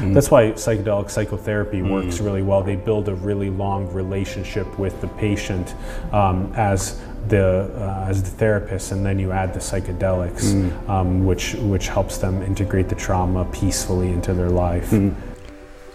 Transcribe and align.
That's 0.00 0.30
why 0.30 0.52
psychedelic 0.52 1.10
psychotherapy 1.10 1.82
works 1.82 2.20
really 2.20 2.42
well. 2.42 2.62
They 2.62 2.76
build 2.76 3.08
a 3.08 3.14
really 3.14 3.50
long 3.50 3.92
relationship 3.92 4.78
with 4.78 5.00
the 5.00 5.08
patient 5.08 5.74
um, 6.12 6.52
as 6.56 7.00
the 7.28 7.70
uh, 7.76 8.06
as 8.08 8.22
the 8.22 8.30
therapist, 8.30 8.92
and 8.92 9.04
then 9.04 9.18
you 9.18 9.32
add 9.32 9.54
the 9.54 9.60
psychedelics, 9.60 10.88
um, 10.88 11.24
which 11.24 11.54
which 11.54 11.88
helps 11.88 12.18
them 12.18 12.42
integrate 12.42 12.88
the 12.88 12.94
trauma 12.94 13.44
peacefully 13.46 14.10
into 14.10 14.34
their 14.34 14.50
life. 14.50 14.92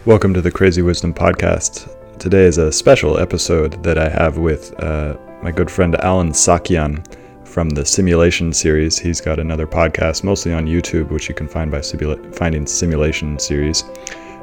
Welcome 0.06 0.34
to 0.34 0.42
the 0.42 0.52
Crazy 0.52 0.82
Wisdom 0.82 1.14
Podcast. 1.14 1.94
Today 2.20 2.46
is 2.46 2.58
a 2.58 2.72
special 2.72 3.20
episode 3.20 3.84
that 3.84 3.98
I 3.98 4.10
have 4.10 4.38
with 4.38 4.74
uh, 4.82 5.18
my 5.44 5.52
good 5.52 5.70
friend 5.70 5.96
Allen 6.02 6.32
Saakyan 6.32 7.06
from 7.50 7.72
the 7.72 7.84
Simulation 7.86 8.54
series. 8.54 9.00
He's 9.00 9.20
got 9.20 9.40
another 9.40 9.66
podcast, 9.66 10.24
mostly 10.24 10.54
on 10.54 10.68
YouTube, 10.68 11.10
which 11.10 11.28
you 11.28 11.36
can 11.36 11.48
find 11.48 11.72
by 11.72 11.80
simula- 11.80 12.34
finding 12.36 12.66
Simulation 12.68 13.40
series. 13.40 13.84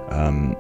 Um, 0.09 0.57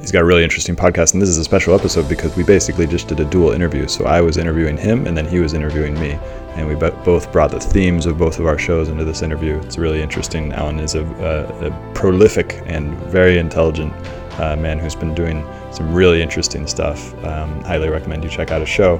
he's 0.00 0.10
got 0.10 0.22
a 0.22 0.24
really 0.24 0.42
interesting 0.42 0.74
podcast, 0.74 1.12
and 1.12 1.20
this 1.20 1.28
is 1.28 1.36
a 1.36 1.44
special 1.44 1.74
episode 1.74 2.08
because 2.08 2.34
we 2.36 2.42
basically 2.42 2.86
just 2.86 3.08
did 3.08 3.20
a 3.20 3.24
dual 3.26 3.50
interview. 3.50 3.86
So 3.86 4.06
I 4.06 4.22
was 4.22 4.38
interviewing 4.38 4.78
him, 4.78 5.06
and 5.06 5.16
then 5.16 5.26
he 5.26 5.40
was 5.40 5.52
interviewing 5.52 5.94
me, 6.00 6.18
and 6.54 6.66
we 6.66 6.74
bo- 6.74 6.96
both 7.04 7.30
brought 7.32 7.50
the 7.50 7.60
themes 7.60 8.06
of 8.06 8.16
both 8.16 8.38
of 8.38 8.46
our 8.46 8.58
shows 8.58 8.88
into 8.88 9.04
this 9.04 9.20
interview. 9.20 9.58
It's 9.58 9.76
really 9.76 10.00
interesting. 10.00 10.52
Allen 10.52 10.80
is 10.80 10.94
a, 10.94 11.04
a, 11.04 11.66
a 11.66 11.92
prolific 11.92 12.62
and 12.64 12.94
very 13.04 13.38
intelligent 13.38 13.92
uh, 14.40 14.56
man 14.56 14.78
who's 14.78 14.94
been 14.94 15.14
doing 15.14 15.46
some 15.70 15.92
really 15.92 16.22
interesting 16.22 16.66
stuff. 16.66 17.12
Um, 17.24 17.62
highly 17.62 17.90
recommend 17.90 18.24
you 18.24 18.30
check 18.30 18.50
out 18.50 18.60
his 18.60 18.70
show. 18.70 18.98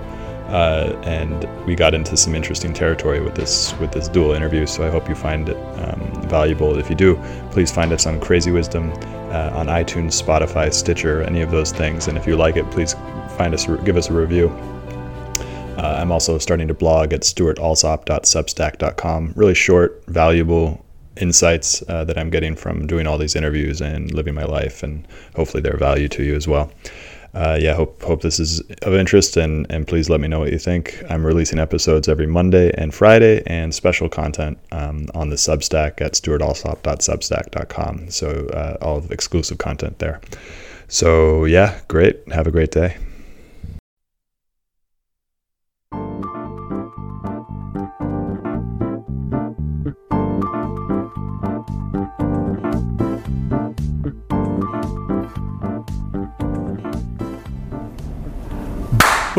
Uh, 0.51 1.01
and 1.05 1.49
we 1.65 1.77
got 1.77 1.95
into 1.95 2.17
some 2.17 2.35
interesting 2.35 2.75
territory 2.75 3.21
with 3.21 3.37
this 3.37 3.73
with 3.79 3.93
this 3.93 4.09
dual 4.09 4.33
interview. 4.33 4.67
So 4.67 4.85
I 4.85 4.91
hope 4.91 5.09
you 5.09 5.15
find 5.15 5.49
it 5.49 5.57
um, 5.79 6.29
valuable. 6.29 6.77
If 6.77 6.91
you 6.91 6.97
do, 6.97 7.15
please 7.53 7.71
find 7.71 7.93
us 7.93 8.05
on 8.07 8.19
Crazy 8.21 8.51
Wisdom 8.51 8.91
uh, 9.31 9.53
on 9.55 9.67
iTunes, 9.67 10.21
Spotify, 10.21 10.75
Stitcher, 10.75 11.23
any 11.23 11.41
of 11.41 11.53
those 11.53 11.71
things. 11.71 12.09
And 12.09 12.19
if 12.19 12.27
you 12.27 12.37
like 12.37 12.57
it, 12.57 12.69
please 12.73 12.95
find 13.37 13.55
us, 13.55 13.65
give 13.85 13.97
us 13.97 14.11
a 14.11 14.13
review. 14.13 14.49
Uh, 15.79 15.99
I'm 15.99 16.11
also 16.13 16.39
starting 16.39 16.69
to 16.69 16.75
blog 16.75 17.13
at 17.13 17.21
stuartalsop.substack.com. 17.21 19.33
Really 19.37 19.55
short, 19.55 20.03
valuable 20.09 20.85
insights 21.17 21.83
uh, 21.89 22.05
that 22.05 22.19
I'm 22.19 22.31
getting 22.31 22.57
from 22.57 22.87
doing 22.87 23.07
all 23.07 23.19
these 23.19 23.37
interviews 23.37 23.81
and 23.81 24.13
living 24.13 24.35
my 24.35 24.45
life, 24.45 24.83
and 24.83 25.07
hopefully 25.37 25.63
they're 25.63 25.77
value 25.77 26.09
to 26.09 26.23
you 26.23 26.35
as 26.35 26.49
well. 26.49 26.73
Uh, 27.33 27.57
yeah, 27.61 27.75
hope 27.75 28.03
hope 28.03 28.23
this 28.23 28.41
is 28.41 28.61
of 28.83 28.95
interest, 28.95 29.37
and 29.37 29.67
and 29.71 29.87
please 29.87 30.11
let 30.11 30.21
me 30.21 30.29
know 30.29 30.41
what 30.41 30.51
you 30.51 30.59
think. 30.59 31.03
I'm 31.09 31.25
releasing 31.25 31.59
episodes 31.59 32.09
every 32.09 32.27
Monday 32.27 32.73
and 32.77 32.93
Friday, 32.93 33.43
and 33.47 33.75
special 33.75 34.09
content 34.09 34.59
um, 34.73 35.07
on 35.15 35.31
the 35.31 35.37
Substack 35.37 36.01
at 36.01 36.13
stuartalsop.substack.com. 36.15 38.11
So 38.11 38.49
uh, 38.49 38.77
all 38.81 38.97
of 38.99 39.09
the 39.09 39.15
exclusive 39.15 39.59
content 39.59 39.99
there. 40.01 40.21
So 40.89 41.45
yeah, 41.45 41.81
great. 41.87 42.21
Have 42.33 42.47
a 42.49 42.51
great 42.51 42.73
day. 42.73 42.97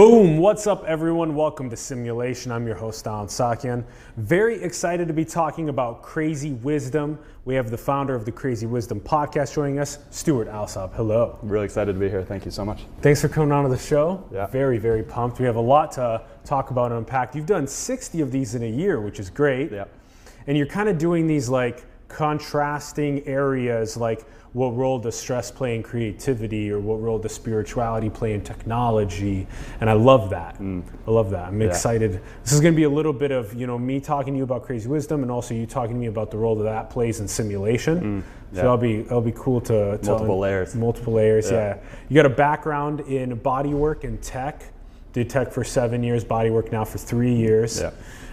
Boom! 0.02 0.40
What's 0.40 0.66
up, 0.66 0.84
everyone? 0.86 1.36
Welcome 1.36 1.70
to 1.70 1.78
Simulation. 1.78 2.52
I'm 2.52 2.66
your 2.66 2.76
host, 2.76 3.06
Allen 3.06 3.28
Saakyan. 3.28 3.84
Very 4.18 4.60
excited 4.64 5.08
to 5.08 5.14
be 5.14 5.24
talking 5.24 5.70
about 5.70 6.02
crazy 6.02 6.54
wisdom. 6.54 7.20
We 7.46 7.54
have 7.54 7.70
the 7.70 7.78
founder 7.78 8.16
of 8.16 8.26
the 8.26 8.32
Crazy 8.32 8.66
Wisdom 8.66 9.00
podcast 9.00 9.54
joining 9.54 9.78
us, 9.78 10.00
Stuart 10.10 10.48
Alsop. 10.48 10.96
Hello. 10.96 11.38
I'm 11.40 11.50
really 11.50 11.66
excited 11.66 11.94
to 11.94 12.00
be 12.00 12.10
here. 12.10 12.24
Thank 12.24 12.46
you 12.46 12.52
so 12.52 12.66
much. 12.66 12.82
Thanks 13.02 13.22
for 13.22 13.28
coming 13.28 13.52
on 13.52 13.64
to 13.64 13.70
the 13.70 13.78
show. 13.78 14.28
Yeah. 14.34 14.48
Very, 14.48 14.80
very 14.80 15.04
pumped. 15.04 15.38
We 15.38 15.46
have 15.46 15.56
a 15.56 15.62
lot 15.62 15.92
to 15.92 16.24
talk 16.46 16.72
about 16.72 16.90
and 16.90 16.98
unpack. 16.98 17.36
You've 17.36 17.46
done 17.46 17.68
60 17.68 18.22
of 18.22 18.32
these 18.32 18.56
in 18.56 18.64
a 18.64 18.72
year, 18.72 19.00
which 19.00 19.20
is 19.20 19.30
great. 19.30 19.72
Yeah. 19.72 19.86
And 20.48 20.58
you're 20.58 20.66
kind 20.66 20.90
of 20.90 20.98
doing 20.98 21.28
these 21.28 21.48
like 21.48 21.86
contrasting 22.12 23.26
areas, 23.28 23.98
like 23.98 24.26
what 24.54 24.76
role 24.76 25.00
does 25.00 25.16
stress 25.16 25.50
play 25.50 25.76
in 25.76 25.84
creativity 25.84 26.70
or 26.70 26.80
what 26.80 27.02
role 27.02 27.18
does 27.18 27.34
spirituality 27.34 28.10
play 28.10 28.34
in 28.34 28.42
technology? 28.42 29.48
And 29.80 29.90
I 29.90 29.94
love 29.94 30.30
that. 30.32 30.60
Mm. 30.60 30.84
I 31.08 31.12
love 31.12 31.30
that. 31.32 31.48
I'm 31.48 31.62
excited. 31.62 32.22
This 32.44 32.52
is 32.52 32.60
going 32.60 32.74
to 32.74 32.78
be 32.78 32.84
a 32.84 32.90
little 32.90 33.14
bit 33.14 33.32
of, 33.32 33.54
you 33.54 33.66
know, 33.66 33.78
me 33.80 34.02
talking 34.02 34.34
to 34.34 34.38
you 34.38 34.44
about 34.44 34.64
crazy 34.64 34.90
wisdom 34.90 35.22
and 35.22 35.32
also 35.32 35.54
you 35.54 35.66
talking 35.66 35.96
to 35.96 36.00
me 36.00 36.08
about 36.08 36.32
the 36.32 36.38
role 36.38 36.56
that 36.56 36.66
that 36.66 36.90
plays 36.90 37.22
in 37.22 37.28
simulation. 37.28 38.24
So 38.52 38.58
yeah. 38.58 38.62
that'll 38.64 38.78
be 38.78 39.02
that'll 39.04 39.22
be 39.22 39.32
cool 39.32 39.62
to, 39.62 39.98
to 39.98 40.06
Multiple 40.06 40.40
layers. 40.40 40.76
Multiple 40.76 41.14
layers, 41.14 41.50
yeah. 41.50 41.76
Yeah. 41.76 41.78
You 42.10 42.16
got 42.16 42.26
a 42.26 42.36
background 42.36 43.00
in 43.02 43.40
bodywork 43.40 44.04
and 44.04 44.22
tech. 44.22 44.64
Did 45.14 45.30
tech 45.30 45.52
for 45.52 45.64
seven 45.64 46.04
years, 46.04 46.24
bodywork 46.26 46.72
now 46.72 46.84
for 46.84 46.98
three 46.98 47.34
years. 47.34 47.80
Yeah. 47.80 47.92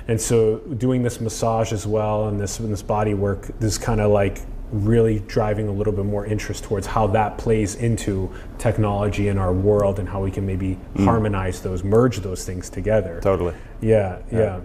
And 0.09 0.21
so 0.21 0.59
doing 0.59 1.03
this 1.03 1.21
massage 1.21 1.73
as 1.73 1.87
well 1.87 2.29
and 2.29 2.41
this 2.41 2.59
and 2.61 2.73
this 2.73 2.83
body 2.83 3.15
work, 3.15 3.47
this 3.61 3.73
is 3.73 3.79
kind 3.79 4.01
of 4.01 4.11
like 4.11 4.41
really 4.73 5.21
driving 5.21 5.69
a 5.69 5.73
little 5.73 5.93
bit 5.93 6.05
more 6.05 6.27
interest 6.27 6.65
towards 6.65 6.87
how 6.87 7.07
that 7.07 7.39
plays 7.39 7.75
into 7.77 8.31
technology 8.59 9.29
in 9.29 9.39
our 9.39 9.53
world 9.53 9.99
and 9.99 10.09
how 10.09 10.23
we 10.23 10.31
can 10.31 10.47
maybe 10.47 10.79
mm. 10.95 11.05
harmonize 11.05 11.61
those, 11.63 11.85
merge 11.85 12.19
those 12.19 12.45
things 12.45 12.69
together. 12.69 13.21
Totally. 13.23 13.55
Yeah, 13.81 14.21
yeah. 14.31 14.61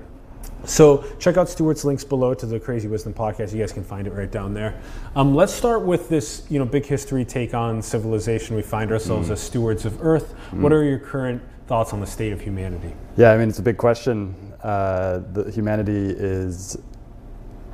So 0.65 1.03
check 1.19 1.35
out 1.35 1.49
Stuart's 1.49 1.83
links 1.83 2.05
below 2.05 2.33
to 2.33 2.45
the 2.45 2.57
Crazy 2.57 2.87
Wisdom 2.87 3.13
podcast. 3.13 3.51
You 3.51 3.59
guys 3.59 3.73
can 3.73 3.83
find 3.83 4.07
it 4.07 4.13
right 4.13 4.31
down 4.31 4.53
there. 4.53 4.79
Um, 5.13 5.35
let's 5.35 5.53
start 5.53 5.81
with 5.81 6.07
this, 6.07 6.45
you 6.49 6.57
know, 6.57 6.65
big 6.65 6.85
history 6.85 7.25
take 7.25 7.53
on 7.53 7.81
civilization. 7.81 8.55
We 8.55 8.61
find 8.61 8.91
ourselves 8.91 9.27
mm. 9.27 9.33
as 9.33 9.41
stewards 9.41 9.85
of 9.85 10.01
Earth. 10.01 10.33
What 10.51 10.71
mm. 10.71 10.75
are 10.75 10.83
your 10.83 10.99
current 10.99 11.41
thoughts 11.67 11.93
on 11.93 11.99
the 11.99 12.07
state 12.07 12.33
of 12.33 12.41
humanity? 12.41 12.93
Yeah, 13.17 13.31
I 13.31 13.37
mean 13.37 13.49
it's 13.49 13.59
a 13.59 13.63
big 13.63 13.77
question. 13.77 14.35
Uh, 14.61 15.21
the 15.33 15.51
humanity 15.51 16.09
is 16.17 16.77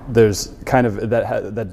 there's 0.08 0.54
kind 0.66 0.88
of 0.88 1.10
that 1.10 1.26
ha- 1.26 1.42
that 1.42 1.68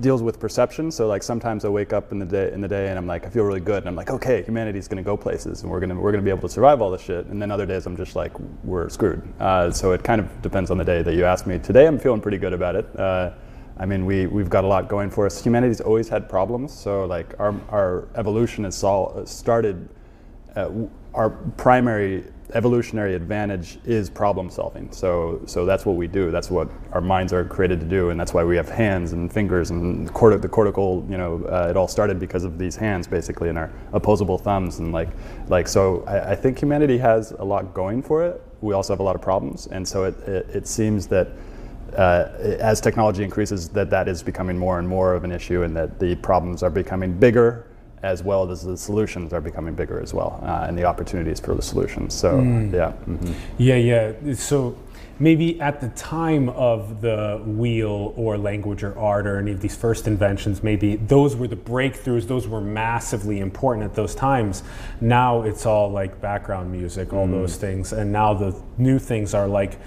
deals 0.00 0.22
with 0.22 0.38
perception. 0.38 0.90
So 0.90 1.08
like 1.08 1.22
sometimes 1.22 1.64
I 1.64 1.68
wake 1.68 1.92
up 1.92 2.12
in 2.12 2.18
the 2.18 2.24
day 2.24 2.52
in 2.52 2.60
the 2.60 2.68
day 2.68 2.88
and 2.88 2.98
I'm 2.98 3.06
like 3.06 3.26
I 3.26 3.30
feel 3.30 3.44
really 3.44 3.60
good 3.60 3.78
and 3.78 3.88
I'm 3.88 3.96
like 3.96 4.10
okay 4.10 4.42
humanity's 4.42 4.88
going 4.88 5.02
to 5.02 5.02
go 5.02 5.16
places 5.16 5.62
and 5.62 5.70
we're 5.70 5.80
going 5.80 5.90
to 5.90 5.96
we're 5.96 6.12
going 6.12 6.22
to 6.22 6.24
be 6.24 6.30
able 6.30 6.48
to 6.48 6.54
survive 6.54 6.80
all 6.80 6.90
this 6.90 7.02
shit. 7.02 7.26
And 7.26 7.40
then 7.40 7.50
other 7.50 7.66
days 7.66 7.86
I'm 7.86 7.96
just 7.96 8.14
like 8.16 8.32
we're 8.64 8.88
screwed. 8.88 9.22
Uh, 9.40 9.70
so 9.70 9.92
it 9.92 10.02
kind 10.04 10.20
of 10.20 10.42
depends 10.42 10.70
on 10.70 10.78
the 10.78 10.84
day 10.84 11.02
that 11.02 11.14
you 11.14 11.24
ask 11.24 11.46
me. 11.46 11.58
Today 11.58 11.86
I'm 11.86 11.98
feeling 11.98 12.20
pretty 12.20 12.38
good 12.38 12.52
about 12.52 12.76
it. 12.76 12.98
Uh, 12.98 13.32
I 13.80 13.86
mean, 13.86 14.04
we, 14.04 14.26
we've 14.26 14.50
got 14.50 14.64
a 14.64 14.66
lot 14.66 14.88
going 14.88 15.08
for 15.08 15.24
us. 15.24 15.42
Humanity's 15.42 15.80
always 15.80 16.06
had 16.06 16.28
problems. 16.28 16.70
So, 16.70 17.06
like, 17.06 17.34
our, 17.40 17.58
our 17.70 18.08
evolution 18.14 18.64
has 18.64 18.76
sol- 18.76 19.24
started 19.24 19.88
uh, 20.54 20.68
our 21.20 21.28
primary 21.58 22.24
evolutionary 22.54 23.14
advantage 23.14 23.78
is 23.84 24.08
problem 24.08 24.48
solving. 24.48 24.90
So, 24.90 25.42
so 25.44 25.66
that's 25.66 25.84
what 25.84 25.96
we 25.96 26.06
do. 26.06 26.30
That's 26.30 26.50
what 26.50 26.70
our 26.92 27.02
minds 27.02 27.34
are 27.34 27.44
created 27.44 27.78
to 27.80 27.86
do, 27.86 28.08
and 28.08 28.18
that's 28.18 28.32
why 28.32 28.42
we 28.42 28.56
have 28.56 28.70
hands 28.70 29.12
and 29.12 29.30
fingers 29.30 29.70
and 29.70 30.08
the, 30.08 30.12
corti- 30.12 30.38
the 30.38 30.48
cortical. 30.48 31.06
You 31.10 31.18
know, 31.18 31.44
uh, 31.44 31.68
it 31.68 31.76
all 31.76 31.88
started 31.88 32.18
because 32.18 32.44
of 32.44 32.58
these 32.58 32.74
hands, 32.74 33.06
basically, 33.06 33.50
and 33.50 33.58
our 33.58 33.70
opposable 33.92 34.38
thumbs, 34.38 34.78
and 34.78 34.92
like, 34.92 35.10
like. 35.48 35.68
So, 35.68 36.04
I, 36.06 36.30
I 36.30 36.34
think 36.34 36.58
humanity 36.58 36.96
has 36.96 37.32
a 37.32 37.44
lot 37.44 37.74
going 37.74 38.02
for 38.02 38.24
it. 38.24 38.42
We 38.62 38.72
also 38.72 38.94
have 38.94 39.00
a 39.00 39.04
lot 39.04 39.14
of 39.14 39.20
problems, 39.20 39.66
and 39.66 39.86
so 39.86 40.04
it, 40.04 40.18
it, 40.26 40.48
it 40.56 40.66
seems 40.66 41.06
that 41.08 41.28
uh, 41.98 42.30
as 42.60 42.80
technology 42.80 43.24
increases, 43.24 43.68
that 43.70 43.90
that 43.90 44.08
is 44.08 44.22
becoming 44.22 44.56
more 44.56 44.78
and 44.78 44.88
more 44.88 45.12
of 45.12 45.24
an 45.24 45.32
issue, 45.32 45.64
and 45.64 45.76
that 45.76 45.98
the 46.00 46.16
problems 46.16 46.62
are 46.62 46.70
becoming 46.70 47.12
bigger, 47.12 47.66
as 48.02 48.22
well 48.22 48.50
as 48.50 48.62
the 48.62 48.76
solutions 48.76 49.32
are 49.32 49.40
becoming 49.40 49.74
bigger 49.74 50.00
as 50.00 50.14
well, 50.14 50.40
uh, 50.42 50.64
and 50.66 50.76
the 50.78 50.84
opportunities 50.84 51.38
for 51.38 51.54
the 51.54 51.62
solutions. 51.62 52.14
So, 52.14 52.38
yeah. 52.38 52.92
mhm. 53.06 53.34
Yeah, 53.58 53.74
yeah. 53.76 54.34
So 54.34 54.76
maybe 55.18 55.60
at 55.60 55.82
the 55.82 55.88
time 55.90 56.48
of 56.50 57.02
the 57.02 57.42
wheel 57.44 58.14
or 58.16 58.38
language 58.38 58.82
or 58.82 58.98
art 58.98 59.26
or 59.26 59.38
any 59.38 59.52
of 59.52 59.60
these 59.60 59.76
first 59.76 60.06
inventions, 60.06 60.62
maybe 60.62 60.96
those 60.96 61.36
were 61.36 61.46
the 61.46 61.56
breakthroughs, 61.56 62.26
those 62.26 62.48
were 62.48 62.60
massively 62.60 63.38
important 63.40 63.84
at 63.84 63.94
those 63.94 64.14
times. 64.14 64.62
Now 65.02 65.42
it's 65.42 65.66
all 65.66 65.90
like 65.90 66.20
background 66.22 66.72
music, 66.72 67.12
all 67.12 67.26
those 67.26 67.56
things. 67.56 67.92
And 67.92 68.10
now 68.10 68.32
the 68.32 68.58
new 68.78 68.98
things 68.98 69.34
are 69.34 69.46
like, 69.46 69.78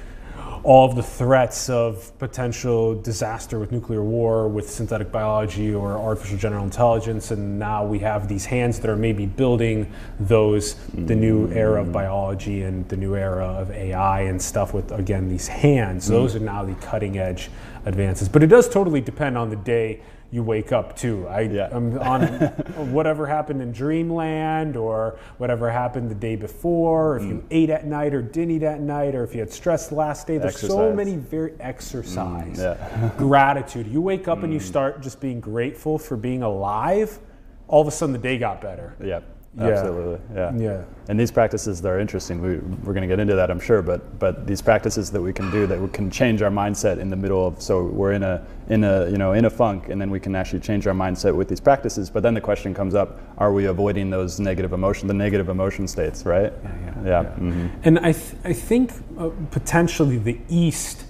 all 0.63 0.89
of 0.89 0.95
the 0.95 1.04
threats 1.04 1.69
of 1.69 2.18
potential 2.19 2.95
disaster 3.01 3.60
with 3.60 3.71
nuclear 3.71 4.01
war, 4.01 4.48
with 4.48 4.69
synthetic 4.69 5.12
biology 5.12 5.74
or 5.74 5.98
artificial 5.98 6.38
general 6.38 6.63
intelligence, 6.63 7.31
and 7.31 7.60
now 7.60 7.86
we 7.86 8.00
have 8.00 8.30
these 8.30 8.45
hands 8.45 8.80
that 8.80 8.89
are 8.89 8.95
maybe 8.95 9.25
building 9.25 9.92
those 10.21 10.75
the 10.94 11.15
new 11.15 11.50
era 11.51 11.81
of 11.81 11.92
biology 11.92 12.63
and 12.63 12.88
the 12.88 12.95
new 12.95 13.15
era 13.15 13.45
of 13.45 13.71
AI 13.71 14.21
and 14.21 14.42
stuff 14.42 14.74
with 14.74 14.92
again 14.92 15.27
these 15.27 15.48
hands. 15.48 16.06
Mm-hmm. 16.06 16.13
Those 16.13 16.36
are 16.36 16.39
now 16.39 16.63
the 16.63 16.75
cutting 16.75 17.18
edge 17.18 17.50
advances. 17.86 18.30
But 18.30 18.42
it 18.44 18.48
does 18.48 18.69
totally 18.69 19.01
depend 19.01 19.38
on 19.38 19.50
the 19.50 19.57
day 19.57 20.01
you 20.34 20.42
wake 20.42 20.72
up 20.72 20.96
too. 20.96 21.28
I, 21.28 21.42
Yeah. 21.42 21.70
I'm 21.72 22.00
on 22.00 22.22
whatever 22.92 23.28
happened 23.28 23.62
in 23.62 23.72
dreamland 23.72 24.76
or 24.76 25.20
whatever 25.38 25.70
happened 25.70 26.10
the 26.10 26.16
day 26.16 26.36
before, 26.36 27.18
if 27.18 27.24
Mm. 27.24 27.30
you 27.30 27.44
ate 27.52 27.70
at 27.70 27.86
night 27.86 28.16
or 28.16 28.22
didn't 28.24 28.50
eat 28.52 28.64
at 28.64 28.82
night, 28.82 29.14
or 29.14 29.24
if 29.24 29.34
you 29.36 29.42
had 29.42 29.52
stress 29.52 29.92
last 29.92 30.26
day. 30.26 30.40
There's 30.40 30.60
so 30.60 30.92
many 30.92 31.16
very 31.18 31.54
exercise, 31.60 32.58
yeah. 32.60 33.12
gratitude. 33.18 33.86
You 33.88 34.02
wake 34.02 34.28
up 34.28 34.42
and 34.42 34.52
you 34.52 34.60
start 34.60 35.02
just 35.02 35.22
being 35.22 35.40
grateful 35.40 36.00
for 36.00 36.18
being 36.18 36.42
alive. 36.42 37.20
All 37.68 37.82
of 37.82 37.88
a 37.88 37.92
sudden, 37.92 38.14
the 38.14 38.20
day 38.20 38.40
got 38.40 38.60
better. 38.60 38.96
Yeah, 39.04 39.20
Yeah. 39.56 39.68
absolutely. 39.68 40.20
Yeah. 40.36 40.56
Yeah. 40.56 40.84
And 41.10 41.20
these 41.20 41.32
practices, 41.32 41.80
they're 41.82 42.00
interesting. 42.00 42.42
We, 42.42 42.58
we're 42.84 42.94
going 42.94 43.02
to 43.02 43.08
get 43.08 43.20
into 43.20 43.36
that, 43.36 43.52
I'm 43.52 43.60
sure. 43.60 43.82
But 43.84 44.18
but 44.18 44.48
these 44.48 44.62
practices 44.62 45.12
that 45.12 45.22
we 45.22 45.32
can 45.32 45.52
do 45.52 45.68
that 45.68 45.80
we 45.80 45.88
can 45.90 46.10
change 46.10 46.42
our 46.42 46.50
mindset 46.50 46.98
in 46.98 47.10
the 47.10 47.16
middle 47.16 47.46
of. 47.46 47.62
So 47.62 47.84
we're 47.84 48.14
in 48.14 48.24
a 48.24 48.44
in 48.70 48.84
a 48.84 49.10
you 49.10 49.18
know 49.18 49.34
in 49.34 49.46
a 49.46 49.50
funk, 49.50 49.90
and 49.90 50.02
then 50.02 50.10
we 50.10 50.20
can 50.20 50.34
actually 50.36 50.62
change 50.62 50.88
our 50.88 50.94
mindset 50.94 51.36
with 51.36 51.50
these 51.50 51.60
practices. 51.60 52.10
But 52.10 52.24
then 52.24 52.34
the 52.34 52.42
question 52.42 52.74
comes 52.74 52.96
up: 52.96 53.20
Are 53.38 53.54
we 53.54 53.66
avoiding 53.66 54.10
those 54.10 54.40
negative 54.40 54.74
emotion, 54.74 55.08
the 55.08 55.14
negative 55.14 55.50
emotion 55.50 55.88
states, 55.88 56.26
right? 56.26 56.52
yeah, 56.64 57.04
Yeah. 57.06 57.24
mhm. 57.38 57.70
And 57.84 58.00
I, 58.00 58.14
th- 58.14 58.36
I 58.46 58.54
think 58.54 58.92
uh, 59.20 59.30
potentially 59.52 60.18
the 60.18 60.40
East 60.50 61.06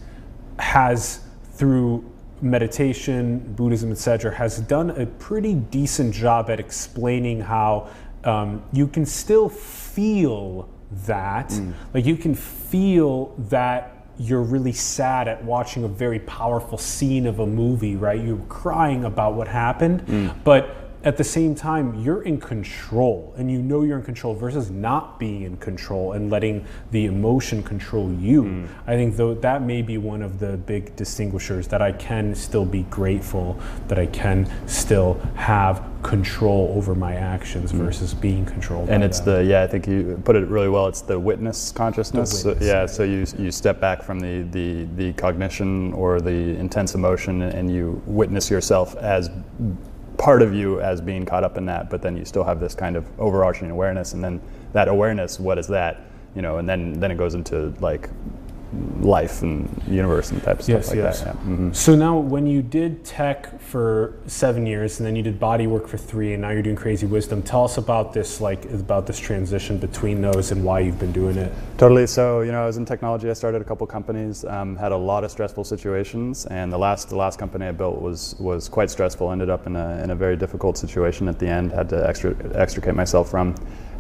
has, 0.60 1.22
through 1.54 2.04
meditation, 2.42 3.40
Buddhism, 3.56 3.92
etc., 3.92 4.36
has 4.36 4.60
done 4.60 4.90
a 4.92 5.06
pretty 5.06 5.54
decent 5.54 6.14
job 6.14 6.50
at 6.50 6.60
explaining 6.60 7.40
how 7.40 7.88
um, 8.24 8.64
you 8.72 8.88
can 8.88 9.06
still 9.06 9.50
feel 9.50 10.70
that. 11.06 11.52
Like 11.94 12.06
you 12.06 12.16
can 12.18 12.36
feel 12.36 13.36
that 13.50 13.90
you're 14.20 14.44
really 14.44 14.74
sad 14.74 15.28
at 15.28 15.44
watching 15.44 15.84
a 15.84 15.88
very 15.88 16.20
powerful 16.20 16.78
scene 16.78 17.26
of 17.26 17.40
a 17.40 17.48
movie, 17.48 17.96
right? 17.96 18.24
You're 18.24 18.38
crying 18.48 19.06
about 19.06 19.34
what 19.34 19.48
happened, 19.48 20.04
but 20.44 20.83
at 21.04 21.18
the 21.18 21.24
same 21.24 21.54
time, 21.54 22.02
you're 22.02 22.22
in 22.22 22.40
control 22.40 23.34
and 23.38 23.52
you 23.52 23.62
know 23.62 23.84
you're 23.84 23.98
in 23.98 24.06
control 24.06 24.34
versus 24.34 24.70
not 24.72 25.20
being 25.20 25.42
in 25.42 25.58
control 25.58 26.14
and 26.14 26.30
letting 26.30 26.66
the 26.92 27.06
emotion 27.06 27.62
control 27.62 28.12
you. 28.14 28.44
Mm. 28.44 28.68
I 28.88 28.96
think 28.96 29.18
though 29.18 29.34
that 29.34 29.62
may 29.64 29.82
be 29.82 29.98
one 29.98 30.22
of 30.22 30.40
the 30.40 30.56
big 30.58 30.96
distinguishers 30.96 31.68
that 31.68 31.82
I 31.82 31.92
can 31.92 32.34
still 32.34 32.66
be 32.66 32.84
grateful 32.84 33.60
that 33.90 34.00
I 34.00 34.06
can 34.06 34.50
still 34.68 35.16
have 35.36 35.84
control 36.04 36.74
over 36.76 36.96
my 36.96 37.16
actions 37.16 37.74
mm. 37.74 37.78
versus 37.78 38.14
being 38.14 38.46
controlled. 38.46 38.90
And 38.90 39.04
it's 39.04 39.20
the 39.20 39.44
yeah, 39.44 39.64
I 39.64 39.68
think 39.68 39.88
you 39.88 40.22
put 40.24 40.38
it 40.38 40.48
really 40.48 40.70
well. 40.70 40.88
It's 40.88 41.02
the 41.02 41.20
witness 41.20 41.74
consciousness. 41.74 42.44
The 42.44 42.50
witness, 42.50 42.68
so, 42.68 42.74
yeah, 42.74 42.82
yeah. 42.82 42.86
so 42.86 43.04
you 43.04 43.26
you 43.38 43.52
step 43.52 43.82
back 43.82 44.04
from 44.04 44.22
the 44.22 44.44
the 44.52 44.86
the 44.96 45.14
cognition 45.14 45.92
or 45.94 46.22
the 46.22 46.58
intense 46.58 46.96
emotion, 46.96 47.42
and 47.42 47.74
you 47.74 48.02
witness 48.06 48.50
yourself 48.50 48.96
as 48.96 49.30
part 50.24 50.42
of 50.42 50.54
you 50.54 50.80
as 50.80 51.02
being 51.02 51.26
caught 51.26 51.44
up 51.44 51.58
in 51.58 51.66
that. 51.66 51.90
But 51.90 52.02
then 52.02 52.16
you 52.16 52.24
still 52.24 52.46
have 52.46 52.62
this 52.62 52.74
kind 52.74 52.96
of 52.96 53.06
overarching 53.20 53.70
awareness, 53.70 54.14
and 54.14 54.24
then 54.24 54.40
that 54.72 54.88
awareness, 54.88 55.38
what 55.38 55.58
is 55.58 55.68
that? 55.68 56.00
You 56.34 56.42
know, 56.42 56.60
and 56.60 56.70
then 56.70 56.94
then 56.94 57.12
it 57.12 57.18
goes 57.18 57.36
into 57.36 57.74
like 57.82 58.10
life 59.02 59.42
and 59.42 59.70
universe 59.88 60.32
and 60.32 60.42
type 60.44 60.60
of 60.60 60.68
Yes, 60.68 60.86
stuff 60.86 60.96
like 60.96 61.04
yes. 61.06 61.22
that. 61.22 61.36
Yeah. 61.36 61.56
Mhm. 61.56 61.76
So 61.76 61.96
now, 61.96 62.18
when 62.18 62.48
you 62.48 62.62
did 62.62 63.04
tech 63.04 63.60
for 63.62 64.14
seven 64.28 64.66
years, 64.66 65.00
and 65.00 65.08
then 65.08 65.16
you 65.16 65.24
did 65.24 65.40
body 65.40 65.68
work 65.68 65.88
for 65.88 65.98
three, 65.98 66.34
and 66.34 66.42
now 66.42 66.50
you're 66.50 66.62
doing 66.62 66.76
crazy 66.76 67.06
wisdom, 67.06 67.42
tell 67.42 67.64
us 67.64 67.78
about 67.78 68.14
this, 68.14 68.40
like 68.42 68.66
about 68.72 69.06
this 69.08 69.20
transition 69.20 69.78
between 69.78 70.22
those 70.22 70.52
and 70.52 70.64
why 70.64 70.80
you've 70.80 71.00
been 71.00 71.12
doing 71.12 71.38
it. 71.38 71.52
Totally. 71.78 72.08
So 72.08 72.42
you 72.42 72.52
know, 72.52 72.64
I 72.64 72.66
was 72.66 72.78
in 72.78 72.86
technology. 72.86 73.30
I 73.30 73.34
started 73.34 73.62
a 73.62 73.66
couple 73.66 73.86
companies. 73.88 74.46
Um, 74.46 74.76
had 74.76 74.92
a 74.92 74.98
lot 74.98 75.24
of 75.24 75.32
stressful 75.32 75.64
situations, 75.64 76.46
and 76.48 76.72
the 76.72 76.78
last 76.78 77.10
the 77.10 77.16
last 77.18 77.40
company 77.40 77.66
I 77.68 77.72
built 77.72 78.02
was 78.02 78.36
was 78.40 78.70
quite 78.70 78.90
stressful. 78.90 79.32
Ended 79.32 79.50
up 79.50 79.68
in 79.68 79.76
a 79.76 80.02
in 80.04 80.10
a 80.12 80.16
very 80.16 80.36
difficult 80.36 80.78
situation 80.78 81.28
at 81.28 81.40
the 81.40 81.48
end. 81.48 81.72
Had 81.72 81.90
to 81.90 82.08
extra, 82.08 82.36
extricate 82.56 82.96
myself 82.96 83.30
from, 83.30 83.56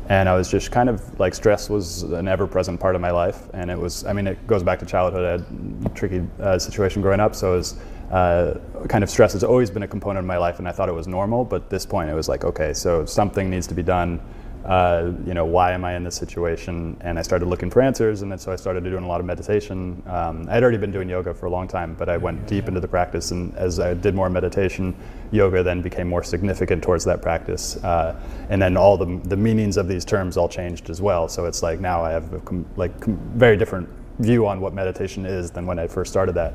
and 0.10 0.28
I 0.28 0.36
was 0.36 0.50
just 0.50 0.72
kind 0.72 0.90
of 0.90 1.20
like 1.20 1.34
stress 1.34 1.70
was 1.70 2.04
an 2.04 2.28
ever 2.28 2.48
present 2.48 2.80
part 2.80 2.96
of 2.96 3.02
my 3.02 3.12
life, 3.12 3.50
and 3.54 3.72
it 3.72 3.78
was. 3.78 4.06
I 4.06 4.14
mean, 4.14 4.28
it 4.28 4.46
goes 4.48 4.64
back 4.64 4.80
to 4.80 4.86
childhood. 4.86 5.26
I 5.26 5.32
had 5.32 5.86
a 5.86 5.96
tricky 5.96 6.22
uh, 6.40 6.60
situation 6.60 7.02
growing 7.02 7.20
up, 7.20 7.36
so 7.36 7.54
it 7.54 7.58
was. 7.58 7.76
Uh, 8.12 8.60
kind 8.90 9.04
of 9.04 9.10
stress 9.10 9.34
has 9.34 9.44
always 9.44 9.72
been 9.72 9.82
a 9.82 9.88
component 9.88 10.20
of 10.20 10.26
my 10.26 10.38
life, 10.38 10.60
and 10.60 10.68
I 10.68 10.72
thought 10.72 10.88
it 10.88 10.94
was 10.94 11.08
normal. 11.08 11.46
But 11.46 11.64
at 11.64 11.70
this 11.72 11.84
point, 11.84 12.12
it 12.12 12.14
was 12.14 12.30
like, 12.30 12.44
okay, 12.44 12.72
so 12.72 13.06
something 13.06 13.50
needs 13.50 13.66
to 13.68 13.74
be 13.74 13.82
done 13.82 14.20
uh, 14.66 15.12
you 15.26 15.34
know, 15.34 15.46
why 15.46 15.74
am 15.74 15.84
I 15.84 15.96
in 15.96 16.04
this 16.04 16.16
situation? 16.16 16.96
And 17.02 17.20
I 17.20 17.22
started 17.22 17.48
looking 17.48 17.70
for 17.70 17.82
answers, 17.82 18.22
and 18.22 18.32
then 18.32 18.40
so 18.40 18.52
I 18.52 18.56
started 18.56 18.84
doing 18.84 19.04
a 19.04 19.08
lot 19.08 19.20
of 19.20 19.26
meditation. 19.26 20.02
Um, 20.08 20.48
I 20.50 20.54
had 20.54 20.64
already 20.64 20.78
been 20.78 20.92
doing 20.92 21.10
yoga 21.10 21.34
for 21.34 21.48
a 21.48 21.50
long 21.50 21.68
time, 21.68 21.96
but 21.96 22.08
I 22.08 22.16
went 22.16 22.48
deep 22.48 22.68
into 22.68 22.80
the 22.80 22.88
practice, 22.88 23.32
and 23.32 23.54
as 23.58 23.80
I 23.80 23.94
did 23.94 24.16
more 24.16 24.30
meditation, 24.30 24.96
yoga 25.32 25.64
then 25.64 25.82
became 25.82 26.08
more 26.08 26.24
significant 26.24 26.82
towards 26.82 27.04
that 27.06 27.22
practice. 27.22 27.76
Uh, 27.84 28.16
and 28.50 28.62
then 28.62 28.78
all 28.78 28.98
the, 28.98 29.20
the 29.26 29.38
meanings 29.38 29.76
of 29.76 29.88
these 29.88 30.06
terms 30.06 30.38
all 30.38 30.48
changed 30.48 30.90
as 30.90 31.02
well. 31.02 31.28
So 31.28 31.46
it's 31.46 31.62
like 31.62 31.82
now 31.82 32.04
I 32.04 32.12
have 32.12 32.32
a 32.34 32.40
com- 32.40 32.66
like 32.78 32.98
com- 33.02 33.20
very 33.36 33.58
different 33.58 33.90
view 34.20 34.48
on 34.48 34.62
what 34.62 34.74
meditation 34.74 35.26
is 35.26 35.52
than 35.52 35.66
when 35.66 35.80
I 35.80 35.88
first 35.88 36.12
started 36.12 36.36
that 36.36 36.54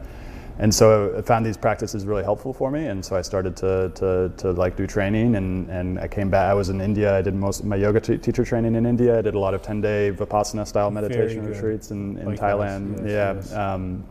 and 0.59 0.75
so 0.75 1.15
I 1.17 1.23
found 1.23 1.47
these 1.47 1.57
practices 1.57 2.05
really 2.05 2.25
helpful 2.25 2.53
for 2.53 2.71
me, 2.71 2.87
and 2.87 3.05
so 3.05 3.17
I 3.17 3.23
started 3.23 3.57
to, 3.59 3.93
to, 3.95 4.33
to 4.39 4.53
like 4.53 4.77
do 4.77 4.87
training, 4.87 5.37
and, 5.37 5.69
and 5.71 6.01
I 6.01 6.09
came 6.09 6.31
back. 6.31 6.51
I 6.51 6.55
was 6.55 6.69
in 6.69 6.81
India. 6.81 7.17
I 7.17 7.23
did 7.23 7.35
most 7.35 7.61
of 7.61 7.67
my 7.67 7.77
yoga 7.77 8.01
t- 8.01 8.19
teacher 8.19 8.45
training 8.45 8.75
in 8.75 8.85
India. 8.85 9.19
I 9.19 9.23
did 9.23 9.35
a 9.35 9.39
lot 9.39 9.55
of 9.55 9.63
ten 9.63 9.81
day 9.81 10.11
vipassana 10.13 10.67
style 10.67 10.91
meditation 10.91 11.47
retreats 11.47 11.93
in, 11.93 12.19
in 12.19 12.37
Thailand. 12.37 12.99
yes, 12.99 13.09
yeah, 13.09 13.35
yes. 13.35 13.53
Um, 13.53 14.05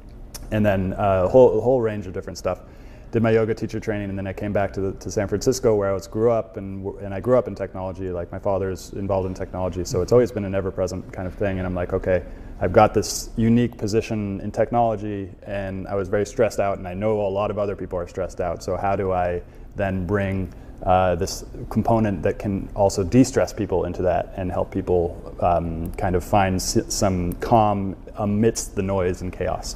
and 0.51 0.65
then 0.65 0.94
uh, 0.94 1.23
a 1.25 1.27
whole 1.27 1.59
whole 1.59 1.81
range 1.81 2.07
of 2.07 2.13
different 2.13 2.38
stuff. 2.38 2.61
Did 3.11 3.23
my 3.23 3.31
yoga 3.31 3.53
teacher 3.53 3.79
training, 3.79 4.09
and 4.09 4.17
then 4.17 4.27
I 4.27 4.33
came 4.33 4.51
back 4.51 4.73
to, 4.73 4.81
the, 4.81 4.91
to 4.94 5.09
San 5.09 5.29
Francisco, 5.29 5.75
where 5.75 5.89
I 5.89 5.94
was 5.94 6.07
grew 6.07 6.31
up, 6.31 6.57
and 6.57 6.85
and 7.01 7.13
I 7.13 7.19
grew 7.19 7.38
up 7.38 7.47
in 7.47 7.55
technology. 7.55 8.09
Like 8.09 8.31
my 8.31 8.39
father's 8.39 8.94
involved 8.94 9.27
in 9.27 9.33
technology, 9.33 9.83
so 9.83 10.01
it's 10.01 10.13
always 10.13 10.31
been 10.31 10.45
an 10.45 10.55
ever 10.55 10.71
present 10.71 11.11
kind 11.11 11.27
of 11.27 11.33
thing. 11.35 11.57
And 11.57 11.67
I'm 11.67 11.75
like, 11.75 11.94
okay, 11.94 12.23
I've 12.59 12.74
got 12.74 12.94
this 12.94 13.30
unique 13.36 13.77
position 13.77 14.42
in 14.42 14.51
technology, 14.51 15.30
and 15.44 15.88
I 15.88 15.95
was 15.95 16.09
very 16.09 16.25
stressed 16.25 16.59
out, 16.59 16.80
and 16.80 16.88
I 16.88 16.95
know 16.95 17.21
a 17.21 17.30
lot 17.30 17.51
of 17.51 17.59
other 17.59 17.75
people 17.75 18.00
are 18.00 18.07
stressed 18.07 18.42
out. 18.42 18.63
So 18.63 18.75
how 18.75 18.95
do 18.95 19.12
I 19.12 19.44
then 19.75 20.07
bring 20.07 20.51
uh, 20.83 21.15
this 21.15 21.45
component 21.69 22.24
that 22.24 22.39
can 22.39 22.68
also 22.75 23.04
de-stress 23.04 23.54
people 23.54 23.86
into 23.86 24.01
that 24.04 24.33
and 24.38 24.51
help 24.51 24.71
people 24.71 25.36
um, 25.39 25.92
kind 25.94 26.15
of 26.15 26.24
find 26.24 26.59
some 26.62 27.33
calm 27.33 27.95
amidst 28.15 28.75
the 28.75 28.81
noise 28.81 29.21
and 29.21 29.31
chaos? 29.31 29.75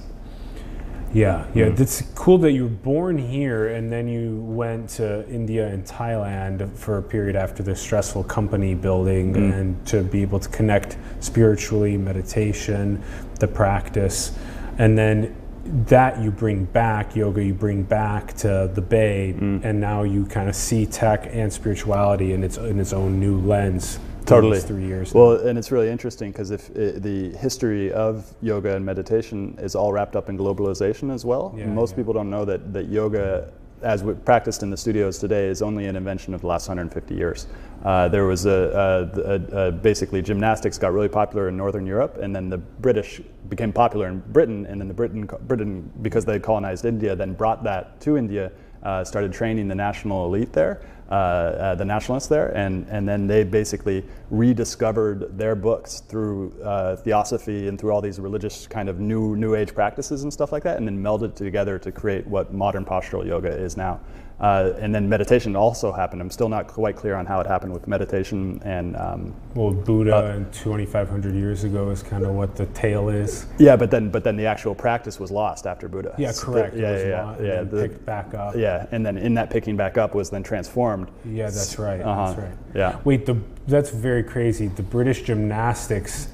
Yeah, 1.14 1.46
yeah. 1.54 1.70
Hmm. 1.70 1.82
It's 1.82 2.02
cool 2.16 2.38
that 2.40 2.52
you 2.52 2.64
were 2.64 2.70
born 2.70 3.18
here 3.18 3.70
and 3.70 3.92
then 3.92 4.08
you 4.08 4.38
went 4.38 4.90
to 4.92 5.28
India 5.30 5.68
and 5.68 5.86
Thailand 5.86 6.74
for 6.78 6.98
a 6.98 7.04
period 7.04 7.36
after 7.36 7.64
the 7.64 7.76
stressful 7.76 8.24
company 8.26 8.76
building 8.76 9.34
hmm. 9.34 9.52
and 9.52 9.88
to 9.88 10.04
be 10.04 10.22
able 10.22 10.40
to 10.40 10.50
connect 10.50 10.98
spiritually, 11.20 11.98
meditation, 11.98 13.04
the 13.40 13.48
practice. 13.48 14.38
And 14.78 14.98
then 14.98 15.36
that 15.64 16.20
you 16.20 16.32
bring 16.32 16.66
back, 16.66 17.16
yoga, 17.16 17.44
you 17.44 17.54
bring 17.54 17.84
back 17.84 18.34
to 18.34 18.72
the 18.74 18.82
Bay, 18.82 19.34
hmm. 19.34 19.60
and 19.64 19.80
now 19.80 20.04
you 20.04 20.26
kind 20.26 20.50
of 20.50 20.56
see 20.56 20.86
tech 20.86 21.28
and 21.32 21.52
spirituality 21.52 22.34
in 22.34 22.44
its, 22.44 22.58
in 22.58 22.80
its 22.80 22.94
own 22.94 23.20
new 23.20 23.40
lens. 23.40 24.00
Totally. 24.26 24.60
Three 24.60 24.86
years. 24.86 25.14
Well, 25.14 25.34
and 25.34 25.58
it's 25.58 25.72
really 25.72 25.90
interesting 25.90 26.32
because 26.32 26.52
if 26.52 26.70
uh 26.72 27.00
the 27.00 27.36
history 27.38 27.92
of 27.92 28.34
yoga 28.42 28.76
and 28.76 28.86
meditation 28.86 29.58
is 29.60 29.76
all 29.76 29.92
wrapped 29.92 30.16
up 30.16 30.30
in 30.30 30.38
globalization 30.38 31.14
as 31.14 31.26
well. 31.26 31.54
Yeah, 31.58 31.66
Most 31.66 31.92
yeah. 31.92 31.98
people 31.98 32.14
don't 32.14 32.30
know 32.30 32.46
that, 32.46 32.74
that 32.74 32.90
yoga, 32.90 33.52
as 33.82 34.04
we 34.04 34.14
practiced 34.14 34.64
in 34.64 34.70
the 34.70 34.78
studios 34.78 35.18
today, 35.18 35.48
is 35.48 35.62
only 35.62 35.88
an 35.88 35.96
invention 35.96 36.34
of 36.34 36.42
the 36.42 36.48
last 36.48 36.68
150 36.68 37.16
years. 37.16 37.48
Uh, 37.84 38.08
there 38.08 38.26
was 38.26 38.46
a, 38.46 39.10
a, 39.16 39.56
a, 39.58 39.68
a 39.68 39.72
basically 39.72 40.22
gymnastics 40.22 40.78
got 40.78 40.94
really 40.94 41.10
popular 41.10 41.50
in 41.50 41.58
Northern 41.58 41.86
Europe, 41.86 42.18
and 42.22 42.36
then 42.36 42.50
the 42.50 42.58
British 42.58 43.22
became 43.50 43.74
popular 43.74 44.08
in 44.08 44.20
Britain, 44.32 44.66
and 44.68 44.80
then 44.80 44.88
the 44.88 44.94
Britain, 44.94 45.28
Britain 45.48 45.92
because 46.04 46.26
they 46.26 46.40
colonized 46.40 46.86
India, 46.86 47.16
then 47.16 47.34
brought 47.34 47.64
that 47.64 48.00
to 48.02 48.18
India, 48.18 48.52
uh, 48.84 49.04
started 49.04 49.34
training 49.34 49.68
the 49.68 49.76
national 49.76 50.26
elite 50.26 50.54
there 50.54 50.82
uh, 51.12 51.14
uh, 51.14 51.76
the 51.76 51.84
nationalists 51.84 52.28
there, 52.28 52.56
and, 52.56 52.88
and 52.88 53.06
then 53.06 53.28
they 53.28 53.44
basically 53.44 54.02
rediscovered 54.30 55.38
their 55.38 55.56
books 55.56 56.00
through 56.00 56.54
uh, 56.64 56.96
theosophy 56.96 57.68
and 57.68 57.78
through 57.78 57.92
all 57.92 58.00
these 58.00 58.18
religious 58.18 58.66
kind 58.66 58.88
of 58.88 59.02
new 59.02 59.36
new 59.36 59.54
age 59.54 59.76
practices 59.76 60.24
and 60.24 60.32
stuff 60.32 60.54
like 60.54 60.64
that, 60.64 60.78
and 60.78 60.88
then 60.88 60.98
melded 60.98 61.36
together 61.36 61.78
to 61.78 61.92
create 61.92 62.26
what 62.28 62.54
modern 62.54 62.86
postural 62.86 63.26
yoga 63.26 63.50
is 63.50 63.76
now. 63.76 64.00
Uh, 64.42 64.74
and 64.80 64.94
then 64.94 65.08
meditation 65.08 65.56
also 65.56 65.92
happened. 65.92 66.20
I'm 66.20 66.32
still 66.32 66.50
not 66.50 66.66
quite 66.66 66.96
clear 66.96 67.14
on 67.14 67.28
how 67.28 67.40
it 67.42 67.46
happened 67.48 67.74
with 67.74 67.88
meditation 67.88 68.60
and 68.66 68.98
um, 68.98 69.36
well, 69.54 69.72
Buddha 69.72 70.16
uh, 70.16 70.32
and 70.32 70.52
2,500 70.52 71.36
years 71.36 71.64
ago 71.64 71.92
is 71.92 72.02
kind 72.02 72.26
of 72.26 72.32
what 72.34 72.56
the 72.56 72.66
tale 72.68 73.10
is. 73.10 73.46
yeah, 73.60 73.76
but 73.76 73.92
then 73.92 74.10
but 74.10 74.24
then 74.24 74.36
the 74.36 74.48
actual 74.48 74.74
practice 74.74 75.20
was 75.20 75.30
lost 75.30 75.68
after 75.68 75.88
Buddha. 75.88 76.16
Yeah, 76.18 76.32
So 76.32 76.48
the- 76.48 76.52
correct. 76.54 76.76
yeah, 76.76 76.98
yeah, 76.98 77.06
yeah. 77.06 77.36
yeah, 77.40 77.64
the- 77.64 77.88
picked 77.88 78.04
back 78.04 78.34
up. 78.34 78.56
yeah, 78.56 78.88
and 78.92 79.06
then 79.06 79.16
in 79.16 79.36
that 79.36 79.52
picking 79.52 79.78
back 79.78 80.00
up 80.00 80.16
was 80.16 80.32
then 80.32 80.42
transformed. 80.42 81.12
Yeah, 81.24 81.46
that's 81.46 81.78
right. 81.78 82.02
Uh-huh. 82.02 82.26
That's 82.26 82.40
right. 82.40 82.58
Yeah. 82.74 83.00
Wait, 83.04 83.28
the 83.28 83.38
that's 83.68 83.92
very 83.92 84.24
crazy. 84.24 84.68
The 84.70 84.82
British 84.84 85.22
gymnastics 85.22 86.30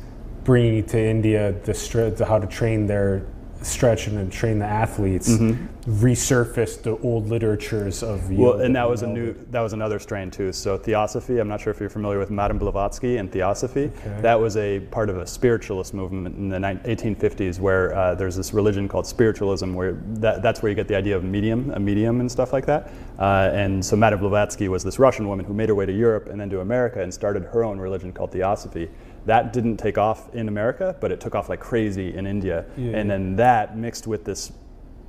bringing 0.45 0.81
to 0.85 0.97
India 0.97 1.51
the, 1.65 2.13
the 2.15 2.25
how 2.25 2.39
to 2.39 2.47
train 2.47 2.87
their 2.87 3.25
stretch 3.61 4.07
and 4.07 4.17
then 4.17 4.29
train 4.29 4.59
the 4.59 4.65
athletes. 4.65 5.29
Mm-hmm. 5.29 5.65
resurfaced 5.87 6.81
the 6.83 6.97
old 6.97 7.27
literatures 7.27 8.03
of 8.03 8.29
Well, 8.29 8.59
and 8.59 8.75
that 8.75 8.89
was 8.89 9.03
a 9.03 9.07
new, 9.07 9.33
that 9.51 9.61
was 9.61 9.71
another 9.71 9.99
strain 9.99 10.29
too. 10.29 10.51
So 10.51 10.77
Theosophy, 10.77 11.39
I'm 11.39 11.47
not 11.47 11.61
sure 11.61 11.71
if 11.71 11.79
you're 11.79 11.89
familiar 11.89 12.19
with 12.19 12.29
Madame 12.29 12.57
Blavatsky 12.57 13.17
and 13.17 13.31
Theosophy. 13.31 13.85
Okay. 13.85 14.21
That 14.21 14.39
was 14.39 14.57
a 14.57 14.81
part 14.91 15.09
of 15.09 15.17
a 15.17 15.25
spiritualist 15.25 15.93
movement 15.93 16.35
in 16.35 16.49
the 16.49 16.57
1850s 16.57 17.59
where 17.59 17.95
uh, 17.95 18.15
there's 18.15 18.35
this 18.35 18.53
religion 18.53 18.89
called 18.89 19.07
spiritualism 19.07 19.73
where 19.73 19.93
that, 20.15 20.41
that's 20.41 20.61
where 20.61 20.69
you 20.69 20.75
get 20.75 20.89
the 20.89 20.95
idea 20.95 21.15
of 21.15 21.23
medium, 21.23 21.71
a 21.71 21.79
medium 21.79 22.19
and 22.19 22.29
stuff 22.29 22.51
like 22.51 22.65
that. 22.65 22.91
Uh, 23.17 23.49
and 23.53 23.83
so 23.83 23.95
Madame 23.95 24.19
Blavatsky 24.19 24.67
was 24.67 24.83
this 24.83 24.99
Russian 24.99 25.27
woman 25.27 25.45
who 25.45 25.53
made 25.53 25.69
her 25.69 25.75
way 25.75 25.85
to 25.85 25.93
Europe 25.93 26.27
and 26.27 26.39
then 26.39 26.49
to 26.49 26.59
America 26.59 27.01
and 27.01 27.13
started 27.13 27.43
her 27.43 27.63
own 27.63 27.79
religion 27.79 28.11
called 28.11 28.31
Theosophy. 28.31 28.89
That 29.27 29.51
didn't 29.51 29.75
take 29.77 29.97
off 29.97 30.33
in 30.33 30.47
America, 30.47 30.95
but 31.01 31.11
it 31.11 31.19
took 31.19 31.35
off 31.35 31.49
like 31.49 31.59
crazy 31.59 32.15
in 32.15 32.25
India. 32.25 32.65
Yeah. 32.77 32.97
And 32.97 33.11
then 33.11 33.35
that 33.35 33.77
mixed 33.77 34.07
with 34.07 34.23
this 34.23 34.53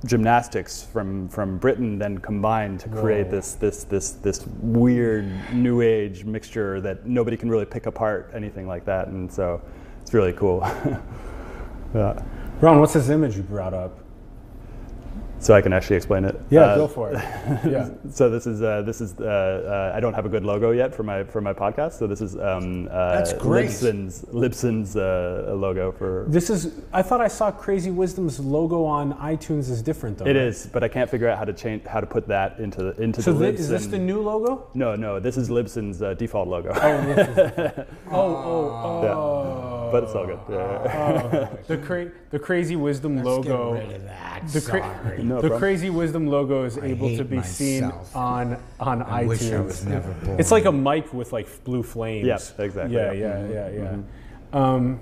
gymnastics 0.05 0.83
from, 0.83 1.29
from 1.29 1.57
Britain 1.57 1.97
then 1.97 2.17
combined 2.17 2.81
to 2.81 2.89
create 2.89 3.27
Whoa. 3.27 3.31
this, 3.31 3.53
this, 3.55 3.83
this, 3.85 4.11
this 4.11 4.45
weird 4.61 5.31
new 5.53 5.79
age 5.79 6.25
mixture 6.25 6.81
that 6.81 7.05
nobody 7.05 7.37
can 7.37 7.49
really 7.49 7.65
pick 7.65 7.85
apart 7.85 8.31
anything 8.33 8.67
like 8.67 8.83
that. 8.85 9.07
And 9.07 9.31
so 9.31 9.61
it's 10.01 10.13
really 10.13 10.33
cool. 10.33 10.59
yeah. 11.95 12.21
Ron, 12.59 12.81
what's 12.81 12.93
this 12.93 13.07
image 13.07 13.37
you 13.37 13.43
brought 13.43 13.73
up? 13.73 13.99
So 15.39 15.53
I 15.53 15.61
can 15.61 15.71
actually 15.73 15.95
explain 15.95 16.25
it. 16.25 16.39
Yeah, 16.49 16.61
Uh, 16.61 16.75
go 16.75 16.87
for 16.87 17.11
it. 17.11 17.15
yeah. 17.65 17.89
So 18.11 18.29
this 18.29 18.45
is 18.45 18.61
uh, 18.61 18.81
this 18.81 18.99
is 19.01 19.15
uh, 19.19 19.23
uh, 19.23 19.97
I 19.97 19.99
don't 19.99 20.13
have 20.13 20.25
a 20.25 20.29
good 20.29 20.43
logo 20.43 20.71
yet 20.71 20.93
for 20.93 21.03
my 21.03 21.23
for 21.23 21.41
my 21.41 21.53
podcast. 21.53 21.93
So 21.93 22.07
this 22.07 22.21
is 22.21 22.35
um, 22.35 22.87
uh, 22.91 23.15
That's 23.15 23.33
great. 23.33 23.69
Libsyn's 23.69 24.23
Libsyn's 24.33 24.95
uh, 24.95 25.53
logo 25.55 25.91
for. 25.91 26.25
This 26.27 26.49
is. 26.49 26.73
I 26.91 27.01
thought 27.01 27.21
I 27.21 27.29
saw 27.29 27.51
Crazy 27.51 27.89
Wisdom's 27.91 28.39
logo 28.39 28.83
on 28.83 29.13
iTunes 29.13 29.69
is 29.69 29.81
different 29.81 30.17
though. 30.17 30.25
It 30.25 30.35
right? 30.35 30.47
is, 30.47 30.67
but 30.73 30.83
I 30.83 30.87
can't 30.89 31.09
figure 31.09 31.29
out 31.29 31.37
how 31.37 31.45
to 31.45 31.53
change 31.53 31.85
how 31.85 32.01
to 32.01 32.07
put 32.07 32.27
that 32.27 32.59
into 32.59 32.83
the 32.83 33.01
into 33.01 33.21
So 33.21 33.31
the 33.33 33.51
thi- 33.51 33.57
is 33.59 33.69
this 33.69 33.85
the 33.87 33.97
new 33.97 34.21
logo? 34.21 34.67
No, 34.73 34.95
no, 34.95 35.19
this 35.19 35.37
is 35.37 35.49
Libsyn's 35.49 36.01
uh, 36.01 36.13
default 36.15 36.47
logo. 36.49 36.71
Oh, 36.75 37.85
oh, 38.11 39.05
oh. 39.07 39.89
but 39.91 40.03
it's 40.03 40.13
all 40.15 40.25
good. 40.25 40.39
Yeah. 40.49 41.49
Oh, 41.51 41.57
the 41.67 41.77
cra- 41.77 42.11
the 42.31 42.39
Crazy 42.39 42.75
Wisdom 42.75 43.23
logo. 43.23 43.73
Get 43.75 43.87
rid 43.87 43.95
of 43.95 44.03
that. 44.03 44.47
The, 44.51 44.61
cra- 44.61 44.81
Sorry. 45.03 45.23
No 45.29 45.35
the 45.35 45.41
problem. 45.49 45.59
Crazy 45.59 45.89
Wisdom 45.89 46.27
logo 46.27 46.63
is 46.65 46.77
able 46.77 47.09
to 47.09 47.15
hate 47.17 47.29
be 47.29 47.41
seen 47.43 47.83
on 48.15 48.57
on 48.79 49.01
I 49.03 49.23
iTunes. 49.23 49.27
wish 49.27 49.51
I 49.51 49.59
was 49.61 49.85
never 49.85 50.11
born. 50.25 50.39
It's 50.39 50.51
like 50.51 50.65
a 50.65 50.71
mic 50.71 51.13
with 51.13 51.31
like 51.31 51.47
blue 51.63 51.83
flames. 51.83 52.27
Yeah, 52.27 52.39
exactly, 52.65 52.95
Yeah, 52.95 53.11
yeah. 53.11 53.47
yeah, 53.47 53.69
yeah, 53.69 53.81
yeah. 53.81 53.97
Um, 54.51 54.99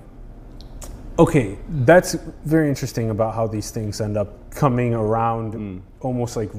okay, 1.18 1.58
that's 1.86 2.14
very 2.44 2.68
interesting 2.68 3.10
about 3.10 3.34
how 3.34 3.46
these 3.46 3.70
things 3.70 4.00
end 4.00 4.16
up 4.16 4.50
coming 4.50 4.94
around, 4.94 5.54
Mm. 5.54 5.80
almost 6.00 6.36
like 6.36 6.50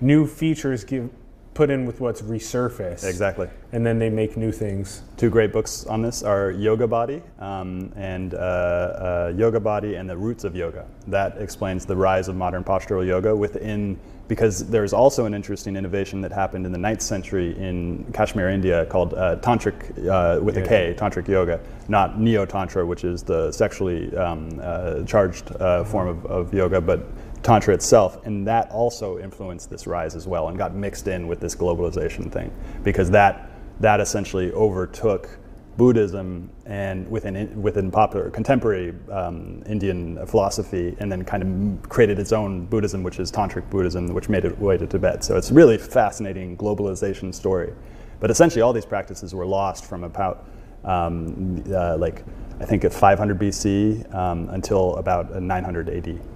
new 0.00 0.26
features 0.26 0.84
give 0.84 1.08
put 1.56 1.70
in 1.70 1.86
with 1.86 2.00
what's 2.00 2.20
resurfaced. 2.20 3.08
Exactly. 3.08 3.48
And 3.72 3.84
then 3.84 3.98
they 3.98 4.10
make 4.10 4.36
new 4.36 4.52
things. 4.52 5.02
Two 5.16 5.30
great 5.30 5.54
books 5.54 5.86
on 5.86 6.02
this 6.02 6.22
are 6.22 6.50
Yoga 6.50 6.86
Body 6.86 7.22
um, 7.38 7.90
and 7.96 8.34
uh, 8.34 8.36
uh, 8.36 9.32
Yoga 9.34 9.58
Body 9.58 9.94
and 9.94 10.08
the 10.08 10.16
Roots 10.16 10.44
of 10.44 10.54
Yoga. 10.54 10.86
That 11.06 11.38
explains 11.38 11.86
the 11.86 11.96
rise 11.96 12.28
of 12.28 12.36
modern 12.36 12.62
postural 12.62 13.06
yoga 13.06 13.34
within, 13.34 13.98
because 14.28 14.68
there's 14.68 14.92
also 14.92 15.24
an 15.24 15.32
interesting 15.32 15.76
innovation 15.76 16.20
that 16.20 16.32
happened 16.32 16.66
in 16.66 16.72
the 16.72 16.78
9th 16.78 17.00
century 17.00 17.56
in 17.56 18.04
Kashmir, 18.12 18.50
India 18.50 18.84
called 18.86 19.14
uh, 19.14 19.36
Tantric, 19.36 20.06
uh, 20.06 20.42
with 20.42 20.58
a 20.58 20.60
Yeah. 20.60 20.66
K, 20.66 20.94
Tantric 20.98 21.26
Yoga, 21.26 21.58
not 21.88 22.20
Neo 22.20 22.44
Tantra, 22.44 22.84
which 22.84 23.02
is 23.02 23.22
the 23.22 23.50
sexually 23.50 24.14
um, 24.14 24.60
uh, 24.62 25.04
charged 25.04 25.56
uh, 25.56 25.84
form 25.84 26.08
of, 26.08 26.26
of 26.26 26.52
yoga, 26.52 26.82
but 26.82 27.06
Tantra 27.46 27.72
itself, 27.72 28.26
and 28.26 28.44
that 28.48 28.68
also 28.72 29.20
influenced 29.20 29.70
this 29.70 29.86
rise 29.86 30.16
as 30.16 30.26
well 30.26 30.48
and 30.48 30.58
got 30.58 30.74
mixed 30.74 31.06
in 31.06 31.28
with 31.28 31.38
this 31.38 31.54
globalization 31.54 32.30
thing 32.30 32.50
because 32.82 33.08
that 33.12 33.50
that 33.78 34.00
essentially 34.00 34.50
overtook 34.52 35.28
Buddhism 35.76 36.50
and 36.64 37.08
within 37.08 37.62
within 37.62 37.92
popular 37.92 38.30
contemporary 38.30 38.94
um, 39.12 39.62
Indian 39.64 40.26
philosophy, 40.26 40.96
and 40.98 41.12
then 41.12 41.24
kind 41.24 41.42
of 41.44 41.88
created 41.88 42.18
its 42.18 42.32
own 42.32 42.66
Buddhism, 42.66 43.04
which 43.04 43.20
is 43.20 43.30
Tantric 43.30 43.70
Buddhism, 43.70 44.12
which 44.12 44.28
made 44.28 44.44
its 44.44 44.58
way 44.58 44.76
to 44.76 44.84
Tibet. 44.84 45.22
So 45.22 45.36
it's 45.36 45.52
really 45.52 45.78
fascinating 45.78 46.56
globalization 46.56 47.32
story. 47.32 47.72
But 48.18 48.32
essentially, 48.32 48.62
all 48.62 48.72
these 48.72 48.86
practices 48.86 49.36
were 49.36 49.46
lost 49.46 49.84
from 49.84 50.02
about 50.02 50.48
um, 50.82 51.62
uh, 51.72 51.96
like 51.96 52.24
I 52.58 52.64
think 52.64 52.84
at 52.84 52.92
500 52.92 53.38
BC 53.38 54.12
um, 54.12 54.48
until 54.48 54.96
about 54.96 55.30
uh, 55.30 55.38
900 55.38 55.90
AD. 55.90 56.35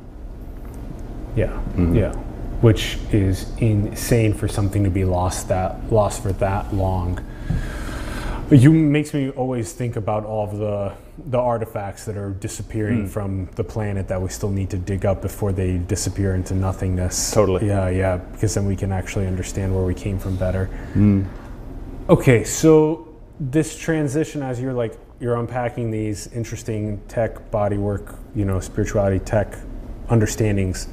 Yeah, 1.37 1.47
Mm-hmm. 1.49 1.95
yeah. 1.97 2.13
Which 2.61 2.99
is 3.11 3.51
insane 3.59 4.35
for 4.35 4.47
something 4.47 4.85
to 4.85 4.91
be 4.91 5.05
lost 5.05 5.49
that 5.49 5.91
lost 5.91 6.23
for 6.23 6.33
that 6.35 6.75
long. 6.75 7.25
You 8.51 8.73
makes 8.73 9.15
me 9.15 9.31
always 9.31 9.73
think 9.73 9.97
about 9.97 10.25
all 10.27 10.45
of 10.45 10.59
the 10.59 10.93
the 11.31 11.39
artifacts 11.39 12.05
that 12.07 12.17
are 12.17 12.31
disappearing 12.31 13.07
from 13.07 13.47
the 13.55 13.63
planet 13.65 14.09
that 14.09 14.21
we 14.21 14.29
still 14.29 14.51
need 14.51 14.69
to 14.71 14.79
dig 14.79 15.07
up 15.07 15.23
before 15.23 15.53
they 15.53 15.79
disappear 15.79 16.35
into 16.35 16.55
nothingness. 16.55 17.31
Totally. 17.31 17.67
Yeah, 17.67 17.89
yeah. 17.91 18.17
Because 18.17 18.55
then 18.55 18.67
we 18.67 18.77
can 18.77 18.91
actually 18.93 19.27
understand 19.27 19.75
where 19.75 19.85
we 19.85 19.95
came 19.95 20.19
from 20.19 20.37
better. 20.37 20.67
Hmm. 20.95 21.25
Okay, 22.09 22.43
so 22.45 23.09
this 23.39 23.77
transition 23.79 24.43
as 24.43 24.61
you're 24.61 24.73
like 24.75 24.99
you're 25.21 25.37
unpacking 25.37 25.91
these 25.91 26.27
interesting 26.29 27.01
tech 27.09 27.51
body 27.51 27.77
work, 27.79 28.17
you 28.35 28.45
know, 28.45 28.59
spirituality 28.61 29.19
tech 29.21 29.57
understandings 30.09 30.89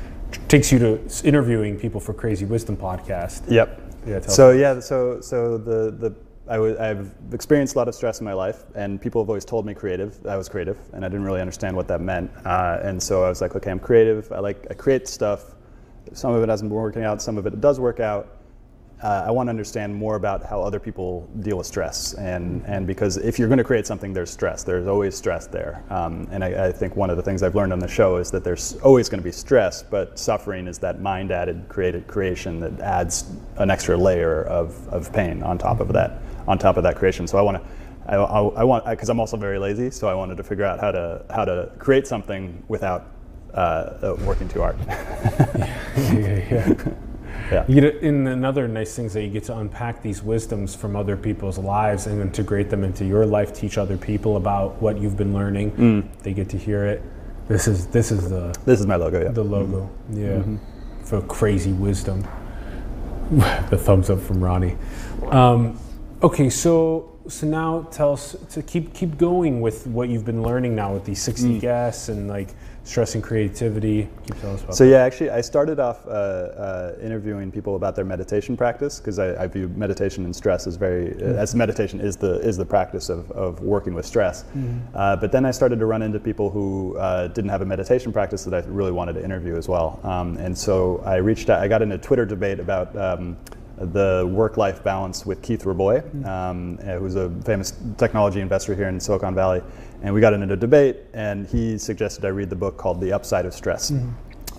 takes 0.48 0.72
you 0.72 0.80
to 0.80 1.00
interviewing 1.24 1.78
people 1.78 2.00
for 2.00 2.14
Crazy 2.14 2.46
Wisdom 2.46 2.78
podcast. 2.78 3.50
Yep. 3.50 3.82
Yeah, 4.06 4.20
tell 4.20 4.30
So 4.30 4.52
yeah, 4.52 4.80
so 4.80 5.20
so 5.22 5.58
the 5.58 5.92
the 5.92 6.16
I 6.50 6.56
w- 6.56 6.78
I've 6.80 7.12
experienced 7.34 7.76
a 7.76 7.78
lot 7.78 7.90
of 7.90 7.96
stress 7.96 8.20
in 8.20 8.26
my 8.26 8.34
life, 8.34 8.64
and 8.76 9.02
people 9.02 9.22
have 9.22 9.30
always 9.30 9.44
told 9.44 9.66
me 9.66 9.74
creative. 9.74 10.26
I 10.26 10.38
was 10.38 10.48
creative, 10.48 10.78
and 10.94 11.04
I 11.04 11.10
didn't 11.10 11.26
really 11.26 11.42
understand 11.42 11.76
what 11.76 11.88
that 11.90 12.00
meant. 12.00 12.32
Uh, 12.46 12.80
and 12.82 13.02
so 13.04 13.24
I 13.24 13.30
was 13.30 13.42
like, 13.42 13.56
okay, 13.56 13.70
I'm 13.70 13.80
creative. 13.80 14.32
I 14.32 14.40
like 14.40 14.66
I 14.70 14.74
create 14.74 15.08
stuff. 15.08 15.56
Some 16.14 16.34
of 16.34 16.42
it 16.42 16.48
hasn't 16.50 16.70
been 16.70 16.78
working 16.78 17.04
out. 17.04 17.22
Some 17.22 17.38
of 17.38 17.46
it 17.46 17.60
does 17.60 17.80
work 17.82 18.00
out. 18.00 18.37
Uh, 19.02 19.26
I 19.28 19.32
want 19.32 19.46
to 19.46 19.52
understand 19.52 19.94
more 19.94 20.16
about 20.16 20.44
how 20.44 20.60
other 20.62 20.80
people 20.80 21.30
deal 21.42 21.58
with 21.58 21.68
stress, 21.68 22.16
and 22.16 22.64
and 22.66 22.88
because 22.88 23.18
if 23.18 23.38
you're 23.38 23.48
going 23.48 23.60
to 23.60 23.64
create 23.64 23.86
something, 23.86 24.12
there's 24.12 24.32
stress. 24.32 24.64
There's 24.64 24.88
always 24.88 25.16
stress 25.16 25.46
there. 25.46 25.84
Um, 25.92 26.28
and 26.32 26.44
I, 26.44 26.68
I 26.68 26.72
think 26.72 26.96
one 26.96 27.12
of 27.12 27.18
the 27.18 27.22
things 27.22 27.44
I've 27.44 27.54
learned 27.54 27.74
on 27.74 27.80
the 27.80 27.88
show 27.88 28.18
is 28.18 28.32
that 28.32 28.44
there's 28.44 28.76
always 28.78 29.08
going 29.08 29.20
to 29.20 29.24
be 29.24 29.32
stress, 29.32 29.84
but 29.84 30.18
suffering 30.18 30.68
is 30.68 30.80
that 30.80 31.00
mind-added 31.00 31.66
created 31.70 32.08
creation 32.08 32.60
that 32.60 32.80
adds 32.80 33.30
an 33.58 33.70
extra 33.70 33.96
layer 33.96 34.44
of, 34.46 34.88
of 34.88 35.14
pain 35.14 35.44
on 35.44 35.60
top 35.60 35.80
of 35.80 35.94
that 35.94 36.20
on 36.48 36.58
top 36.58 36.78
of 36.78 36.84
that 36.84 36.96
creation. 36.96 37.28
So 37.28 37.38
I 37.38 37.42
want 37.42 37.58
to. 37.64 37.70
I, 38.08 38.16
I, 38.16 38.42
I 38.62 38.64
want 38.64 38.86
because 38.86 39.10
I'm 39.10 39.20
also 39.20 39.38
very 39.38 39.60
lazy, 39.60 39.92
so 39.92 40.08
I 40.08 40.16
wanted 40.16 40.38
to 40.38 40.44
figure 40.44 40.66
out 40.66 40.80
how 40.80 40.92
to 40.92 41.24
how 41.30 41.46
to 41.46 41.72
create 41.78 42.08
something 42.08 42.64
without 42.68 43.12
uh, 43.54 44.16
working 44.26 44.50
too 44.50 44.62
hard. 44.62 44.78
yeah, 44.88 45.68
yeah. 45.96 46.74
Yeah. 46.74 46.94
You 47.68 47.76
get 47.82 48.02
to, 48.02 48.08
and 48.08 48.28
another 48.28 48.68
nice 48.68 48.96
thing 48.96 49.06
is 49.06 49.14
that 49.14 49.24
you 49.24 49.30
get 49.30 49.44
to 49.46 49.58
unpack 49.58 50.02
these 50.02 50.22
wisdoms 50.24 50.76
from 50.76 50.96
other 50.96 51.16
people's 51.18 51.58
lives 51.58 52.08
and 52.08 52.22
integrate 52.22 52.70
them 52.70 52.84
into 52.84 53.06
your 53.06 53.26
life. 53.26 53.54
Teach 53.54 53.78
other 53.78 53.98
people 53.98 54.38
about 54.38 54.82
what 54.82 55.00
you've 55.00 55.18
been 55.18 55.34
learning. 55.34 55.72
Mm. 55.72 56.24
They 56.24 56.34
get 56.34 56.50
to 56.50 56.58
hear 56.58 56.86
it. 56.86 57.02
This 57.48 57.68
is 57.68 57.88
this 57.88 58.12
is 58.12 58.30
the 58.30 58.54
This 58.66 58.80
is 58.80 58.86
my 58.86 58.96
logo. 58.98 59.22
Yeah. 59.24 59.32
the 59.32 59.44
logo. 59.44 59.90
Yeah, 60.10 60.28
Mm-hmm. 60.40 60.58
for 61.04 61.22
crazy 61.22 61.72
wisdom. 61.74 62.28
the 63.70 63.78
thumbs 63.78 64.10
up 64.10 64.20
from 64.22 64.42
Ronnie. 64.44 64.78
Um, 65.30 65.80
okay, 66.24 66.50
so 66.50 67.14
so 67.28 67.46
now 67.46 67.88
tell 67.92 68.14
us 68.14 68.36
to 68.52 68.62
keep 68.62 68.94
keep 68.94 69.18
going 69.18 69.60
with 69.62 69.86
what 69.88 70.08
you've 70.10 70.24
been 70.26 70.42
learning 70.44 70.76
now 70.76 70.94
with 70.94 71.04
these 71.06 71.22
60 71.22 71.58
Mm. 71.58 71.60
guests 71.62 72.08
and 72.10 72.28
like 72.30 72.50
stress 72.88 73.16
and 73.16 73.24
creativity. 73.24 74.08
Keep 74.26 74.40
telling 74.40 74.56
us 74.56 74.64
about 74.64 74.76
So 74.76 74.86
yeah, 74.86 75.04
actually, 75.04 75.30
I 75.30 75.42
started 75.42 75.80
off 75.80 76.08
uh, 76.08 76.10
uh, 76.10 76.96
interviewing 77.02 77.52
people 77.52 77.76
about 77.76 77.96
their 77.96 78.06
meditation 78.06 78.56
practice 78.56 79.00
because 79.00 79.20
I, 79.20 79.44
I 79.44 79.48
view 79.48 79.68
meditation 79.70 80.24
and 80.24 80.34
stress 80.34 80.68
as 80.68 80.78
very, 80.78 81.14
uh, 81.22 81.44
as 81.44 81.54
meditation 81.54 82.00
is 82.00 82.16
the 82.16 82.40
is 82.40 82.56
the 82.56 82.66
practice 82.66 83.10
of, 83.10 83.30
of 83.32 83.60
working 83.62 83.94
with 83.94 84.06
stress. 84.06 84.46
Uh, 84.96 85.16
but 85.18 85.32
then 85.32 85.46
I 85.46 85.52
started 85.52 85.80
to 85.80 85.86
run 85.86 86.02
into 86.02 86.20
people 86.20 86.50
who 86.50 86.96
uh, 86.98 87.28
didn't 87.28 87.50
have 87.50 87.62
a 87.62 87.66
meditation 87.66 88.14
practice 88.14 88.46
that 88.46 88.54
I 88.54 88.66
really 88.68 88.94
wanted 88.94 89.14
to 89.14 89.24
interview 89.24 89.58
as 89.58 89.68
well. 89.68 90.00
Um, 90.04 90.38
and 90.38 90.58
so 90.58 91.04
I 91.06 91.18
reached 91.18 91.50
out. 91.50 91.62
I 91.62 91.68
got 91.68 91.82
in 91.82 91.92
a 91.92 91.98
Twitter 91.98 92.26
debate 92.26 92.60
about. 92.60 92.96
Um, 92.96 93.38
the 93.78 94.30
work-life 94.32 94.84
balance 94.84 95.26
with 95.26 95.42
Keith 95.42 95.66
Rabois, 95.66 96.02
um, 96.26 96.80
uh, 96.82 96.98
who's 96.98 97.16
a 97.16 97.30
famous 97.46 97.74
technology 97.98 98.42
investor 98.42 98.74
here 98.76 98.88
in 98.88 99.00
Silicon 99.00 99.36
Valley, 99.36 99.62
and 100.02 100.14
we 100.14 100.22
got 100.22 100.34
into 100.34 100.52
a 100.54 100.58
debate. 100.58 100.98
And 101.14 101.48
he 101.48 101.78
suggested 101.78 102.26
I 102.26 102.30
read 102.30 102.50
the 102.50 102.56
book 102.56 102.78
called 102.78 103.00
The 103.00 103.14
Upside 103.14 103.46
of 103.46 103.54
Stress. 103.54 103.92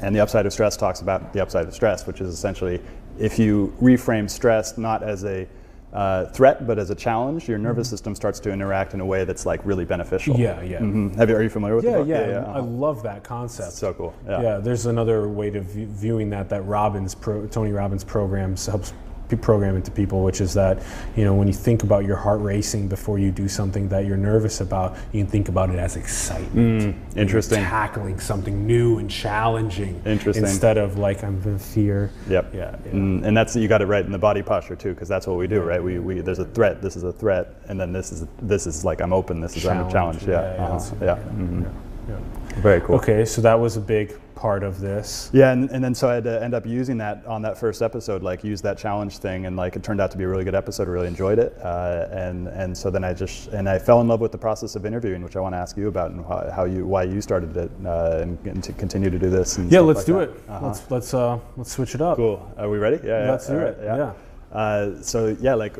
And 0.01 0.15
the 0.15 0.21
upside 0.21 0.47
of 0.47 0.53
stress 0.53 0.77
talks 0.77 1.01
about 1.01 1.33
the 1.33 1.41
upside 1.41 1.67
of 1.67 1.75
stress, 1.75 2.07
which 2.07 2.21
is 2.21 2.33
essentially 2.33 2.81
if 3.19 3.39
you 3.39 3.75
reframe 3.81 4.31
stress 4.31 4.79
not 4.79 5.03
as 5.03 5.25
a 5.25 5.47
uh, 5.93 6.27
threat, 6.27 6.67
but 6.67 6.79
as 6.79 6.91
a 6.91 6.95
challenge, 6.95 7.49
your 7.49 7.59
nervous 7.59 7.89
system 7.89 8.15
starts 8.15 8.39
to 8.41 8.53
interact 8.53 8.93
in 8.95 9.01
a 9.01 9.07
way 9.07 9.25
that's 9.25 9.47
like 9.47 9.65
really 9.65 9.85
beneficial. 9.85 10.35
Mm-hmm. 10.35 10.43
Yeah, 10.43 10.63
yeah. 10.63 10.79
Mhm. 10.81 11.17
Have 11.17 11.31
you, 11.31 11.37
are 11.37 11.43
you 11.43 11.49
familiar 11.49 11.77
with 11.77 11.85
Yeah, 11.85 11.93
the 11.93 11.99
book? 12.01 12.09
yeah, 12.09 12.17
I 12.17 12.59
uh-huh. 12.59 12.63
love 12.63 13.03
that 13.05 13.25
concept. 13.25 13.73
So 13.73 13.95
cool. 13.95 14.15
Yeah. 14.27 14.43
Yeah, 14.43 14.59
there's 14.59 14.87
another 14.87 15.29
way 15.29 15.51
to 15.51 15.61
view, 15.61 15.87
viewing 15.87 16.31
that 16.31 16.49
that 16.51 16.63
Robbins 16.63 17.15
pro, 17.15 17.47
Tony 17.47 17.73
Robbins 17.73 18.05
programs 18.05 18.67
helps 18.67 18.93
program 19.37 19.77
into 19.77 19.91
people, 19.91 20.23
which 20.23 20.41
is 20.41 20.55
that 20.55 20.83
you 21.17 21.25
know 21.25 21.35
when 21.35 21.47
you 21.47 21.55
think 21.55 21.83
about 21.83 22.05
your 22.05 22.17
heart 22.17 22.41
racing 22.41 22.89
before 22.89 23.19
you 23.19 23.31
do 23.31 23.49
something 23.49 23.89
that 23.89 24.07
you're 24.07 24.17
nervous 24.17 24.61
about, 24.61 24.97
you 25.13 25.23
can 25.23 25.31
think 25.31 25.49
about 25.49 25.71
it 25.71 25.79
as 25.79 25.97
excitement. 25.97 26.97
You're 27.15 27.23
Interesting. 27.23 27.63
tackling 27.63 28.21
something 28.21 28.67
new 28.67 28.99
and 28.99 29.11
challenging. 29.11 30.01
Interesting. 30.05 30.45
Instead 30.45 30.79
of 30.79 30.99
like 30.99 31.23
I'm 31.23 31.43
in 31.45 31.59
fear. 31.59 32.11
Yep. 32.29 32.55
Yeah. 32.55 32.77
yeah. 32.85 32.93
Mm, 32.93 33.25
and 33.25 33.37
that's 33.37 33.57
you 33.57 33.69
got 33.69 33.83
it 33.83 33.87
right 33.87 34.05
in 34.05 34.13
the 34.13 34.19
body 34.19 34.43
posture 34.43 34.77
too, 34.77 34.95
because 34.95 35.09
that's 35.09 35.27
what 35.27 35.37
we 35.37 35.47
do, 35.47 35.61
right? 35.61 35.83
We, 35.83 35.99
we 35.99 36.21
there's 36.21 36.39
a 36.39 36.45
threat. 36.45 36.83
This 36.83 36.97
is 36.97 37.03
a 37.03 37.13
threat, 37.13 37.55
and 37.69 37.81
then 37.81 37.93
this 37.93 38.13
is 38.13 38.27
this 38.41 38.67
is 38.67 38.85
like 38.85 39.01
I'm 39.01 39.13
open. 39.13 39.41
This 39.41 39.57
is 39.57 39.67
I'm 39.67 39.87
a 39.87 39.91
challenge. 39.91 40.27
Yeah. 40.27 40.55
Yeah, 40.55 40.65
uh-huh. 40.65 40.97
yeah. 41.03 41.17
mhm. 41.17 41.73
yeah. 42.09 42.17
Very 42.61 42.81
cool. 42.81 42.97
Okay, 42.97 43.25
so 43.25 43.41
that 43.43 43.55
was 43.55 43.77
a 43.77 43.81
big 43.81 44.19
part 44.39 44.63
of 44.63 44.79
this. 44.79 45.31
Yeah, 45.33 45.51
and, 45.51 45.69
and 45.71 45.83
then 45.83 45.95
so 45.95 46.09
I 46.09 46.15
had 46.15 46.25
to 46.25 46.41
end 46.41 46.55
up 46.55 46.65
using 46.65 46.97
that 46.99 47.27
on 47.27 47.43
that 47.43 47.59
first 47.59 47.83
episode, 47.83 48.23
like 48.23 48.45
use 48.45 48.63
that 48.63 48.79
challenge 48.79 49.19
thing, 49.19 49.47
and 49.47 49.57
like 49.57 49.75
it 49.75 49.83
turned 49.83 50.01
out 50.01 50.13
to 50.13 50.17
be 50.17 50.23
a 50.23 50.29
really 50.29 50.45
good 50.45 50.55
episode. 50.55 50.87
I 50.87 50.93
really 50.93 51.09
enjoyed 51.09 51.41
it, 51.41 51.59
uh, 51.61 52.07
and 52.13 52.47
and 52.47 52.77
so 52.77 52.89
then 52.89 53.03
I 53.03 53.13
just 53.13 53.49
and 53.49 53.69
I 53.69 53.81
fell 53.81 54.01
in 54.01 54.07
love 54.07 54.21
with 54.21 54.31
the 54.31 54.39
process 54.39 54.77
of 54.77 54.87
interviewing, 54.87 55.25
which 55.25 55.35
I 55.35 55.41
want 55.41 55.55
to 55.55 55.59
ask 55.59 55.77
you 55.77 55.89
about 55.89 56.13
and 56.13 56.25
how, 56.25 56.51
how 56.55 56.65
you 56.67 56.87
why 56.87 57.03
you 57.03 57.21
started 57.21 57.57
it 57.57 57.71
uh, 57.85 58.21
and, 58.23 58.39
and 58.47 58.63
to 58.63 58.73
continue 58.75 59.11
to 59.11 59.19
do 59.19 59.29
this. 59.29 59.59
And 59.59 59.73
Yeah, 59.73 59.81
let's 59.81 59.99
like 59.99 60.07
do 60.07 60.13
that. 60.15 60.31
it. 60.31 60.41
Uh-huh. 60.49 60.67
Let's 60.69 60.91
let's 60.91 61.15
uh 61.15 61.39
let's 61.57 61.73
switch 61.73 61.97
it 61.97 62.01
up. 62.01 62.17
Cool. 62.17 62.55
Are 62.57 62.71
we 62.71 62.79
ready? 62.79 63.01
Yeah. 63.05 63.25
yeah. 63.25 63.31
Let's 63.33 63.49
do 63.49 63.55
All 63.55 63.67
it, 63.67 63.79
yeah. 63.83 64.13
Uh, 64.53 65.03
so 65.03 65.37
yeah, 65.41 65.55
like, 65.55 65.77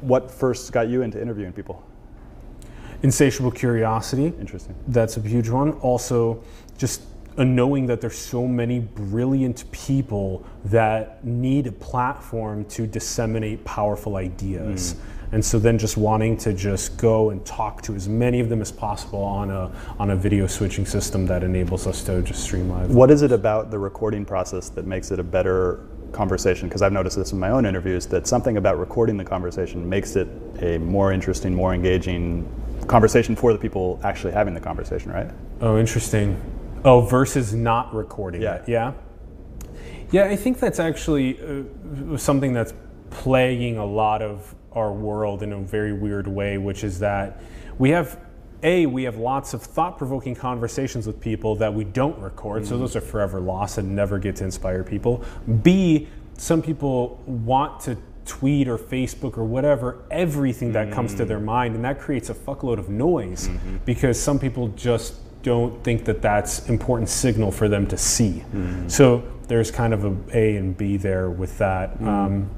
what 0.00 0.28
first 0.28 0.72
got 0.72 0.88
you 0.88 1.02
into 1.02 1.22
interviewing 1.22 1.52
people? 1.52 1.82
Insatiable 3.04 3.52
curiosity. 3.52 4.26
Interesting. 4.40 4.74
That's 4.88 5.16
a 5.16 5.20
huge 5.20 5.48
one. 5.48 5.72
Also, 5.80 6.42
just 6.76 7.02
a 7.40 7.44
knowing 7.44 7.86
that 7.86 8.02
there's 8.02 8.18
so 8.18 8.46
many 8.46 8.78
brilliant 8.78 9.64
people 9.72 10.44
that 10.66 11.24
need 11.24 11.66
a 11.66 11.72
platform 11.72 12.66
to 12.66 12.86
disseminate 12.86 13.64
powerful 13.64 14.16
ideas. 14.16 14.92
Mm. 14.92 15.00
And 15.32 15.44
so 15.44 15.58
then 15.58 15.78
just 15.78 15.96
wanting 15.96 16.36
to 16.38 16.52
just 16.52 16.98
go 16.98 17.30
and 17.30 17.44
talk 17.46 17.80
to 17.82 17.94
as 17.94 18.10
many 18.10 18.40
of 18.40 18.50
them 18.50 18.60
as 18.60 18.70
possible 18.70 19.22
on 19.22 19.50
a 19.50 19.72
on 19.98 20.10
a 20.10 20.16
video 20.16 20.46
switching 20.46 20.84
system 20.84 21.24
that 21.26 21.42
enables 21.42 21.86
us 21.86 22.04
to 22.04 22.20
just 22.20 22.42
stream 22.42 22.68
live. 22.68 22.94
What 22.94 23.10
is 23.10 23.22
it 23.22 23.32
about 23.32 23.70
the 23.70 23.78
recording 23.78 24.26
process 24.26 24.68
that 24.70 24.86
makes 24.86 25.10
it 25.10 25.18
a 25.18 25.22
better 25.22 25.86
conversation? 26.12 26.68
Because 26.68 26.82
I've 26.82 26.92
noticed 26.92 27.16
this 27.16 27.32
in 27.32 27.38
my 27.38 27.50
own 27.50 27.64
interviews 27.64 28.04
that 28.06 28.26
something 28.26 28.58
about 28.58 28.78
recording 28.78 29.16
the 29.16 29.24
conversation 29.24 29.88
makes 29.88 30.14
it 30.14 30.28
a 30.60 30.76
more 30.76 31.10
interesting, 31.10 31.54
more 31.54 31.72
engaging 31.72 32.46
conversation 32.86 33.34
for 33.34 33.54
the 33.54 33.58
people 33.58 33.98
actually 34.02 34.34
having 34.34 34.52
the 34.52 34.60
conversation, 34.60 35.10
right? 35.10 35.30
Oh, 35.62 35.78
interesting. 35.78 36.38
Oh, 36.84 37.00
versus 37.00 37.52
not 37.52 37.94
recording 37.94 38.42
Yeah. 38.42 38.54
it. 38.56 38.68
Yeah. 38.68 38.92
Yeah, 40.10 40.24
I 40.24 40.36
think 40.36 40.58
that's 40.58 40.80
actually 40.80 41.38
uh, 41.40 42.16
something 42.16 42.52
that's 42.52 42.74
plaguing 43.10 43.78
a 43.78 43.84
lot 43.84 44.22
of 44.22 44.54
our 44.72 44.92
world 44.92 45.42
in 45.42 45.52
a 45.52 45.58
very 45.58 45.92
weird 45.92 46.26
way, 46.26 46.58
which 46.58 46.84
is 46.84 46.98
that 47.00 47.40
we 47.78 47.90
have. 47.90 48.18
A, 48.62 48.84
we 48.84 49.04
have 49.04 49.16
lots 49.16 49.54
of 49.54 49.62
thought 49.62 49.96
provoking 49.96 50.34
conversations 50.34 51.06
with 51.06 51.18
people 51.18 51.56
that 51.56 51.72
we 51.72 51.82
don't 51.82 52.18
record, 52.18 52.66
so 52.66 52.72
mm-hmm. 52.72 52.82
those 52.82 52.94
are 52.94 53.00
forever 53.00 53.40
lost 53.40 53.78
and 53.78 53.96
never 53.96 54.18
get 54.18 54.36
to 54.36 54.44
inspire 54.44 54.84
people. 54.84 55.24
B, 55.62 56.08
some 56.36 56.60
people 56.60 57.22
want 57.24 57.80
to 57.80 57.96
tweet 58.26 58.68
or 58.68 58.76
Facebook 58.76 59.38
or 59.38 59.44
whatever 59.44 60.04
everything 60.10 60.72
that 60.72 60.92
comes 60.92 61.14
to 61.14 61.24
their 61.24 61.38
mm. 61.38 61.44
mind, 61.44 61.74
and 61.74 61.82
that 61.86 61.98
creates 61.98 62.28
a 62.28 62.34
fuckload 62.34 62.78
of 62.78 62.90
noise 62.90 63.48
mm-hmm. 63.48 63.78
because 63.86 64.20
some 64.20 64.38
people 64.38 64.68
just 64.68 65.14
don't 65.42 65.82
think 65.82 66.04
that 66.04 66.22
that's 66.22 66.68
important 66.68 67.08
signal 67.08 67.50
for 67.50 67.68
them 67.68 67.86
to 67.88 67.96
see. 67.96 68.44
Mm. 68.54 68.90
So 68.90 69.22
there's 69.48 69.70
kind 69.70 69.92
of 69.92 70.04
a 70.04 70.16
A 70.36 70.56
and 70.56 70.76
B 70.76 70.96
there 70.96 71.30
with 71.30 71.58
that. 71.58 71.98
Mm. 71.98 72.06
Um, 72.06 72.50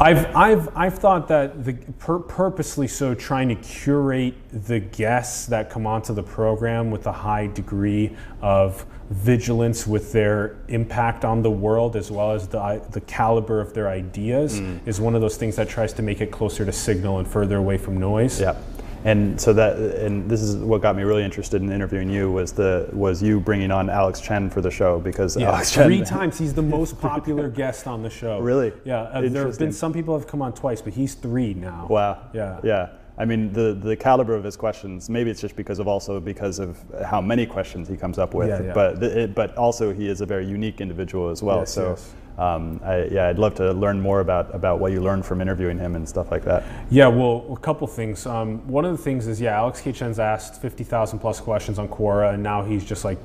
I've, 0.00 0.34
I've, 0.34 0.76
I've 0.76 0.98
thought 0.98 1.28
that 1.28 1.64
the 1.64 1.74
pur- 1.98 2.18
purposely 2.18 2.88
so 2.88 3.14
trying 3.14 3.48
to 3.50 3.54
curate 3.56 4.34
the 4.66 4.80
guests 4.80 5.46
that 5.46 5.70
come 5.70 5.86
onto 5.86 6.14
the 6.14 6.22
program 6.22 6.90
with 6.90 7.06
a 7.06 7.12
high 7.12 7.46
degree 7.46 8.16
of 8.40 8.86
vigilance 9.10 9.86
with 9.86 10.12
their 10.12 10.56
impact 10.68 11.24
on 11.24 11.42
the 11.42 11.50
world 11.50 11.94
as 11.94 12.10
well 12.10 12.32
as 12.32 12.48
the, 12.48 12.82
the 12.90 13.00
caliber 13.02 13.60
of 13.60 13.74
their 13.74 13.88
ideas 13.88 14.58
mm. 14.58 14.80
is 14.88 15.00
one 15.00 15.14
of 15.14 15.20
those 15.20 15.36
things 15.36 15.56
that 15.56 15.68
tries 15.68 15.92
to 15.92 16.02
make 16.02 16.20
it 16.20 16.30
closer 16.30 16.64
to 16.64 16.72
signal 16.72 17.18
and 17.18 17.28
further 17.28 17.58
away 17.58 17.76
from 17.76 17.98
noise. 17.98 18.40
Yeah. 18.40 18.56
And 19.04 19.40
so 19.40 19.52
that, 19.54 19.76
and 19.76 20.30
this 20.30 20.40
is 20.42 20.56
what 20.56 20.80
got 20.80 20.96
me 20.96 21.02
really 21.02 21.24
interested 21.24 21.60
in 21.60 21.72
interviewing 21.72 22.08
you 22.08 22.30
was 22.30 22.52
the 22.52 22.88
was 22.92 23.22
you 23.22 23.40
bringing 23.40 23.70
on 23.70 23.90
Alex 23.90 24.20
Chen 24.20 24.48
for 24.48 24.60
the 24.60 24.70
show 24.70 25.00
because 25.00 25.36
Yeah, 25.36 25.50
Alex 25.50 25.72
Chen, 25.72 25.86
three 25.86 26.02
times 26.02 26.38
he's 26.38 26.54
the 26.54 26.62
most 26.62 27.00
popular 27.00 27.48
guest 27.62 27.86
on 27.86 28.02
the 28.02 28.10
show. 28.10 28.38
Really? 28.38 28.72
Yeah. 28.84 29.02
uh, 29.02 29.22
there 29.28 29.46
have 29.46 29.58
been 29.58 29.72
some 29.72 29.92
people 29.92 30.16
have 30.16 30.26
come 30.28 30.40
on 30.42 30.52
twice, 30.52 30.80
but 30.80 30.92
he's 30.92 31.14
three 31.14 31.54
now. 31.54 31.86
Wow. 31.90 32.30
Yeah. 32.32 32.60
Yeah. 32.62 32.90
I 33.18 33.24
mean, 33.26 33.52
the, 33.52 33.74
the 33.74 33.94
caliber 33.94 34.34
of 34.34 34.42
his 34.42 34.56
questions, 34.56 35.10
maybe 35.10 35.30
it's 35.30 35.40
just 35.40 35.54
because 35.54 35.78
of 35.78 35.86
also 35.86 36.18
because 36.18 36.58
of 36.58 36.78
how 37.04 37.20
many 37.20 37.44
questions 37.44 37.86
he 37.86 37.96
comes 37.96 38.18
up 38.18 38.32
with, 38.34 38.48
Yeah, 38.48 38.62
yeah. 38.62 38.72
but 38.72 39.00
the- 39.00 39.22
it, 39.24 39.34
but 39.34 39.54
also 39.56 39.92
he 39.92 40.08
is 40.08 40.20
a 40.22 40.26
very 40.26 40.46
unique 40.46 40.80
individual 40.80 41.28
as 41.28 41.42
well. 41.42 41.58
Yes, 41.58 41.72
so, 41.72 41.90
yes. 41.90 42.14
Um, 42.38 42.80
I, 42.82 43.04
yeah, 43.04 43.28
I'd 43.28 43.38
love 43.38 43.54
to 43.56 43.72
learn 43.72 44.00
more 44.00 44.20
about, 44.20 44.54
about 44.54 44.80
what 44.80 44.92
you 44.92 45.02
learned 45.02 45.26
from 45.26 45.40
interviewing 45.40 45.78
him 45.78 45.96
and 45.96 46.08
stuff 46.08 46.30
like 46.30 46.44
that. 46.44 46.64
Yeah, 46.90 47.08
well, 47.08 47.46
a 47.52 47.58
couple 47.58 47.86
things. 47.86 48.26
Um, 48.26 48.66
one 48.66 48.84
of 48.84 48.96
the 48.96 49.02
things 49.02 49.26
is, 49.26 49.40
yeah, 49.40 49.56
Alex 49.56 49.80
K. 49.80 49.92
Chen's 49.92 50.18
asked 50.18 50.60
50,000 50.60 51.18
plus 51.18 51.40
questions 51.40 51.78
on 51.78 51.88
Quora, 51.88 52.34
and 52.34 52.42
now 52.42 52.62
he's 52.62 52.84
just 52.84 53.04
like 53.04 53.18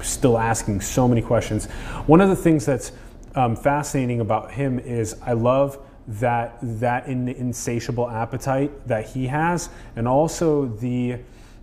still 0.00 0.38
asking 0.38 0.80
so 0.80 1.06
many 1.06 1.22
questions. 1.22 1.66
One 2.06 2.20
of 2.20 2.28
the 2.28 2.36
things 2.36 2.66
that's 2.66 2.92
um, 3.34 3.56
fascinating 3.56 4.20
about 4.20 4.50
him 4.50 4.78
is 4.78 5.16
I 5.22 5.32
love 5.32 5.78
that 6.08 6.56
that 6.62 7.06
in, 7.06 7.28
insatiable 7.28 8.08
appetite 8.08 8.88
that 8.88 9.06
he 9.06 9.26
has, 9.26 9.68
and 9.94 10.08
also 10.08 10.66
the 10.66 11.18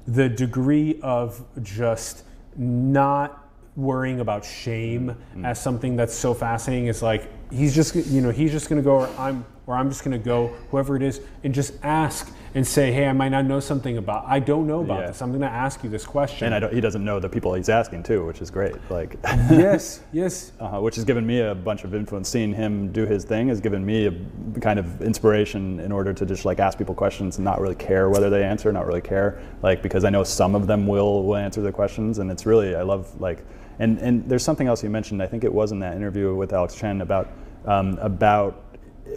the 0.07 0.29
degree 0.29 0.99
of 1.01 1.43
just 1.63 2.23
not 2.55 3.44
worrying 3.75 4.21
about 4.21 4.45
shame 4.45 5.15
as 5.43 5.61
something 5.61 5.95
that's 5.97 6.13
so 6.13 6.33
fascinating 6.33 6.87
is 6.87 7.01
like 7.01 7.29
he's 7.51 7.75
just 7.75 7.93
you 7.93 8.21
know 8.21 8.31
he's 8.31 8.51
just 8.51 8.69
going 8.69 8.81
to 8.81 8.83
go 8.83 9.01
or 9.01 9.09
I'm 9.17 9.45
or 9.67 9.75
I'm 9.75 9.89
just 9.89 10.03
going 10.03 10.17
to 10.17 10.23
go 10.23 10.47
whoever 10.69 10.95
it 10.95 11.01
is 11.03 11.19
and 11.43 11.53
just 11.53 11.73
ask 11.83 12.31
and 12.53 12.65
say 12.65 12.93
hey 12.93 13.05
I 13.05 13.11
might 13.11 13.29
not 13.29 13.43
know 13.43 13.59
something 13.59 13.97
about 13.97 14.23
I 14.27 14.39
don't 14.39 14.65
know 14.65 14.79
about 14.81 15.01
Yeah. 15.01 15.07
this 15.07 15.21
I'm 15.21 15.29
going 15.31 15.41
to 15.41 15.47
ask 15.49 15.83
you 15.83 15.89
this 15.89 16.05
question 16.05 16.45
And 16.45 16.55
I 16.55 16.59
don't, 16.59 16.73
he 16.73 16.79
doesn't 16.79 17.03
know 17.03 17.19
the 17.19 17.27
people 17.27 17.53
he's 17.53 17.67
asking 17.67 18.03
too, 18.03 18.25
which 18.25 18.41
is 18.41 18.49
great. 18.49 18.75
Like, 18.89 19.17
yes 19.25 20.01
yes 20.13 20.53
uh, 20.61 20.79
which 20.79 20.95
has 20.95 21.03
given 21.03 21.27
me 21.27 21.41
a 21.41 21.53
bunch 21.53 21.83
of 21.83 21.93
influence. 21.93 22.29
Seeing 22.29 22.53
him 22.53 22.93
do 22.93 23.05
his 23.05 23.25
thing 23.25 23.49
has 23.49 23.59
given 23.59 23.85
me 23.85 24.07
a 24.07 24.59
kind 24.61 24.79
of 24.79 25.01
inspiration 25.01 25.81
in 25.81 25.91
order 25.91 26.13
to 26.13 26.25
just 26.25 26.45
like 26.45 26.59
ask 26.59 26.77
people 26.77 26.95
questions 26.95 27.37
and 27.39 27.43
not 27.43 27.59
really 27.59 27.75
care 27.75 28.09
whether 28.09 28.29
they 28.29 28.41
answer, 28.43 28.71
not 28.71 28.85
really 28.87 29.01
care, 29.01 29.41
like 29.61 29.83
because 29.83 30.05
I 30.05 30.09
know 30.11 30.23
some 30.23 30.55
of 30.55 30.65
them 30.65 30.87
will 30.87 31.23
will 31.23 31.35
answer 31.35 31.61
the 31.61 31.73
questions, 31.73 32.19
and 32.19 32.31
it's 32.31 32.45
really 32.45 32.73
I 32.75 32.83
love 32.83 33.19
like 33.19 33.43
and 33.79 33.97
and 33.99 34.27
there's 34.29 34.43
something 34.43 34.67
else 34.67 34.83
you 34.83 34.89
mentioned. 34.89 35.21
I 35.21 35.27
think 35.27 35.43
it 35.43 35.53
was 35.53 35.71
in 35.71 35.79
that 35.79 35.95
interview 35.95 36.35
with 36.35 36.53
Alex 36.53 36.75
Chen 36.75 37.01
about 37.01 37.29
um, 37.65 37.97
about. 37.99 38.61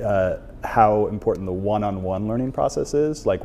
Uh, 0.02 0.38
how 0.64 1.06
important 1.06 1.46
the 1.46 1.52
one-on-one 1.52 2.26
learning 2.26 2.52
process 2.52 2.94
is. 2.94 3.26
Like, 3.26 3.40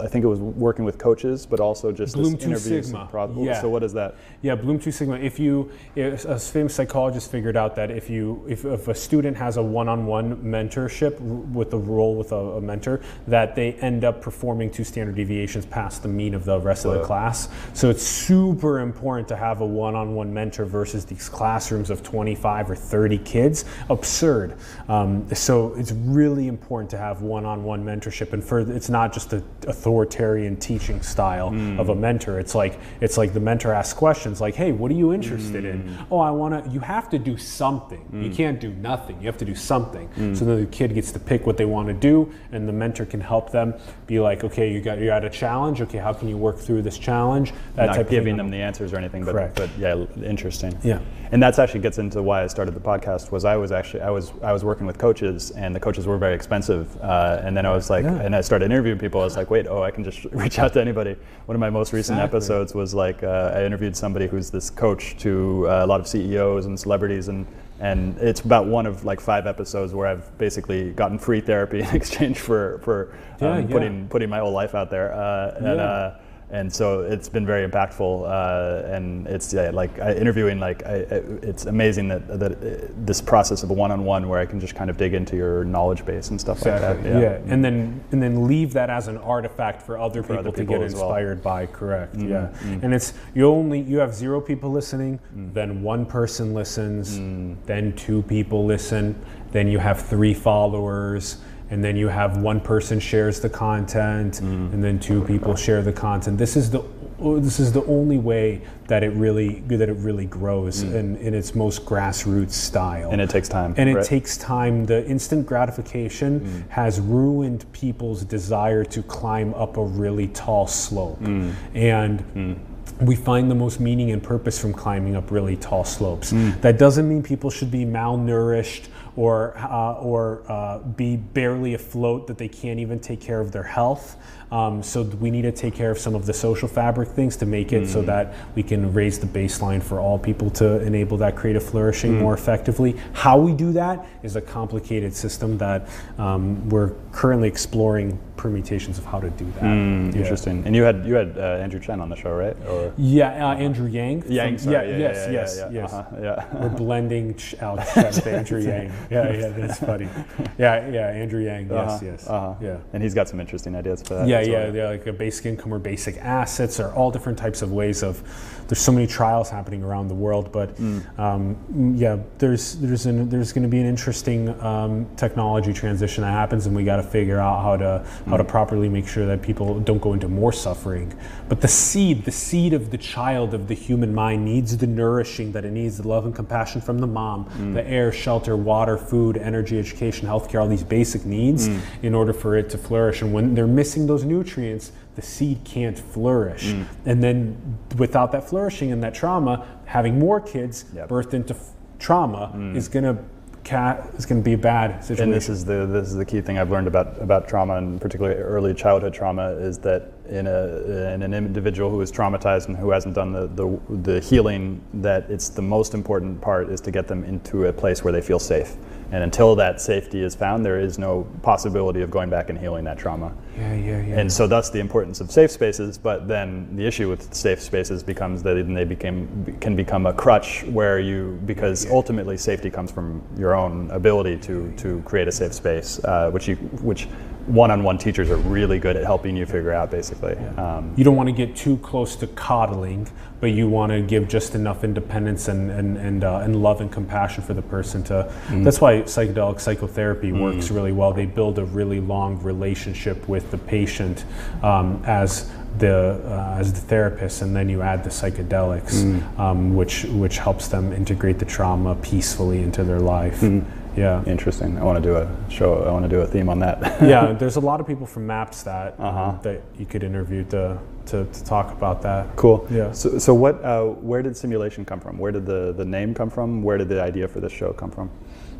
I 0.00 0.06
think 0.08 0.24
it 0.24 0.28
was 0.28 0.40
working 0.40 0.84
with 0.84 0.98
coaches, 0.98 1.46
but 1.46 1.60
also 1.60 1.92
just 1.92 2.14
Bloom 2.14 2.34
this 2.34 2.44
interviews 2.44 2.86
Sigma. 2.86 3.06
pro- 3.10 3.42
Yeah. 3.42 3.60
So 3.60 3.68
what 3.68 3.82
is 3.82 3.92
that? 3.92 4.16
Yeah, 4.42 4.54
Bloom 4.56 4.78
Two 4.78 4.90
Sigma. 4.90 5.16
If 5.16 5.38
you, 5.38 5.70
if 5.94 6.24
a 6.24 6.38
famous 6.38 6.74
psychologist 6.74 7.30
figured 7.30 7.56
out 7.56 7.76
that 7.76 7.90
if 7.90 8.10
you, 8.10 8.44
if, 8.48 8.64
if 8.64 8.88
a 8.88 8.94
student 8.94 9.36
has 9.36 9.56
a 9.56 9.62
one-on-one 9.62 10.36
mentorship 10.38 11.20
with 11.20 11.72
a 11.72 11.78
role 11.78 12.16
with 12.16 12.32
a, 12.32 12.36
a 12.36 12.60
mentor, 12.60 13.00
that 13.28 13.54
they 13.54 13.74
end 13.74 14.04
up 14.04 14.20
performing 14.20 14.70
two 14.70 14.84
standard 14.84 15.14
deviations 15.14 15.66
past 15.66 16.02
the 16.02 16.08
mean 16.08 16.34
of 16.34 16.44
the 16.44 16.58
rest 16.58 16.84
of 16.84 16.94
the 16.94 17.02
class. 17.04 17.48
So 17.74 17.90
it's 17.90 18.02
super 18.02 18.80
important 18.80 19.28
to 19.28 19.36
have 19.36 19.60
a 19.60 19.66
one-on-one 19.66 20.32
mentor 20.32 20.64
versus 20.64 21.04
these 21.04 21.28
classrooms 21.28 21.90
of 21.90 22.02
25 22.02 22.70
or 22.70 22.76
30 22.76 23.18
kids. 23.18 23.64
Absurd. 23.88 24.56
Um, 24.88 25.32
so 25.34 25.74
it's 25.74 25.92
really 25.92 26.48
important 26.48 26.55
to 26.90 26.98
have 26.98 27.22
one-on-one 27.22 27.84
mentorship, 27.84 28.32
and 28.32 28.42
for 28.42 28.60
it's 28.60 28.88
not 28.88 29.12
just 29.12 29.32
an 29.32 29.44
authoritarian 29.66 30.56
teaching 30.56 31.00
style 31.02 31.50
hmm. 31.50 31.78
of 31.78 31.88
a 31.88 31.94
mentor. 31.94 32.38
It's 32.40 32.54
like 32.54 32.78
it's 33.00 33.16
like 33.16 33.32
the 33.32 33.40
mentor 33.40 33.72
asks 33.72 33.92
questions 33.92 34.40
like, 34.40 34.54
"Hey, 34.54 34.72
what 34.72 34.90
are 34.90 34.94
you 34.94 35.12
interested 35.12 35.64
in? 35.64 35.88
Hmm. 35.88 36.14
Oh, 36.14 36.18
I 36.18 36.30
want 36.30 36.64
to." 36.64 36.70
You 36.70 36.80
have 36.80 37.08
to 37.10 37.18
do 37.18 37.36
something. 37.36 38.04
You 38.12 38.28
hmm. 38.28 38.34
can't 38.34 38.60
do 38.60 38.70
nothing. 38.74 39.20
You 39.20 39.26
have 39.26 39.38
to 39.38 39.44
do 39.44 39.54
something. 39.54 40.08
So 40.34 40.44
then 40.44 40.60
the 40.60 40.66
kid 40.66 40.94
gets 40.94 41.12
to 41.12 41.18
pick 41.18 41.46
what 41.46 41.56
they 41.56 41.64
want 41.64 41.88
to 41.88 41.94
do, 41.94 42.32
and 42.52 42.68
the 42.68 42.72
mentor 42.72 43.06
can 43.06 43.20
help 43.20 43.50
them 43.50 43.74
be 44.06 44.18
like, 44.20 44.44
"Okay, 44.44 44.72
you 44.72 44.80
got 44.80 44.98
you're 44.98 45.12
at 45.12 45.24
a 45.24 45.30
challenge. 45.30 45.80
Okay, 45.80 45.98
how 45.98 46.12
can 46.12 46.28
you 46.28 46.36
work 46.36 46.58
through 46.58 46.82
this 46.82 46.98
challenge?" 46.98 47.52
That 47.74 47.86
not 47.86 47.96
type 47.96 48.06
of 48.06 48.10
giving 48.10 48.32
thing. 48.32 48.36
them 48.36 48.50
the 48.50 48.58
answers 48.58 48.92
or 48.92 48.96
anything, 48.96 49.24
but, 49.24 49.32
Correct. 49.32 49.56
but 49.56 49.70
yeah, 49.78 50.04
interesting. 50.22 50.76
Yeah. 50.82 51.00
and 51.32 51.42
that's 51.42 51.58
actually 51.58 51.80
gets 51.80 51.98
into 51.98 52.22
why 52.22 52.42
I 52.42 52.46
started 52.46 52.74
the 52.74 52.80
podcast. 52.80 53.30
Was 53.30 53.44
I 53.44 53.56
was 53.56 53.72
actually 53.72 54.02
I 54.02 54.10
was 54.10 54.32
I 54.42 54.52
was 54.52 54.64
working 54.64 54.86
with 54.86 54.98
coaches, 54.98 55.50
and 55.52 55.74
the 55.74 55.80
coaches 55.80 56.06
were 56.06 56.18
very 56.18 56.34
expensive, 56.46 56.96
uh, 57.02 57.40
and 57.42 57.56
then 57.56 57.66
I 57.66 57.74
was 57.74 57.90
like, 57.90 58.04
Yeah. 58.04 58.20
and 58.20 58.34
I 58.36 58.40
started 58.40 58.66
interviewing 58.66 58.98
people. 58.98 59.20
I 59.20 59.24
was 59.24 59.36
like, 59.36 59.50
wait, 59.50 59.66
oh, 59.66 59.82
I 59.82 59.90
can 59.90 60.04
just 60.04 60.24
reach 60.42 60.60
out 60.60 60.72
to 60.74 60.80
anybody. 60.80 61.16
One 61.46 61.56
of 61.56 61.60
my 61.60 61.70
most 61.70 61.92
recent 61.92 62.18
Exactly. 62.18 62.36
episodes 62.36 62.72
was 62.74 62.94
like 62.94 63.24
uh, 63.24 63.52
I 63.56 63.64
interviewed 63.64 63.96
somebody 63.96 64.28
who's 64.28 64.48
this 64.50 64.70
coach 64.70 65.16
to 65.18 65.66
uh, 65.68 65.84
a 65.84 65.86
lot 65.86 65.98
of 65.98 66.06
CEOs 66.06 66.66
and 66.66 66.78
celebrities, 66.78 67.26
and 67.28 67.46
and 67.80 68.16
it's 68.18 68.40
about 68.40 68.66
one 68.66 68.86
of 68.86 69.04
like 69.04 69.20
five 69.20 69.46
episodes 69.46 69.92
where 69.92 70.06
I've 70.06 70.26
basically 70.38 70.92
gotten 70.92 71.18
free 71.18 71.40
therapy 71.40 71.80
in 71.86 71.96
exchange 71.96 72.38
for 72.38 72.78
for 72.84 73.12
um, 73.40 73.62
yeah. 73.62 73.66
putting 73.66 74.08
putting 74.08 74.30
my 74.30 74.38
whole 74.38 74.52
life 74.52 74.74
out 74.74 74.88
there, 74.90 75.12
uh, 75.12 75.54
and. 75.58 76.16
Yeah. 76.50 76.58
And 76.60 76.72
so 76.72 77.00
it's 77.00 77.28
been 77.28 77.44
very 77.44 77.68
impactful, 77.68 78.22
uh, 78.28 78.86
and 78.94 79.26
it's 79.26 79.52
yeah, 79.52 79.70
like 79.70 79.98
I, 79.98 80.14
interviewing. 80.14 80.60
Like 80.60 80.86
I, 80.86 80.94
it's 81.42 81.66
amazing 81.66 82.08
that 82.08 82.38
that 82.38 82.52
uh, 82.52 82.86
this 83.04 83.20
process 83.20 83.62
of 83.62 83.70
a 83.70 83.72
one-on-one 83.72 84.28
where 84.28 84.38
I 84.38 84.46
can 84.46 84.60
just 84.60 84.74
kind 84.74 84.88
of 84.88 84.96
dig 84.96 85.14
into 85.14 85.36
your 85.36 85.64
knowledge 85.64 86.04
base 86.06 86.30
and 86.30 86.40
stuff 86.40 86.58
Exactly. 86.58 86.88
like 86.88 87.02
that. 87.02 87.20
Yeah. 87.20 87.52
and 87.52 87.64
then 87.64 88.00
and 88.12 88.22
then 88.22 88.46
leave 88.46 88.72
that 88.74 88.90
as 88.90 89.08
an 89.08 89.18
artifact 89.18 89.82
for 89.82 89.98
other 89.98 90.22
people 90.22 90.38
other 90.38 90.52
to 90.52 90.64
get 90.64 90.82
as 90.82 90.94
well. 90.94 91.04
inspired 91.04 91.42
by. 91.42 91.66
Correct. 91.66 92.14
Yeah, 92.16 92.48
and 92.82 92.94
it's 92.94 93.12
you 93.34 93.48
only 93.48 93.80
you 93.80 93.98
have 93.98 94.14
zero 94.14 94.40
people 94.40 94.70
listening, 94.70 95.18
then 95.52 95.82
one 95.82 96.06
person 96.06 96.54
listens, 96.54 97.18
then 97.66 97.92
two 97.96 98.22
people 98.22 98.64
listen, 98.64 99.20
then 99.50 99.68
you 99.68 99.78
have 99.78 100.00
three 100.00 100.34
followers. 100.34 101.38
And 101.70 101.82
then 101.82 101.96
you 101.96 102.08
have 102.08 102.38
one 102.38 102.60
person 102.60 103.00
shares 103.00 103.40
the 103.40 103.48
content, 103.48 104.40
and 104.40 104.82
then 104.82 104.98
two 105.00 105.22
people 105.24 105.56
share 105.56 105.82
the 105.82 105.92
content. 105.92 106.38
This 106.38 106.56
is 106.56 106.70
the 106.70 106.82
this 107.18 107.58
is 107.58 107.72
the 107.72 107.82
only 107.86 108.18
way 108.18 108.60
that 108.88 109.02
it 109.02 109.08
really 109.10 109.60
that 109.68 109.88
it 109.88 109.94
really 109.94 110.26
grows 110.26 110.82
in, 110.82 111.16
in 111.16 111.32
its 111.34 111.54
most 111.54 111.84
grassroots 111.86 112.50
style. 112.52 113.10
And 113.10 113.20
it 113.22 113.30
takes 113.30 113.48
time, 113.48 113.74
And 113.78 113.88
it 113.88 113.94
right? 113.94 114.04
takes 114.04 114.36
time. 114.36 114.84
The 114.84 115.04
instant 115.06 115.46
gratification 115.46 116.40
Mm. 116.40 116.68
has 116.68 117.00
ruined 117.00 117.64
people's 117.72 118.22
desire 118.22 118.84
to 118.84 119.02
climb 119.02 119.54
up 119.54 119.76
a 119.78 119.82
really 119.84 120.28
tall 120.28 120.66
slope. 120.66 121.20
Mm. 121.22 121.52
And 121.74 122.60
we 123.00 123.16
find 123.16 123.50
the 123.50 123.54
most 123.54 123.80
meaning 123.80 124.10
and 124.10 124.22
purpose 124.22 124.58
from 124.58 124.72
climbing 124.72 125.16
up 125.16 125.30
really 125.30 125.56
tall 125.56 125.84
slopes. 125.84 126.32
Mm. 126.32 126.60
That 126.60 126.78
doesn't 126.78 127.08
mean 127.08 127.22
people 127.22 127.50
should 127.50 127.70
be 127.70 127.84
malnourished 127.84 128.84
or 129.16 129.56
uh, 129.58 129.94
or 129.94 130.42
uh, 130.48 130.78
be 130.78 131.16
barely 131.16 131.74
afloat 131.74 132.26
that 132.26 132.38
they 132.38 132.48
can't 132.48 132.78
even 132.78 133.00
take 133.00 133.20
care 133.20 133.40
of 133.40 133.50
their 133.52 133.62
health. 133.62 134.16
Um, 134.52 134.82
so 134.82 135.02
we 135.02 135.30
need 135.30 135.42
to 135.42 135.52
take 135.52 135.74
care 135.74 135.90
of 135.90 135.98
some 135.98 136.14
of 136.14 136.24
the 136.26 136.32
social 136.32 136.68
fabric 136.68 137.08
things 137.08 137.36
to 137.36 137.46
make 137.46 137.72
it 137.72 137.88
so 137.88 138.02
Mm. 138.02 138.06
that 138.06 138.34
we 138.54 138.62
can 138.62 138.92
raise 138.92 139.18
the 139.18 139.26
baseline 139.26 139.82
for 139.82 139.98
all 139.98 140.18
people 140.18 140.50
to 140.50 140.80
enable 140.82 141.16
that 141.18 141.34
creative 141.34 141.62
flourishing 141.62 142.12
Mm. 142.12 142.20
more 142.20 142.34
effectively. 142.34 142.94
How 143.12 143.38
we 143.38 143.52
do 143.52 143.72
that 143.72 144.06
is 144.22 144.36
a 144.36 144.40
complicated 144.40 145.14
system 145.14 145.58
that 145.58 145.88
um, 146.18 146.68
we're 146.68 146.92
currently 147.12 147.48
exploring 147.48 148.18
permutations 148.36 148.98
of 148.98 149.04
how 149.06 149.18
to 149.18 149.30
do 149.30 149.46
that. 149.54 149.64
Mm, 149.64 150.12
Yeah. 150.14 150.20
Interesting. 150.20 150.62
And 150.66 150.76
you 150.76 150.82
had 150.84 151.04
you 151.06 151.14
had 151.14 151.36
uh, 151.38 151.62
Andrew 151.64 151.80
Chen 151.80 152.00
on 152.00 152.08
the 152.10 152.16
show, 152.16 152.32
right? 152.34 152.54
Or 152.68 152.92
Yeah, 152.98 153.48
uh, 153.48 153.54
Andrew 153.54 153.86
Yang. 153.88 154.22
from- 154.22 154.32
Yang? 154.32 154.58
Sorry. 154.58 154.74
yeah, 154.74 154.82
yeah, 154.82 154.98
yes, 154.98 155.28
yes, 155.32 155.56
yeah, 155.58 155.80
yes. 155.80 155.92
Uh-huh, 155.92 156.16
yeah. 156.22 156.44
We're 156.60 156.68
blending 156.68 157.34
Ch- 157.34 157.54
Alex 157.60 157.92
Chen 157.94 158.04
with 158.04 158.26
Andrew 158.26 158.60
Yang. 158.60 158.92
Yeah, 159.10 159.32
yeah, 159.32 159.48
that's 159.48 159.78
funny. 159.78 160.08
Yeah, 160.58 160.88
yeah, 160.88 161.08
Andrew 161.08 161.40
Yang. 161.42 161.68
Yes, 161.70 161.90
Uh-huh, 161.90 161.98
yes. 162.04 162.28
uh-huh. 162.28 162.54
Yeah. 162.60 162.76
And 162.92 163.02
he's 163.02 163.14
got 163.14 163.28
some 163.28 163.40
interesting 163.40 163.74
ideas 163.74 164.02
for 164.02 164.14
that. 164.14 164.28
Yeah, 164.28 164.35
well. 164.42 164.74
yeah, 164.74 164.82
yeah, 164.82 164.88
like 164.90 165.06
a 165.06 165.12
basic 165.12 165.46
income 165.46 165.72
or 165.72 165.78
basic 165.78 166.16
assets 166.18 166.80
or 166.80 166.92
all 166.92 167.10
different 167.10 167.38
types 167.38 167.62
of 167.62 167.72
ways 167.72 168.02
of. 168.02 168.22
There's 168.68 168.80
so 168.80 168.90
many 168.90 169.06
trials 169.06 169.48
happening 169.48 169.84
around 169.84 170.08
the 170.08 170.16
world, 170.16 170.50
but 170.50 170.74
Mm. 170.76 171.18
um, 171.20 171.94
yeah, 171.96 172.16
there's 172.38 172.74
there's 172.78 173.06
an, 173.06 173.28
there's 173.28 173.52
going 173.52 173.62
to 173.62 173.68
be 173.68 173.78
an 173.78 173.86
interesting 173.86 174.48
um, 174.60 175.06
technology 175.16 175.72
transition 175.72 176.22
that 176.24 176.32
happens, 176.32 176.66
and 176.66 176.74
we 176.74 176.82
got 176.82 176.96
to 176.96 177.04
figure 177.04 177.38
out 177.38 177.62
how 177.62 177.76
to 177.76 178.04
how 178.28 178.36
to 178.36 178.42
Mm. 178.42 178.48
properly 178.48 178.88
make 178.88 179.06
sure 179.06 179.24
that 179.26 179.40
people 179.40 179.78
don't 179.78 180.00
go 180.02 180.14
into 180.14 180.26
more 180.28 180.50
suffering. 180.52 181.12
But 181.48 181.60
the 181.60 181.68
seed, 181.68 182.24
the 182.24 182.32
seed 182.32 182.72
of 182.72 182.90
the 182.90 182.98
child 182.98 183.54
of 183.54 183.68
the 183.68 183.74
human 183.74 184.12
mind 184.12 184.44
needs 184.44 184.76
the 184.76 184.88
nourishing 184.88 185.52
that 185.52 185.64
it 185.64 185.70
needs, 185.70 185.98
the 185.98 186.08
love 186.08 186.24
and 186.26 186.34
compassion 186.34 186.80
from 186.80 186.98
the 186.98 187.06
mom, 187.06 187.46
Mm. 187.60 187.74
the 187.74 187.88
air, 187.88 188.10
shelter, 188.10 188.56
water, 188.56 188.98
food, 188.98 189.36
energy, 189.36 189.78
education, 189.78 190.26
healthcare, 190.26 190.60
all 190.60 190.66
these 190.66 190.82
basic 190.82 191.24
needs 191.24 191.68
Mm. 191.68 191.78
in 192.02 192.14
order 192.16 192.32
for 192.32 192.56
it 192.56 192.68
to 192.70 192.78
flourish. 192.78 193.22
And 193.22 193.32
when 193.32 193.54
they're 193.54 193.68
missing 193.68 194.08
those 194.08 194.24
nutrients, 194.28 194.92
the 195.14 195.22
seed 195.22 195.58
can't 195.64 195.98
flourish. 195.98 196.72
Mm. 196.72 196.86
And 197.06 197.22
then 197.22 197.78
without 197.98 198.32
that 198.32 198.48
flourishing 198.48 198.92
and 198.92 199.02
that 199.02 199.14
trauma, 199.14 199.66
having 199.86 200.18
more 200.18 200.40
kids 200.40 200.84
Yep. 200.94 201.08
birthed 201.08 201.34
into 201.34 201.54
f- 201.54 201.70
trauma 201.98 202.52
is 202.74 202.88
gonna 202.88 203.16
ca- 203.64 203.98
is 204.18 204.26
gonna 204.26 204.42
be 204.42 204.52
a 204.52 204.58
bad 204.58 205.02
situation. 205.02 205.24
And 205.24 205.32
this 205.32 205.48
is 205.48 205.64
the 205.64 205.86
this 205.86 206.08
is 206.08 206.14
the 206.16 206.24
key 206.24 206.40
thing 206.42 206.58
I've 206.58 206.70
learned 206.70 206.86
about 206.88 207.20
about 207.20 207.48
trauma 207.48 207.76
and 207.76 208.00
particularly 208.00 208.36
early 208.40 208.74
childhood 208.74 209.14
trauma 209.14 209.50
is 209.52 209.78
that 209.78 210.12
in 210.28 210.46
a 210.46 211.12
in 211.14 211.22
an 211.22 211.32
individual 211.32 211.88
who 211.90 212.00
is 212.00 212.12
traumatized 212.12 212.66
and 212.68 212.76
who 212.76 212.90
hasn't 212.90 213.14
done 213.14 213.32
the, 213.32 213.46
the 213.48 213.78
the 214.12 214.20
healing 214.20 214.80
that 214.94 215.30
it's 215.30 215.48
the 215.48 215.62
most 215.62 215.94
important 215.94 216.40
part 216.40 216.68
is 216.68 216.80
to 216.82 216.90
get 216.90 217.06
them 217.08 217.24
into 217.24 217.66
a 217.66 217.72
place 217.72 218.04
where 218.04 218.12
they 218.12 218.20
feel 218.20 218.38
safe. 218.38 218.76
And 219.12 219.22
until 219.22 219.54
that 219.56 219.80
safety 219.80 220.22
is 220.22 220.34
found, 220.34 220.64
there 220.64 220.80
is 220.80 220.98
no 220.98 221.26
possibility 221.42 222.02
of 222.02 222.10
going 222.10 222.28
back 222.28 222.50
and 222.50 222.58
healing 222.58 222.84
that 222.84 222.98
trauma. 222.98 223.32
yeah, 223.56 223.74
yeah, 223.74 224.02
yeah. 224.02 224.18
And 224.18 224.32
so 224.32 224.46
thus 224.46 224.70
the 224.70 224.80
importance 224.80 225.20
of 225.20 225.30
safe 225.30 225.50
spaces. 225.50 225.96
But 225.96 226.26
then 226.26 226.74
the 226.76 226.84
issue 226.86 227.08
with 227.08 227.32
safe 227.32 227.60
spaces 227.60 228.02
becomes 228.02 228.42
that 228.42 228.54
they 228.54 228.84
became 228.84 229.56
can 229.60 229.76
become 229.76 230.06
a 230.06 230.12
crutch 230.12 230.64
where 230.64 230.98
you 230.98 231.40
because 231.46 231.88
ultimately 231.90 232.36
safety 232.36 232.70
comes 232.70 232.90
from 232.90 233.22
your 233.38 233.54
own 233.54 233.90
ability 233.90 234.38
to 234.38 234.72
to 234.78 235.00
create 235.02 235.28
a 235.28 235.32
safe 235.32 235.52
space, 235.52 236.02
uh, 236.04 236.30
which 236.30 236.48
you 236.48 236.56
which 236.82 237.06
one-on-one 237.46 237.96
teachers 237.96 238.28
are 238.28 238.36
really 238.38 238.78
good 238.78 238.96
at 238.96 239.04
helping 239.04 239.36
you 239.36 239.46
figure 239.46 239.72
out 239.72 239.90
basically. 239.90 240.36
Um, 240.56 240.92
you 240.96 241.04
don't 241.04 241.16
want 241.16 241.28
to 241.28 241.32
get 241.32 241.54
too 241.54 241.76
close 241.78 242.16
to 242.16 242.26
coddling, 242.26 243.08
but 243.40 243.50
you 243.52 243.68
want 243.68 243.92
to 243.92 244.00
give 244.00 244.28
just 244.28 244.54
enough 244.54 244.82
independence 244.84 245.48
and 245.48 245.70
and 245.70 245.96
and, 245.98 246.24
uh, 246.24 246.38
and 246.38 246.62
love 246.62 246.80
and 246.80 246.90
compassion 246.90 247.42
for 247.44 247.54
the 247.54 247.62
person 247.62 248.02
to. 248.04 248.32
Mm. 248.48 248.64
That's 248.64 248.80
why 248.80 249.02
psychedelic 249.02 249.60
psychotherapy 249.60 250.32
works 250.32 250.70
really 250.70 250.92
well. 250.92 251.12
They 251.12 251.26
build 251.26 251.58
a 251.58 251.64
really 251.64 252.00
long 252.00 252.42
relationship 252.42 253.28
with 253.28 253.50
the 253.50 253.58
patient 253.58 254.24
um, 254.62 255.02
as 255.06 255.50
the 255.78 256.20
uh, 256.26 256.56
as 256.58 256.72
the 256.72 256.80
therapist, 256.80 257.42
and 257.42 257.54
then 257.54 257.68
you 257.68 257.82
add 257.82 258.02
the 258.04 258.10
psychedelics, 258.10 259.02
Mm. 259.04 259.38
um, 259.38 259.76
which 259.76 260.04
which 260.04 260.38
helps 260.38 260.68
them 260.68 260.92
integrate 260.92 261.38
the 261.38 261.44
trauma 261.44 261.94
peacefully 261.96 262.62
into 262.62 262.84
their 262.84 263.00
life. 263.00 263.40
Mm. 263.40 263.64
Yeah. 263.96 264.22
interesting. 264.26 264.76
I 264.76 264.84
want 264.84 265.02
to 265.02 265.10
do 265.10 265.16
a 265.16 265.26
show. 265.50 265.82
I 265.84 265.90
want 265.90 266.04
to 266.04 266.08
do 266.10 266.20
a 266.20 266.26
theme 266.26 266.50
on 266.50 266.58
that. 266.60 266.80
yeah, 267.02 267.32
there's 267.38 267.56
a 267.56 267.60
lot 267.60 267.80
of 267.80 267.86
people 267.86 268.06
from 268.06 268.26
MAPS 268.26 268.62
that 268.64 268.94
um, 269.00 269.06
Uh-huh. 269.06 269.32
that 269.42 269.62
you 269.78 269.86
could 269.86 270.02
interview 270.02 270.44
to, 270.50 270.78
to, 271.06 271.24
to 271.24 271.44
talk 271.44 271.72
about 271.72 272.02
that. 272.02 272.34
Cool. 272.36 272.66
Yeah. 272.70 272.92
So, 272.92 273.18
so 273.18 273.34
what? 273.34 273.64
Uh, 273.64 273.84
where 273.84 274.22
did 274.22 274.36
simulation 274.36 274.84
come 274.84 275.00
from? 275.00 275.18
Where 275.18 275.32
did 275.32 275.46
the, 275.46 275.72
the 275.76 275.84
name 275.84 276.14
come 276.14 276.30
from? 276.30 276.62
Where 276.62 276.78
did 276.78 276.88
the 276.88 277.02
idea 277.02 277.28
for 277.28 277.40
this 277.40 277.52
show 277.52 277.72
come 277.72 277.90
from? 277.90 278.10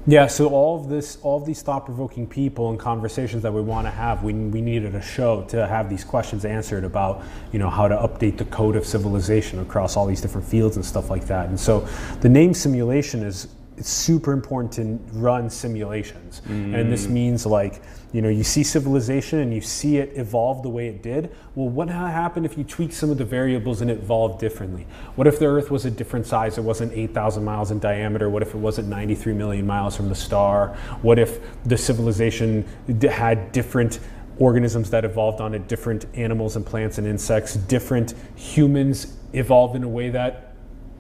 Yeah, 0.09 0.29
so 0.29 0.51
all 0.51 0.81
of 0.81 0.89
this, 0.89 1.19
all 1.23 1.41
of 1.41 1.47
these 1.47 1.63
thought-provoking 1.63 2.29
people 2.29 2.71
and 2.71 2.79
conversations 2.79 3.43
that 3.43 3.53
we 3.53 3.61
want 3.61 3.89
to 3.89 3.91
have, 3.91 4.23
we, 4.23 4.33
we 4.33 4.61
needed 4.61 4.95
a 4.95 5.03
show 5.03 5.43
to 5.49 5.67
have 5.67 5.91
these 5.91 6.05
questions 6.05 6.45
answered 6.45 6.85
about, 6.85 7.25
you 7.51 7.59
know, 7.59 7.69
how 7.69 7.89
to 7.89 7.97
update 7.97 8.39
the 8.39 8.45
code 8.45 8.77
of 8.77 8.87
civilization 8.87 9.59
across 9.59 9.97
all 9.97 10.07
these 10.07 10.21
different 10.21 10.47
fields 10.47 10.77
and 10.77 10.85
stuff 10.85 11.11
like 11.11 11.27
that. 11.27 11.49
And 11.49 11.59
so, 11.59 11.89
the 12.21 12.29
name 12.29 12.55
simulation 12.55 13.25
is 13.25 13.49
it's 13.77 13.91
super 13.91 14.33
important 14.33 14.73
to 14.75 15.19
run 15.19 15.51
simulations, 15.51 16.41
and 16.49 16.91
this 16.91 17.07
mm. 17.07 17.11
means 17.11 17.45
like, 17.45 17.83
you 18.13 18.23
know, 18.23 18.31
you 18.31 18.45
see 18.45 18.63
civilization 18.63 19.41
and 19.41 19.53
you 19.53 19.61
see 19.61 19.99
it 19.99 20.17
evolve 20.17 20.63
the 20.63 20.71
way 20.71 20.89
it 20.89 21.03
did. 21.03 21.31
Well, 21.55 21.69
what 21.69 21.89
happened 21.89 22.47
if 22.47 22.57
you 22.57 22.65
tweak 22.65 22.93
some 22.93 23.11
of 23.11 23.19
the 23.19 23.25
variables 23.25 23.83
and 23.83 23.91
it 23.91 23.99
evolved 23.99 24.41
differently? 24.41 24.87
What 25.17 25.27
if 25.27 25.39
the 25.39 25.47
Earth 25.47 25.71
was 25.71 25.85
a 25.85 25.91
different 25.91 26.27
size? 26.27 26.57
It 26.57 26.63
wasn't 26.63 26.93
8,000 26.95 27.45
miles 27.45 27.71
in 27.71 27.79
diameter. 27.79 28.31
What 28.31 28.43
if 28.43 28.55
it 28.55 28.59
wasn't 28.59 28.89
93 28.89 29.35
million 29.35 29.67
miles 29.67 29.97
from 29.97 30.09
the 30.09 30.15
star? 30.15 30.75
What 31.03 31.19
if 31.19 31.41
the 31.65 31.77
civilization 31.77 32.67
had 33.03 33.53
different 33.53 34.01
organisms 34.39 34.91
that 34.91 35.05
evolved 35.05 35.41
on 35.41 35.55
it, 35.55 35.69
different 35.69 36.07
animals 36.15 36.57
and 36.57 36.65
plants 36.65 36.99
and 36.99 37.07
insects, 37.07 37.55
different 37.55 38.15
humans 38.35 39.17
evolved 39.33 39.77
in 39.77 39.83
a 39.83 39.89
way 39.89 40.11
that 40.11 40.46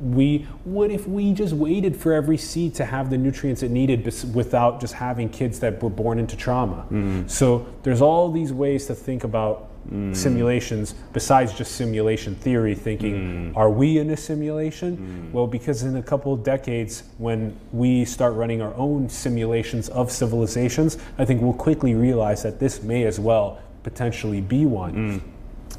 we 0.00 0.46
what 0.64 0.90
if 0.90 1.06
we 1.06 1.32
just 1.32 1.52
waited 1.52 1.96
for 1.96 2.12
every 2.12 2.36
seed 2.36 2.74
to 2.74 2.84
have 2.84 3.10
the 3.10 3.18
nutrients 3.18 3.62
it 3.62 3.70
needed 3.70 4.04
bes- 4.04 4.24
without 4.24 4.80
just 4.80 4.94
having 4.94 5.28
kids 5.28 5.60
that 5.60 5.82
were 5.82 5.90
born 5.90 6.18
into 6.18 6.36
trauma? 6.36 6.86
Mm. 6.90 7.30
So 7.30 7.66
there's 7.82 8.02
all 8.02 8.30
these 8.30 8.52
ways 8.52 8.86
to 8.86 8.94
think 8.94 9.24
about 9.24 9.70
mm. 9.90 10.14
simulations 10.14 10.94
besides 11.12 11.54
just 11.54 11.72
simulation 11.72 12.34
theory 12.34 12.74
thinking 12.74 13.52
mm. 13.52 13.56
are 13.56 13.70
we 13.70 13.98
in 13.98 14.10
a 14.10 14.16
simulation? 14.16 15.30
Well 15.32 15.46
because 15.46 15.82
in 15.82 15.96
a 15.96 16.02
couple 16.02 16.32
of 16.32 16.42
decades 16.42 17.04
when 17.18 17.56
we 17.72 18.04
start 18.04 18.34
running 18.34 18.60
our 18.60 18.74
own 18.74 19.08
simulations 19.08 19.88
of 19.90 20.10
civilizations 20.10 20.98
i 21.18 21.24
think 21.24 21.40
we'll 21.40 21.52
quickly 21.52 21.94
realize 21.94 22.42
that 22.42 22.58
this 22.58 22.82
may 22.82 23.04
as 23.04 23.18
well 23.18 23.60
potentially 23.82 24.40
be 24.40 24.66
one 24.66 25.22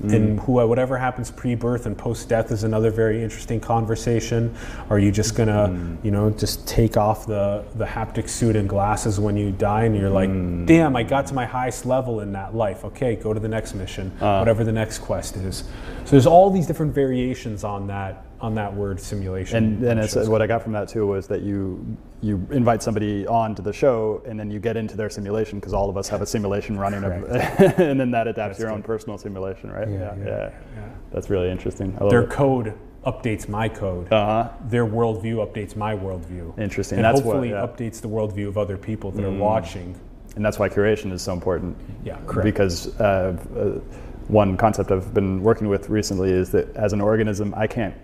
and 0.02 0.40
mm. 0.40 0.46
who 0.46 0.54
whatever 0.54 0.98
happens 0.98 1.32
pre-birth 1.32 1.86
and 1.86 1.98
post-death 1.98 2.52
is 2.52 2.64
another 2.64 2.92
very 2.92 3.24
interesting 3.24 3.60
conversation. 3.60 4.54
Are 4.90 5.00
you 5.00 5.12
just 5.12 5.36
gonna, 5.36 5.70
mm. 5.70 5.98
you 6.04 6.12
know, 6.12 6.30
just 6.30 6.68
take 6.68 6.98
off 6.98 7.26
the 7.26 7.64
the 7.76 7.86
haptic 7.86 8.30
suit 8.30 8.56
and 8.56 8.68
glasses 8.70 9.20
when 9.20 9.38
you 9.38 9.52
die, 9.52 9.86
and 9.86 9.96
you're 9.96 10.10
like, 10.10 10.30
mm. 10.30 10.66
damn, 10.66 10.96
I 10.96 11.04
got 11.04 11.28
to 11.28 11.34
my 11.34 11.46
highest 11.46 11.86
level 11.86 12.20
in 12.20 12.32
that 12.34 12.56
life. 12.56 12.86
Okay, 12.86 13.16
go 13.16 13.34
to 13.34 13.40
the 13.40 13.48
next 13.48 13.74
mission, 13.74 14.12
uh. 14.22 14.38
whatever 14.40 14.64
the 14.64 14.72
next 14.72 15.00
quest 15.00 15.36
is. 15.38 15.64
So 16.06 16.12
there's 16.12 16.28
all 16.28 16.50
these 16.50 16.68
different 16.68 16.94
variations 16.94 17.64
on 17.64 17.88
that 17.88 18.27
on 18.40 18.54
that 18.56 18.74
word 18.74 19.00
simulation. 19.00 19.58
And 19.58 19.84
then 19.84 19.98
it's, 19.98 20.16
what 20.16 20.42
I 20.42 20.48
got 20.48 20.62
from 20.62 20.72
that 20.74 20.88
too 20.88 21.08
was 21.08 21.28
that 21.28 21.42
you 21.42 21.98
you 22.22 22.48
invite 22.52 22.82
somebody 22.82 23.26
on 23.28 23.56
to 23.56 23.62
the 23.62 23.74
show 23.74 24.24
and 24.26 24.40
then 24.40 24.50
you 24.50 24.60
get 24.60 24.76
into 24.76 24.96
their 24.96 25.10
simulation 25.10 25.60
because 25.60 25.74
all 25.74 25.90
of 25.90 25.98
us 25.98 26.08
have 26.10 26.22
a 26.22 26.26
simulation 26.26 26.78
running, 26.78 27.04
of, 27.04 27.12
and 27.80 28.00
then 28.00 28.12
that 28.12 28.28
adapts 28.28 28.60
your 28.60 28.72
own 28.72 28.82
personal 28.82 29.18
simulation, 29.18 29.72
right? 29.72 29.88
Yeah, 29.88 30.16
yeah, 30.18 30.26
yeah. 30.26 30.90
That's 31.12 31.30
really 31.30 31.50
interesting. 31.50 31.96
I 32.00 32.04
love 32.04 32.12
their 32.12 32.24
it. 32.24 32.30
code 32.30 32.74
updates 33.06 33.48
my 33.48 33.70
code. 33.70 34.12
Uh-huh. 34.12 34.50
Their 34.66 34.86
worldview 34.86 35.46
updates 35.46 35.76
my 35.76 35.96
worldview. 35.96 36.58
Interesting. 36.60 36.98
And 36.98 37.06
That's 37.06 37.22
what- 37.22 37.36
hopefully 37.36 37.52
yeah. 37.52 37.66
Mm. 37.66 37.76
updates 37.76 38.02
the 38.02 38.10
worldview 38.10 38.48
of 38.48 38.58
other 38.58 38.78
people 38.78 39.12
that 39.12 39.24
are 39.24 39.32
watching. 39.32 39.96
And 40.36 40.46
that's 40.46 40.60
why 40.60 40.70
curation 40.70 41.12
is 41.12 41.22
so 41.22 41.34
important. 41.34 41.78
Yeah, 42.04 42.20
correct. 42.28 42.44
Because 42.44 43.00
uh, 43.00 43.38
uh, 43.56 43.80
one 44.28 44.58
concept 44.58 44.92
I've 44.92 45.14
been 45.14 45.42
working 45.42 45.68
with 45.68 45.90
recently 45.90 46.32
is 46.32 46.52
that 46.52 46.76
as 46.76 46.94
an 46.94 47.02
organism, 47.02 47.54
I 47.56 47.66
can't. 47.66 47.96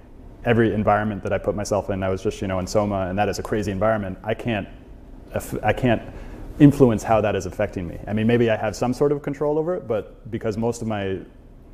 Every 0.45 0.73
environment 0.73 1.23
that 1.23 1.33
I 1.33 1.37
put 1.37 1.55
myself 1.55 1.89
in, 1.89 2.03
I 2.03 2.09
was 2.09 2.21
just 2.21 2.41
you 2.41 2.47
know 2.47 2.59
in 2.59 2.67
Soma, 2.67 3.07
and 3.07 3.17
that 3.17 3.29
is 3.29 3.39
a 3.39 3.43
crazy 3.43 3.71
environment. 3.71 4.17
I 4.23 4.33
can't. 4.33 4.67
I 5.63 5.73
can't 5.73 6.01
influence 6.59 7.01
how 7.01 7.21
that 7.21 7.35
is 7.35 7.45
affecting 7.45 7.87
me. 7.87 7.99
I 8.07 8.13
mean, 8.13 8.27
maybe 8.27 8.49
I 8.49 8.55
have 8.55 8.75
some 8.75 8.93
sort 8.93 9.11
of 9.11 9.23
control 9.23 9.57
over 9.57 9.75
it, 9.75 9.87
but 9.87 10.29
because 10.29 10.57
most 10.57 10.81
of 10.81 10.87
my 10.87 11.19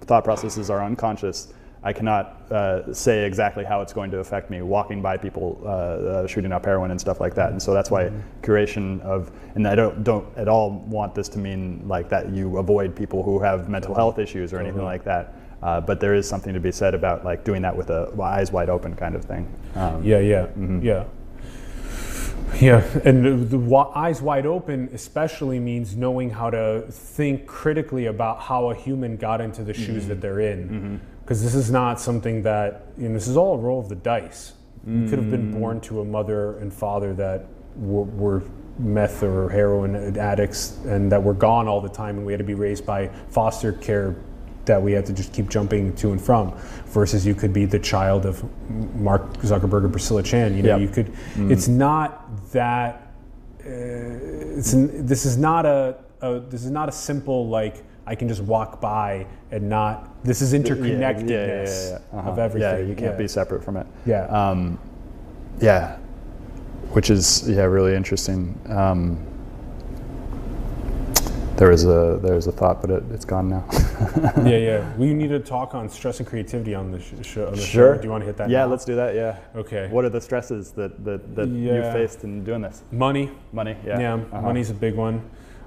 thought 0.02 0.24
processes 0.24 0.70
are 0.70 0.82
unconscious, 0.84 1.54
I 1.82 1.94
cannot 1.94 2.52
uh, 2.52 2.94
say 2.94 3.26
exactly 3.26 3.64
how 3.64 3.82
it's 3.82 3.94
going 3.94 4.12
to 4.12 4.20
affect 4.20 4.50
me 4.50 4.62
walking 4.62 5.02
by 5.02 5.16
people 5.16 5.62
uh, 5.64 5.68
uh, 5.68 6.28
shooting 6.28 6.52
up 6.52 6.66
heroin 6.66 6.92
and 6.92 7.00
stuff 7.00 7.22
like 7.22 7.34
that. 7.36 7.52
And 7.52 7.62
so 7.62 7.74
that's 7.74 7.90
why 7.90 8.12
curation 8.42 9.02
of, 9.02 9.32
and 9.56 9.66
I 9.66 9.76
don't, 9.76 10.04
don't 10.04 10.38
at 10.38 10.50
all 10.50 10.72
want 10.72 11.16
this 11.16 11.30
to 11.30 11.40
mean 11.40 11.88
like 11.88 12.10
that 12.10 12.30
you 12.32 12.58
avoid 12.58 12.96
people 12.96 13.24
who 13.24 13.40
have 13.40 13.70
mental 13.70 13.96
health 13.96 14.20
issues 14.20 14.52
or 14.52 14.60
anything 14.60 14.84
like 14.84 15.06
that. 15.06 15.36
Uh, 15.62 15.82
but 15.82 16.00
there 16.00 16.14
is 16.16 16.28
something 16.28 16.54
to 16.54 16.60
be 16.60 16.72
said 16.72 16.94
about 16.96 17.26
like 17.26 17.44
doing 17.44 17.62
that 17.62 17.76
with 17.76 17.90
a 17.90 18.12
eyes 18.22 18.52
wide 18.52 18.70
open 18.70 18.96
kind 18.96 19.16
of 19.16 19.26
thing. 19.26 19.48
Um, 19.76 20.04
Yeah, 20.04 20.20
yeah, 20.20 20.48
yeah. 20.82 21.04
Yeah, 22.60 22.84
and 23.06 23.24
the, 23.24 23.32
the 23.36 23.58
wa- 23.60 23.92
eyes 23.94 24.22
wide 24.22 24.46
open 24.46 24.90
especially 24.94 25.60
means 25.60 25.96
knowing 25.96 26.30
how 26.32 26.50
to 26.50 26.84
think 26.90 27.46
critically 27.46 28.08
about 28.08 28.42
how 28.42 28.70
a 28.72 28.76
human 28.76 29.18
got 29.18 29.40
into 29.40 29.64
the 29.64 29.74
shoes 29.74 30.08
that 30.08 30.20
they're 30.22 30.40
in. 30.40 31.00
Because 31.22 31.44
this 31.44 31.54
is 31.54 31.70
not 31.70 32.00
something 32.02 32.42
that, 32.44 32.88
you 32.98 33.08
know, 33.08 33.14
this 33.14 33.28
is 33.28 33.38
all 33.38 33.54
a 33.56 33.58
roll 33.58 33.80
of 33.80 33.88
the 33.90 33.96
dice. 33.96 34.54
You 34.88 35.08
could 35.10 35.20
have 35.20 35.30
been 35.30 35.52
born 35.60 35.80
to 35.82 36.02
a 36.02 36.06
mother 36.06 36.58
and 36.58 36.74
father 36.74 37.14
that 37.16 37.46
were, 37.76 38.04
were 38.04 38.44
meth 38.80 39.22
or 39.22 39.50
heroin 39.50 40.18
addicts 40.18 40.78
and 40.86 41.12
that 41.12 41.22
were 41.22 41.34
gone 41.36 41.68
all 41.68 41.82
the 41.82 41.90
time, 41.90 42.18
and 42.18 42.26
we 42.26 42.32
had 42.34 42.40
to 42.40 42.46
be 42.46 42.56
raised 42.56 42.86
by 42.86 43.10
foster 43.30 43.74
care 43.74 44.16
that 44.70 44.80
we 44.82 44.92
had 44.92 45.04
to 45.04 45.12
just 45.14 45.34
keep 45.34 45.50
jumping 45.50 45.94
to 45.96 46.12
and 46.12 46.22
from 46.22 46.54
versus 46.86 47.26
you 47.26 47.34
could 47.34 47.52
be 47.52 47.66
the 47.66 47.80
child 47.80 48.26
of 48.28 48.36
Mark 48.96 49.24
Zuckerberg 49.40 49.84
or 49.84 49.90
Priscilla 49.90 50.22
Chan 50.22 50.56
you 50.56 50.62
know 50.62 50.78
Yep. 50.78 50.82
you 50.82 50.88
could 50.96 51.52
it's 51.52 51.68
not 51.68 52.10
that 52.52 53.12
uh, 53.66 54.58
it's 54.60 54.74
this 55.12 55.26
is 55.26 55.38
not 55.38 55.66
a, 55.66 55.98
a 56.22 56.40
this 56.40 56.64
is 56.64 56.70
not 56.72 56.88
a 56.88 56.92
simple 56.92 57.48
like 57.50 57.84
I 58.06 58.14
can 58.16 58.28
just 58.28 58.42
walk 58.44 58.80
by 58.80 59.26
and 59.52 59.68
not 59.68 60.24
this 60.24 60.42
is 60.42 60.54
interconnectedness 60.54 61.30
yeah, 61.30 61.46
yeah, 61.48 62.00
yeah. 62.14 62.20
Uh-huh. 62.20 62.30
of 62.32 62.38
everything 62.40 62.80
Yeah, 62.80 62.86
you 62.90 62.96
can't 62.96 63.18
be 63.18 63.28
separate 63.28 63.64
from 63.64 63.76
it. 63.78 63.88
yeah 64.06 64.26
Um, 64.28 64.78
yeah, 65.60 65.98
which 66.96 67.10
is 67.10 67.50
yeah 67.50 67.64
really 67.64 67.96
interesting. 67.96 68.42
Um, 68.70 69.26
there 71.60 71.70
was 71.70 71.84
a 71.84 72.18
there 72.24 72.36
was 72.36 72.48
a 72.48 72.52
thought, 72.54 72.80
but 72.82 72.90
it, 72.90 73.04
it's 73.12 73.26
gone 73.26 73.50
now. 73.50 73.64
yeah 74.38 74.58
yeah 74.70 74.96
we 74.98 75.14
need 75.14 75.28
to 75.28 75.40
talk 75.40 75.76
on 75.76 75.90
stress 75.90 76.20
and 76.20 76.28
creativity 76.28 76.74
on 76.74 76.90
the 76.92 77.00
sh- 77.00 77.14
show 77.22 77.48
on 77.48 77.54
the 77.54 77.60
sure. 77.62 77.96
show. 77.96 78.02
do 78.02 78.06
you 78.08 78.12
want 78.12 78.22
to 78.22 78.26
hit 78.26 78.38
that 78.38 78.50
Yeah, 78.50 78.60
now? 78.64 78.68
let's 78.72 78.86
do 78.86 78.96
that. 78.96 79.14
Yeah. 79.14 79.38
okay 79.56 79.90
What 79.92 80.06
are 80.06 80.10
the 80.10 80.22
stresses 80.22 80.72
that 80.80 81.04
that, 81.04 81.36
that 81.36 81.50
you 81.50 81.82
faced 81.98 82.24
in 82.24 82.44
doing 82.46 82.62
this? 82.62 82.84
money 82.92 83.30
Money. 83.52 83.76
Yeah. 83.86 84.00
Yeah, 84.00 84.14
Uh-huh. 84.14 84.42
money's 84.42 84.70
a 84.70 84.74
big 84.74 84.96
one. 84.96 85.22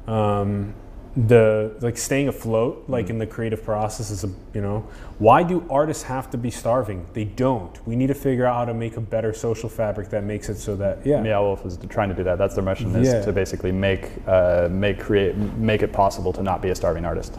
Um, 0.07 0.75
the 1.17 1.75
like 1.83 1.99
staying 1.99 2.29
afloat, 2.29 2.85
like 2.89 3.07
Mm. 3.07 3.11
in 3.11 3.19
the 3.19 3.27
creative 3.27 3.63
process, 3.63 4.11
is 4.11 4.25
a 4.25 4.31
you 4.55 4.63
know 4.63 4.85
why 5.19 5.43
do 5.43 5.63
artists 5.69 6.05
have 6.05 6.31
to 6.31 6.39
be 6.39 6.51
starving? 6.51 7.05
They 7.13 7.25
don't. 7.25 7.79
We 7.87 7.97
need 7.97 8.07
to 8.07 8.15
figure 8.15 8.47
out 8.47 8.55
how 8.57 8.65
to 8.65 8.75
make 8.75 8.97
a 8.97 9.01
better 9.01 9.33
social 9.35 9.69
fabric 9.69 10.09
that 10.09 10.25
makes 10.25 10.49
it 10.49 10.57
so 10.57 10.75
that 10.77 11.05
yeah, 11.05 11.21
Meow 11.21 11.43
Wolf 11.43 11.67
is 11.67 11.79
trying 11.91 12.09
to 12.09 12.15
do 12.15 12.25
that. 12.25 12.39
That's 12.39 12.55
their 12.55 12.65
mission 12.65 12.97
is 12.97 13.09
Yeah. 13.13 13.21
to 13.23 13.33
basically 13.33 13.73
make 13.73 14.11
uh, 14.27 14.69
make 14.71 14.99
create 15.01 15.37
make 15.37 15.83
it 15.83 15.93
possible 15.93 16.33
to 16.33 16.43
not 16.43 16.63
be 16.63 16.71
a 16.71 16.75
starving 16.75 17.05
artist. 17.05 17.39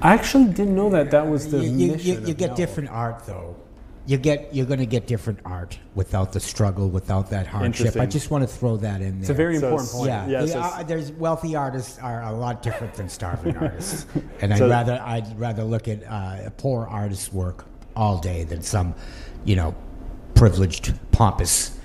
I 0.00 0.14
actually 0.14 0.46
didn't 0.46 0.74
know 0.74 0.90
that 0.90 1.12
that 1.12 1.28
was 1.28 1.48
the 1.50 1.58
you, 1.58 1.70
you, 1.70 1.92
mission. 1.92 2.10
you, 2.12 2.18
of 2.18 2.28
you 2.28 2.34
get 2.34 2.50
Now. 2.50 2.56
different 2.56 2.90
art 2.90 3.22
though. 3.26 3.54
You 4.04 4.16
get 4.18 4.52
you're 4.52 4.66
going 4.66 4.80
to 4.80 4.86
get 4.86 5.06
different 5.06 5.38
art 5.44 5.78
without 5.94 6.32
the 6.32 6.40
struggle, 6.40 6.88
without 6.88 7.30
that 7.30 7.46
hardship. 7.46 7.94
I 7.96 8.06
just 8.06 8.30
want 8.32 8.42
to 8.42 8.48
throw 8.52 8.76
that 8.78 9.00
in 9.00 9.12
there. 9.14 9.20
It's 9.20 9.30
a 9.30 9.34
very 9.34 9.56
So 9.58 9.66
important 9.68 9.90
point. 9.92 10.08
yeah. 10.08 10.26
Yeah, 10.26 10.40
the- 10.40 10.48
so 10.48 10.58
uh, 10.60 10.82
there's 10.82 11.12
wealthy 11.12 11.54
artists 11.54 11.98
are 12.00 12.22
a 12.24 12.32
lot 12.32 12.62
different 12.62 12.94
than 12.94 13.08
starving 13.08 13.56
artists, 13.66 14.06
and 14.40 14.56
So- 14.58 14.66
I'd 14.66 14.70
rather 14.70 15.00
I'd 15.04 15.38
rather 15.38 15.62
look 15.62 15.86
at 15.86 16.02
uh, 16.04 16.46
a 16.46 16.50
poor 16.50 16.86
artist's 16.86 17.32
work 17.32 17.64
all 17.94 18.18
day 18.18 18.42
than 18.42 18.62
some, 18.62 18.94
you 19.44 19.54
know, 19.54 19.72
privileged 20.34 20.94
pompous 21.12 21.78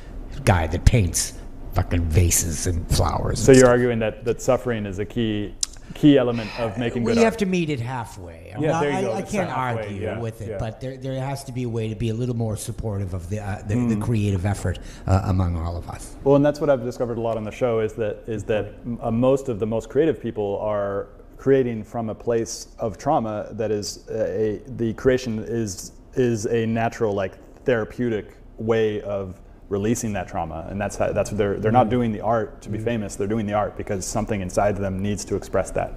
guy 0.43 0.65
that 0.67 0.85
paints 0.85 1.33
fucking 1.73 2.01
vases 2.05 2.65
and 2.65 2.89
flowers. 2.89 3.43
So 3.43 3.51
and 3.51 3.61
you're 3.61 3.69
arguing 3.69 3.99
that 3.99 4.25
that 4.25 4.41
suffering 4.41 4.87
is 4.87 4.97
a 4.97 5.05
key 5.05 5.53
key 5.93 6.17
element 6.17 6.49
of 6.59 6.77
making 6.77 7.03
we 7.03 7.13
good 7.13 7.17
have 7.23 7.33
art. 7.33 7.39
to 7.39 7.45
meet 7.45 7.69
it 7.69 7.79
halfway. 7.79 8.51
I'm 8.55 8.61
Yeah, 8.63 8.71
not- 8.71 8.81
there 8.81 8.91
you 9.01 9.07
go. 9.07 9.11
I 9.13 9.19
It's 9.19 9.31
can't 9.31 9.49
halfway, 9.49 9.83
argue 9.83 10.01
yeah, 10.01 10.19
with 10.19 10.41
it, 10.41 10.49
yeah. 10.49 10.57
but 10.59 10.79
there, 10.81 10.97
there 10.97 11.19
has 11.19 11.43
to 11.45 11.51
be 11.51 11.63
a 11.63 11.69
way 11.69 11.89
to 11.89 11.95
be 11.95 12.09
a 12.09 12.13
little 12.13 12.35
more 12.35 12.55
supportive 12.57 13.13
of 13.13 13.29
the 13.29 13.39
uh, 13.39 13.61
the, 13.67 13.75
Mm. 13.75 13.89
the 13.89 13.95
creative 14.05 14.45
effort 14.45 14.79
uh, 15.07 15.21
among 15.25 15.55
all 15.57 15.75
of 15.77 15.89
us. 15.89 16.15
Well, 16.23 16.35
and 16.35 16.45
that's 16.45 16.59
what 16.59 16.69
I've 16.69 16.83
discovered 16.83 17.17
a 17.17 17.21
lot 17.21 17.37
on 17.37 17.43
the 17.43 17.51
show 17.51 17.79
is 17.79 17.93
that 17.93 18.23
is 18.27 18.43
that 18.45 18.73
uh, 19.01 19.11
most 19.11 19.49
of 19.49 19.59
the 19.59 19.65
most 19.67 19.89
creative 19.89 20.21
people 20.21 20.59
are 20.61 21.07
creating 21.37 21.83
from 21.83 22.09
a 22.09 22.15
place 22.15 22.69
of 22.79 22.97
trauma 22.97 23.47
that 23.51 23.69
is 23.71 24.07
a, 24.09 24.61
the 24.77 24.93
creation 24.93 25.39
is 25.47 25.91
is 26.15 26.45
a 26.47 26.65
natural 26.65 27.13
like 27.13 27.33
therapeutic 27.63 28.35
way 28.57 29.01
of 29.01 29.39
releasing 29.69 30.13
that 30.13 30.27
trauma 30.27 30.65
and 30.69 30.79
that's 30.79 30.95
how, 30.95 31.11
that's 31.11 31.31
what 31.31 31.37
they're 31.37 31.59
they're 31.59 31.71
not 31.71 31.89
doing 31.89 32.11
the 32.11 32.21
art 32.21 32.61
to 32.61 32.69
be 32.69 32.77
famous 32.77 33.15
they're 33.15 33.27
doing 33.27 33.45
the 33.45 33.53
art 33.53 33.75
because 33.77 34.05
something 34.05 34.41
inside 34.41 34.77
them 34.77 35.01
needs 35.01 35.25
to 35.25 35.35
express 35.35 35.71
that 35.71 35.93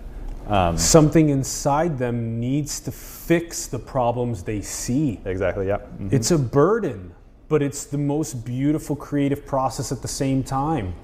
um, 0.49 0.77
Something 0.77 1.29
inside 1.29 1.99
them 1.99 2.41
needs 2.41 2.81
to 2.81 2.91
fix 2.91 3.67
the 3.69 3.79
problems 3.79 4.43
they 4.43 4.61
see. 4.63 5.21
exactly 5.25 5.67
yeah 5.69 5.79
Mhm. 6.01 6.13
It's 6.13 6.31
a 6.33 6.39
burden, 6.39 7.13
but 7.49 7.63
it's 7.63 7.85
the 7.85 7.99
most 7.99 8.45
beautiful 8.45 8.97
creative 8.97 9.47
process 9.47 9.93
at 9.93 10.03
the 10.03 10.09
same 10.09 10.43
time. 10.43 10.95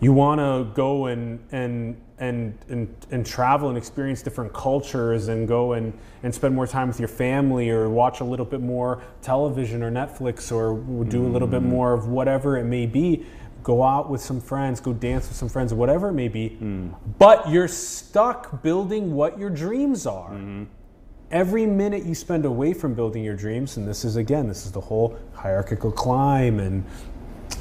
You 0.00 0.12
want 0.12 0.40
to 0.40 0.72
go 0.74 1.06
and, 1.06 1.40
and 1.50 2.00
and 2.20 2.58
and 2.68 3.06
and 3.10 3.24
travel 3.24 3.68
and 3.68 3.78
experience 3.78 4.22
different 4.22 4.52
cultures 4.52 5.28
and 5.28 5.46
go 5.46 5.72
and 5.72 5.92
and 6.22 6.34
spend 6.34 6.54
more 6.54 6.66
time 6.66 6.88
with 6.88 6.98
your 6.98 7.08
family 7.08 7.70
or 7.70 7.88
watch 7.88 8.20
a 8.20 8.24
little 8.24 8.46
bit 8.46 8.60
more 8.60 9.02
television 9.22 9.82
or 9.82 9.90
Netflix 9.90 10.52
or 10.52 10.78
do 11.04 11.24
a 11.24 11.28
little 11.28 11.48
bit 11.48 11.62
mm. 11.62 11.66
more 11.66 11.92
of 11.92 12.08
whatever 12.08 12.56
it 12.56 12.64
may 12.64 12.86
be. 12.86 13.24
Go 13.62 13.82
out 13.82 14.08
with 14.08 14.20
some 14.20 14.40
friends, 14.40 14.80
go 14.80 14.92
dance 14.92 15.28
with 15.28 15.36
some 15.36 15.48
friends, 15.48 15.74
whatever 15.74 16.08
it 16.08 16.14
may 16.14 16.28
be. 16.28 16.58
Mm. 16.60 16.94
But 17.18 17.48
you're 17.50 17.68
stuck 17.68 18.62
building 18.62 19.14
what 19.14 19.38
your 19.38 19.50
dreams 19.50 20.06
are 20.06 20.30
mm-hmm. 20.30 20.64
every 21.30 21.66
minute 21.66 22.04
you 22.04 22.14
spend 22.14 22.44
away 22.44 22.72
from 22.72 22.94
building 22.94 23.22
your 23.22 23.36
dreams 23.36 23.76
and 23.76 23.86
this 23.86 24.04
is 24.04 24.16
again 24.16 24.48
this 24.48 24.64
is 24.64 24.72
the 24.72 24.80
whole 24.80 25.18
hierarchical 25.34 25.92
climb 25.92 26.60
and 26.60 26.84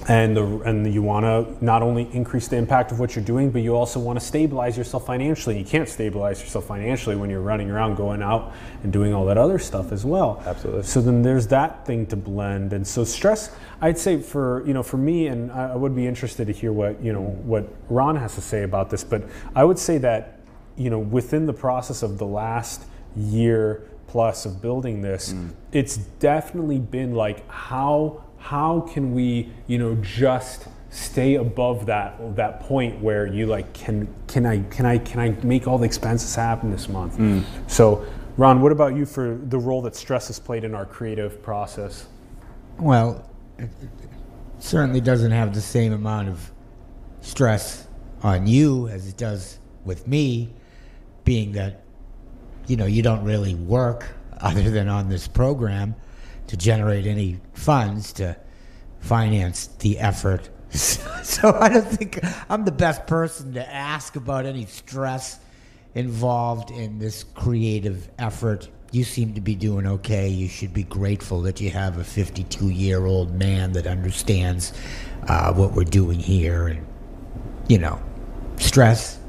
and 0.08 0.38
the, 0.38 0.44
and 0.62 0.94
you 0.94 1.02
want 1.02 1.26
to 1.26 1.64
not 1.64 1.82
only 1.82 2.10
increase 2.14 2.48
the 2.48 2.56
impact 2.56 2.92
of 2.92 3.00
what 3.00 3.16
you're 3.16 3.26
doing, 3.26 3.52
but 3.52 3.62
you 3.62 3.76
also 3.76 4.00
want 4.00 4.20
to 4.20 4.26
stabilize 4.26 4.78
yourself 4.78 5.06
financially. 5.06 5.58
You 5.58 5.66
can't 5.66 5.90
stabilize 5.90 6.42
yourself 6.42 6.66
financially 6.66 7.16
when 7.16 7.30
you're 7.30 7.42
running 7.42 7.70
around, 7.70 7.96
going 7.96 8.22
out 8.22 8.54
and 8.84 8.94
doing 8.94 9.14
all 9.14 9.26
that 9.26 9.38
other 9.38 9.60
stuff 9.60 9.92
as 9.92 10.06
well. 10.06 10.42
Absolutely. 10.46 10.84
So 10.84 11.02
then 11.02 11.24
there's 11.24 11.48
that 11.48 11.86
thing 11.86 12.06
to 12.08 12.16
blend, 12.16 12.74
and 12.74 12.88
so 12.88 13.04
stress. 13.04 13.54
I'd 13.82 13.98
say 13.98 14.22
for 14.22 14.66
you 14.66 14.74
know 14.74 14.84
for 14.84 14.98
me, 14.98 15.28
and 15.28 15.52
I 15.52 15.74
I 15.74 15.76
would 15.76 15.96
be 15.96 16.08
interested 16.08 16.48
to 16.48 16.54
hear 16.54 16.72
what 16.72 17.04
you 17.04 17.12
know 17.12 17.22
what 17.22 17.68
Ron 17.90 18.16
has 18.16 18.36
to 18.36 18.42
say 18.42 18.64
about 18.64 18.90
this. 18.90 19.04
But 19.04 19.24
I 19.56 19.64
would 19.64 19.78
say 19.80 19.98
that 20.00 20.40
you 20.78 20.90
know 20.90 21.00
within 21.00 21.46
the 21.46 21.54
process 21.54 22.02
of 22.02 22.18
the 22.18 22.26
last 22.26 22.84
year 23.16 23.90
plus 24.08 24.46
of 24.46 24.62
building 24.62 25.02
this, 25.02 25.34
mm. 25.34 25.52
it's 25.74 25.98
definitely 25.98 26.80
been 26.80 27.14
like 27.14 27.48
how 27.50 28.24
how 28.50 28.80
can 28.80 29.14
we 29.14 29.52
you 29.68 29.78
know 29.78 29.94
just 29.96 30.68
stay 30.90 31.36
above 31.36 31.86
that 31.86 32.36
that 32.38 32.62
point 32.62 32.98
where 33.02 33.28
you 33.28 33.46
like 33.46 33.74
can 33.74 34.08
can 34.28 34.46
I 34.46 34.60
can 34.64 34.86
I 34.86 34.98
can 35.00 35.20
I 35.20 35.30
make 35.46 35.68
all 35.68 35.78
the 35.78 35.86
expenses 35.86 36.34
happen 36.34 36.72
this 36.72 36.88
month? 36.88 37.18
Hmm. 37.18 37.42
So 37.68 38.06
Ron, 38.38 38.62
what 38.62 38.72
about 38.72 38.96
you 38.96 39.06
for 39.06 39.36
the 39.36 39.60
role 39.60 39.82
that 39.82 39.96
stress 39.96 40.28
has 40.28 40.40
played 40.40 40.64
in 40.64 40.74
our 40.74 40.86
creative 40.86 41.44
process? 41.44 42.08
Well, 42.80 43.30
it 43.58 43.70
it 43.82 44.10
certainly 44.60 45.02
doesn't 45.02 45.32
have 45.32 45.54
the 45.54 45.62
same 45.62 45.92
amount 45.92 46.30
of 46.30 46.52
stress 47.20 47.88
on 48.24 48.48
you 48.48 48.88
as 48.88 49.10
it 49.10 49.18
does 49.18 49.60
with 49.84 50.08
me, 50.08 50.54
being 51.26 51.52
that, 51.52 51.84
you 52.68 52.78
know, 52.78 52.86
you 52.86 53.02
don't 53.04 53.24
really 53.26 53.56
work 53.56 54.08
other 54.40 54.70
than 54.70 54.88
on 54.88 55.10
this 55.10 55.28
program 55.28 55.96
to 56.48 56.58
generate 56.58 57.06
any 57.06 57.40
funds 57.54 58.14
to 58.14 58.38
finance 59.00 59.68
the 59.80 60.00
effort. 60.00 60.50
So 61.28 61.54
I 61.54 61.70
don't 61.70 61.86
think 61.86 62.20
I'm 62.50 62.66
the 62.66 62.72
best 62.72 63.06
person 63.06 63.54
to 63.54 63.74
ask 63.74 64.16
about 64.16 64.46
any 64.46 64.66
stress 64.66 65.40
involved 65.94 66.72
in 66.72 67.00
this 67.00 67.24
creative 67.24 68.10
effort. 68.18 68.70
You 68.92 69.04
seem 69.04 69.34
to 69.34 69.42
be 69.42 69.54
doing 69.54 69.86
okay. 69.86 70.30
You 70.30 70.48
should 70.48 70.74
be 70.74 70.84
grateful 70.84 71.42
that 71.42 71.60
you 71.60 71.70
have 71.70 71.98
a 71.98 72.04
52 72.04 72.70
year 72.70 73.06
old 73.06 73.36
man 73.36 73.74
that 73.74 73.86
understands 73.86 74.74
uh, 75.28 75.54
what 75.54 75.74
we're 75.74 75.84
doing 75.84 76.20
here. 76.20 76.68
And, 76.68 76.88
you 77.68 77.78
know, 77.78 78.02
stress. 78.56 79.20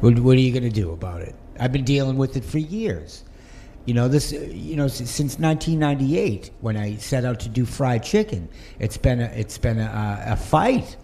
What, 0.00 0.18
what 0.18 0.36
are 0.36 0.40
you 0.40 0.52
going 0.52 0.62
to 0.62 0.80
do 0.80 0.92
about 0.92 1.22
it? 1.22 1.34
I've 1.58 1.72
been 1.72 1.84
dealing 1.84 2.18
with 2.18 2.36
it 2.36 2.44
for 2.44 2.58
years. 2.58 3.24
You 3.86 3.94
know 3.94 4.08
this. 4.08 4.32
You 4.32 4.76
know 4.76 4.88
since 4.88 5.38
1998 5.38 6.50
when 6.60 6.76
I 6.76 6.96
set 6.96 7.24
out 7.24 7.40
to 7.40 7.48
do 7.48 7.64
fried 7.64 8.02
chicken. 8.02 8.48
It's 8.78 8.96
been 8.96 9.20
a, 9.20 9.26
it's 9.26 9.58
been 9.58 9.78
a, 9.78 10.24
a 10.26 10.36
fight. 10.36 10.96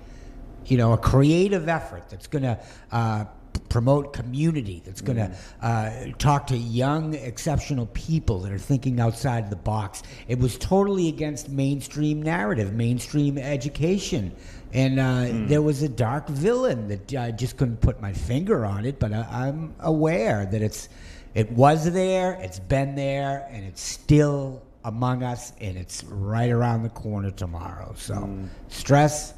You 0.67 0.77
know, 0.77 0.93
a 0.93 0.99
creative 0.99 1.69
effort 1.69 2.09
that's 2.09 2.27
going 2.27 2.45
to 2.45 2.59
uh, 2.93 3.25
promote 3.69 4.13
community. 4.13 4.83
That's 4.85 5.01
going 5.01 5.17
to 5.17 5.37
uh, 5.61 6.13
talk 6.19 6.47
to 6.49 6.57
young, 6.57 7.15
exceptional 7.15 7.87
people 7.87 8.41
that 8.41 8.53
are 8.53 8.59
thinking 8.59 9.01
outside 9.01 9.51
the 9.51 9.57
box. 9.57 10.03
It 10.29 10.39
was 10.39 10.59
totally 10.59 11.09
against 11.09 11.49
mainstream 11.49 12.23
narrative, 12.23 12.75
mainstream 12.75 13.39
education. 13.39 14.35
And 14.73 15.01
uh, 15.01 15.47
there 15.49 15.63
was 15.63 15.83
a 15.83 15.89
dark 15.89 16.29
villain 16.29 16.89
that 16.89 17.15
I 17.15 17.31
just 17.31 17.57
couldn't 17.57 17.81
put 17.81 18.01
my 18.01 18.13
finger 18.13 18.65
on 18.65 18.85
it, 18.85 18.99
but 18.99 19.13
I, 19.13 19.27
I'm 19.31 19.75
aware 19.81 20.47
that 20.47 20.63
it's 20.63 20.89
it 21.35 21.51
was 21.53 21.91
there, 21.93 22.33
it's 22.43 22.59
been 22.59 22.95
there, 22.95 23.47
and 23.51 23.65
it's 23.65 23.81
still 23.81 24.63
among 24.85 25.23
us, 25.23 25.53
and 25.61 25.77
it's 25.77 26.05
right 26.05 26.51
around 26.51 26.83
the 26.83 26.89
corner 26.91 27.31
tomorrow. 27.31 27.95
So, 27.97 28.15
mm. 28.15 28.49
stress. 28.69 29.35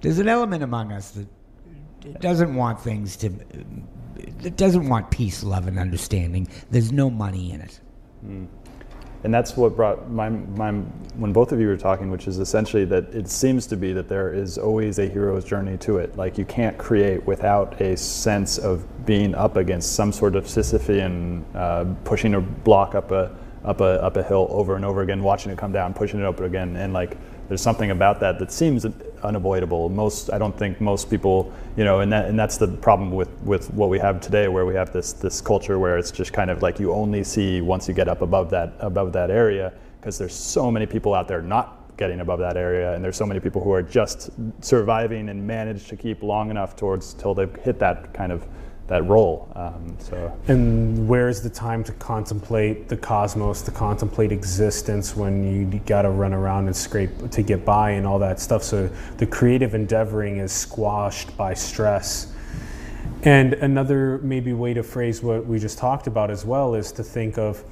There's 0.00 0.18
an 0.18 0.28
element 0.28 0.62
among 0.62 0.92
us 0.92 1.10
that 1.12 2.20
doesn't 2.20 2.54
want 2.54 2.80
things 2.80 3.16
to. 3.16 3.32
It 4.44 4.56
doesn't 4.56 4.88
want 4.88 5.10
peace, 5.10 5.42
love, 5.42 5.66
and 5.66 5.78
understanding. 5.78 6.48
There's 6.70 6.92
no 6.92 7.10
money 7.10 7.52
in 7.52 7.60
it. 7.60 7.80
Mm. 8.24 8.48
And 9.24 9.34
that's 9.34 9.56
what 9.56 9.74
brought 9.74 10.10
my, 10.10 10.28
my 10.28 10.70
when 10.70 11.32
both 11.32 11.50
of 11.50 11.60
you 11.60 11.66
were 11.66 11.76
talking 11.76 12.10
which 12.10 12.28
is 12.28 12.38
essentially 12.38 12.84
that 12.84 13.12
it 13.14 13.28
seems 13.28 13.66
to 13.66 13.76
be 13.76 13.92
that 13.92 14.08
there 14.08 14.32
is 14.32 14.58
always 14.58 14.98
a 14.98 15.06
hero's 15.06 15.44
journey 15.44 15.76
to 15.78 15.98
it. 15.98 16.16
Like 16.16 16.38
you 16.38 16.44
can't 16.44 16.78
create 16.78 17.26
without 17.26 17.80
a 17.80 17.96
sense 17.96 18.58
of 18.58 18.84
being 19.04 19.34
up 19.34 19.56
against 19.56 19.94
some 19.94 20.12
sort 20.12 20.36
of 20.36 20.44
sisyphean 20.44 21.42
uh, 21.54 21.84
pushing 22.04 22.34
a 22.34 22.40
block 22.40 22.94
up 22.94 23.10
a 23.10 23.36
up 23.64 23.80
a 23.80 24.02
up 24.02 24.16
a 24.16 24.22
hill 24.22 24.46
over 24.50 24.76
and 24.76 24.84
over 24.84 25.02
again 25.02 25.22
watching 25.22 25.50
it 25.50 25.58
come 25.58 25.72
down 25.72 25.92
pushing 25.92 26.20
it 26.20 26.26
up 26.26 26.38
again. 26.40 26.76
And 26.76 26.92
like 26.92 27.16
there's 27.48 27.62
something 27.62 27.90
about 27.90 28.20
that 28.20 28.38
that 28.38 28.52
seems 28.52 28.86
unavoidable. 29.22 29.88
Most 29.88 30.30
i 30.32 30.38
don't 30.38 30.56
think 30.56 30.80
most 30.80 31.10
people 31.10 31.52
you 31.76 31.84
know 31.84 32.00
and 32.00 32.12
that 32.12 32.26
and 32.26 32.38
that's 32.38 32.56
the 32.56 32.68
problem 32.68 33.10
with 33.10 33.30
with 33.42 33.72
what 33.74 33.88
we 33.88 33.98
have 33.98 34.20
today 34.20 34.48
where 34.48 34.66
we 34.66 34.74
have 34.74 34.92
this 34.92 35.12
this 35.12 35.40
culture 35.40 35.78
where 35.78 35.98
it's 35.98 36.10
just 36.10 36.32
kind 36.32 36.50
of 36.50 36.62
like 36.62 36.78
you 36.78 36.92
only 36.92 37.24
see 37.24 37.60
once 37.60 37.88
you 37.88 37.94
get 37.94 38.08
up 38.08 38.22
above 38.22 38.50
that 38.50 38.74
above 38.80 39.12
that 39.12 39.30
area 39.30 39.72
because 40.00 40.18
there's 40.18 40.34
so 40.34 40.70
many 40.70 40.86
people 40.86 41.14
out 41.14 41.26
there 41.26 41.42
not 41.42 41.96
getting 41.96 42.20
above 42.20 42.38
that 42.38 42.56
area 42.56 42.94
and 42.94 43.04
there's 43.04 43.16
so 43.16 43.26
many 43.26 43.40
people 43.40 43.62
who 43.62 43.72
are 43.72 43.82
just 43.82 44.30
surviving 44.60 45.28
and 45.30 45.44
manage 45.44 45.88
to 45.88 45.96
keep 45.96 46.22
long 46.22 46.48
enough 46.50 46.76
towards 46.76 47.12
till 47.14 47.34
they've 47.34 47.56
hit 47.56 47.78
that 47.78 48.14
kind 48.14 48.30
of 48.30 48.46
that 48.88 49.04
role 49.04 49.52
um, 49.54 49.96
so 50.00 50.36
And 50.48 51.06
where's 51.06 51.40
the 51.42 51.50
time 51.50 51.84
to 51.84 51.92
contemplate 51.92 52.88
the 52.88 52.96
cosmos, 52.96 53.62
to 53.62 53.70
contemplate 53.70 54.32
existence 54.32 55.14
when 55.14 55.44
you 55.44 55.78
got 55.80 56.02
to 56.02 56.10
run 56.10 56.32
around 56.32 56.66
and 56.66 56.76
scrape 56.76 57.30
to 57.30 57.42
get 57.42 57.64
by 57.64 57.92
and 57.92 58.06
all 58.06 58.18
that 58.18 58.40
stuff? 58.40 58.62
So 58.64 58.88
the 59.18 59.26
creative 59.26 59.74
endeavoring 59.74 60.38
is 60.38 60.52
squashed 60.52 61.36
by 61.36 61.54
stress. 61.54 62.32
And 63.22 63.54
another 63.54 64.18
maybe 64.18 64.52
way 64.54 64.74
to 64.74 64.82
phrase 64.82 65.22
what 65.22 65.46
we 65.46 65.58
just 65.58 65.78
talked 65.78 66.06
about 66.06 66.30
as 66.30 66.44
well 66.44 66.74
is 66.74 66.90
to 66.92 67.02
think 67.02 67.36
of 67.36 67.62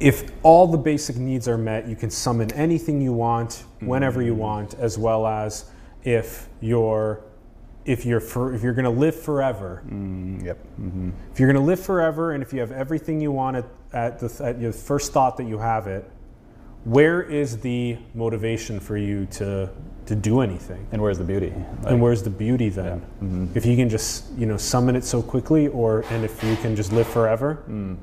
if 0.00 0.30
all 0.42 0.66
the 0.66 0.78
basic 0.78 1.16
needs 1.16 1.48
are 1.48 1.58
met, 1.58 1.88
you 1.88 1.96
can 1.96 2.10
summon 2.10 2.52
anything 2.52 3.00
you 3.00 3.12
want 3.12 3.64
whenever 3.80 4.22
you 4.22 4.34
want, 4.34 4.74
as 4.74 4.96
well 4.96 5.26
as 5.26 5.70
if 6.04 6.48
you're 6.60 7.20
if 7.88 8.04
you're 8.04 8.20
for, 8.20 8.54
if 8.54 8.62
you're 8.62 8.74
going 8.74 8.84
to 8.84 8.90
live 8.90 9.18
forever, 9.18 9.82
mm, 9.88 10.44
yep. 10.44 10.58
Mm-hmm. 10.78 11.10
If 11.32 11.40
you're 11.40 11.50
going 11.50 11.60
to 11.60 11.66
live 11.66 11.80
forever 11.80 12.32
and 12.32 12.42
if 12.42 12.52
you 12.52 12.60
have 12.60 12.70
everything 12.70 13.18
you 13.18 13.32
want 13.32 13.56
at, 13.56 13.64
at, 13.94 14.18
the, 14.18 14.44
at 14.44 14.60
your 14.60 14.72
first 14.72 15.14
thought 15.14 15.38
that 15.38 15.46
you 15.46 15.58
have 15.58 15.86
it, 15.86 16.08
where 16.84 17.22
is 17.22 17.58
the 17.58 17.96
motivation 18.14 18.78
for 18.78 18.98
you 18.98 19.24
to, 19.26 19.70
to 20.04 20.14
do 20.14 20.42
anything? 20.42 20.86
and 20.92 21.00
where's 21.00 21.16
the 21.16 21.24
beauty? 21.24 21.52
And 21.86 22.00
where's 22.00 22.22
the 22.22 22.30
beauty 22.30 22.68
then? 22.68 23.00
Mm-hmm. 23.00 23.46
If 23.54 23.64
you 23.64 23.74
can 23.74 23.88
just 23.88 24.30
you 24.36 24.44
know 24.44 24.58
summon 24.58 24.94
it 24.94 25.04
so 25.04 25.22
quickly, 25.22 25.68
or 25.68 26.04
and 26.10 26.24
if 26.24 26.44
you 26.44 26.56
can 26.56 26.76
just 26.76 26.92
live 26.92 27.08
forever, 27.08 27.64
mm. 27.68 27.96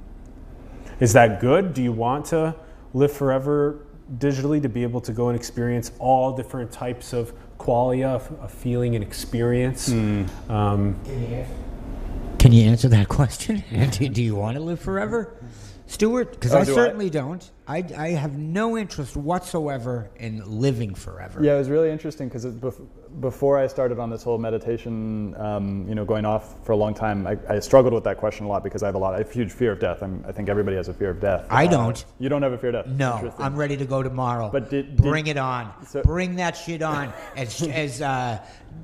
is 1.00 1.13
that 1.13 1.39
good? 1.39 1.74
Do 1.74 1.84
you 1.84 1.91
want 1.91 2.26
to 2.28 2.56
live 2.93 3.12
forever 3.12 3.86
digitally 4.17 4.62
to 4.62 4.69
be 4.69 4.84
able 4.84 5.02
to 5.02 5.12
go 5.12 5.30
and 5.30 5.38
experience 5.38 5.91
all 6.00 6.36
different 6.36 6.71
types 6.71 7.13
of 7.13 7.34
qualia 7.69 8.15
of, 8.15 8.32
of 8.41 8.51
feeling 8.51 8.95
and 8.95 9.04
experience? 9.04 9.89
Um, 9.89 10.95
Can 12.39 12.51
you 12.51 12.63
answer 12.69 12.88
that 12.89 13.08
question? 13.19 13.63
do, 13.91 14.10
do 14.10 14.21
you 14.21 14.36
want 14.36 14.56
to 14.58 14.63
live 14.63 14.80
forever, 14.80 15.34
Stuart? 15.88 16.32
Because 16.34 16.54
Oh, 16.54 16.60
I 16.60 16.65
do 16.65 16.71
I? 16.71 16.75
certainly 16.75 17.10
don't. 17.10 17.49
I, 17.67 17.84
I 17.97 18.10
have 18.10 18.38
no 18.38 18.78
interest 18.78 19.15
whatsoever 19.17 20.10
in 20.17 20.43
living 20.60 20.93
forever. 20.93 21.43
Yeah, 21.43 21.56
it 21.56 21.58
was 21.58 21.69
really 21.69 21.89
interesting 21.89 22.28
because 22.28 22.45
bef- 22.45 22.86
before 23.19 23.58
I 23.58 23.67
started 23.67 23.99
on 23.99 24.10
this 24.10 24.23
whole 24.23 24.38
meditation, 24.38 25.36
um, 25.38 25.86
you 25.88 25.95
know, 25.95 26.06
going 26.06 26.25
off 26.25 26.56
for 26.65 26.73
a 26.73 26.75
long 26.75 26.93
time, 26.93 27.25
I, 27.28 27.38
I 27.49 27.60
struggled 27.60 27.93
with 27.93 28.04
that 28.04 28.17
question 28.17 28.45
a 28.45 28.49
lot 28.49 28.63
because 28.63 28.84
I 28.84 28.88
have 28.88 28.95
a 28.95 28.97
lot, 28.97 29.13
I 29.15 29.19
have 29.19 29.30
a 29.30 29.34
huge 29.34 29.51
fear 29.51 29.71
of 29.71 29.80
death. 29.80 30.01
I'm, 30.04 30.23
I 30.28 30.32
think 30.32 30.49
everybody 30.49 30.75
has 30.75 30.88
a 30.89 30.93
fear 30.93 31.10
of 31.12 31.21
death. 31.21 31.45
I 31.49 31.65
Uh, 31.67 31.71
don't. 31.71 32.06
You 32.19 32.30
don't 32.30 32.41
have 32.41 32.54
a 32.54 32.58
fear 32.58 32.75
of 32.75 32.86
death. 32.86 32.93
No, 32.95 33.34
I'm 33.38 33.56
ready 33.56 33.78
to 33.78 33.86
go 33.86 34.04
tomorrow. 34.04 34.49
But 34.51 34.69
did- 34.69 34.95
did- 34.97 35.01
bring 35.06 35.28
it 35.28 35.38
on. 35.38 35.71
so- 35.88 36.01
bring 36.04 36.36
that 36.38 36.58
shit 36.58 36.82
on 36.82 37.13
as 37.38 37.62
as 37.62 38.01
uh, 38.01 38.39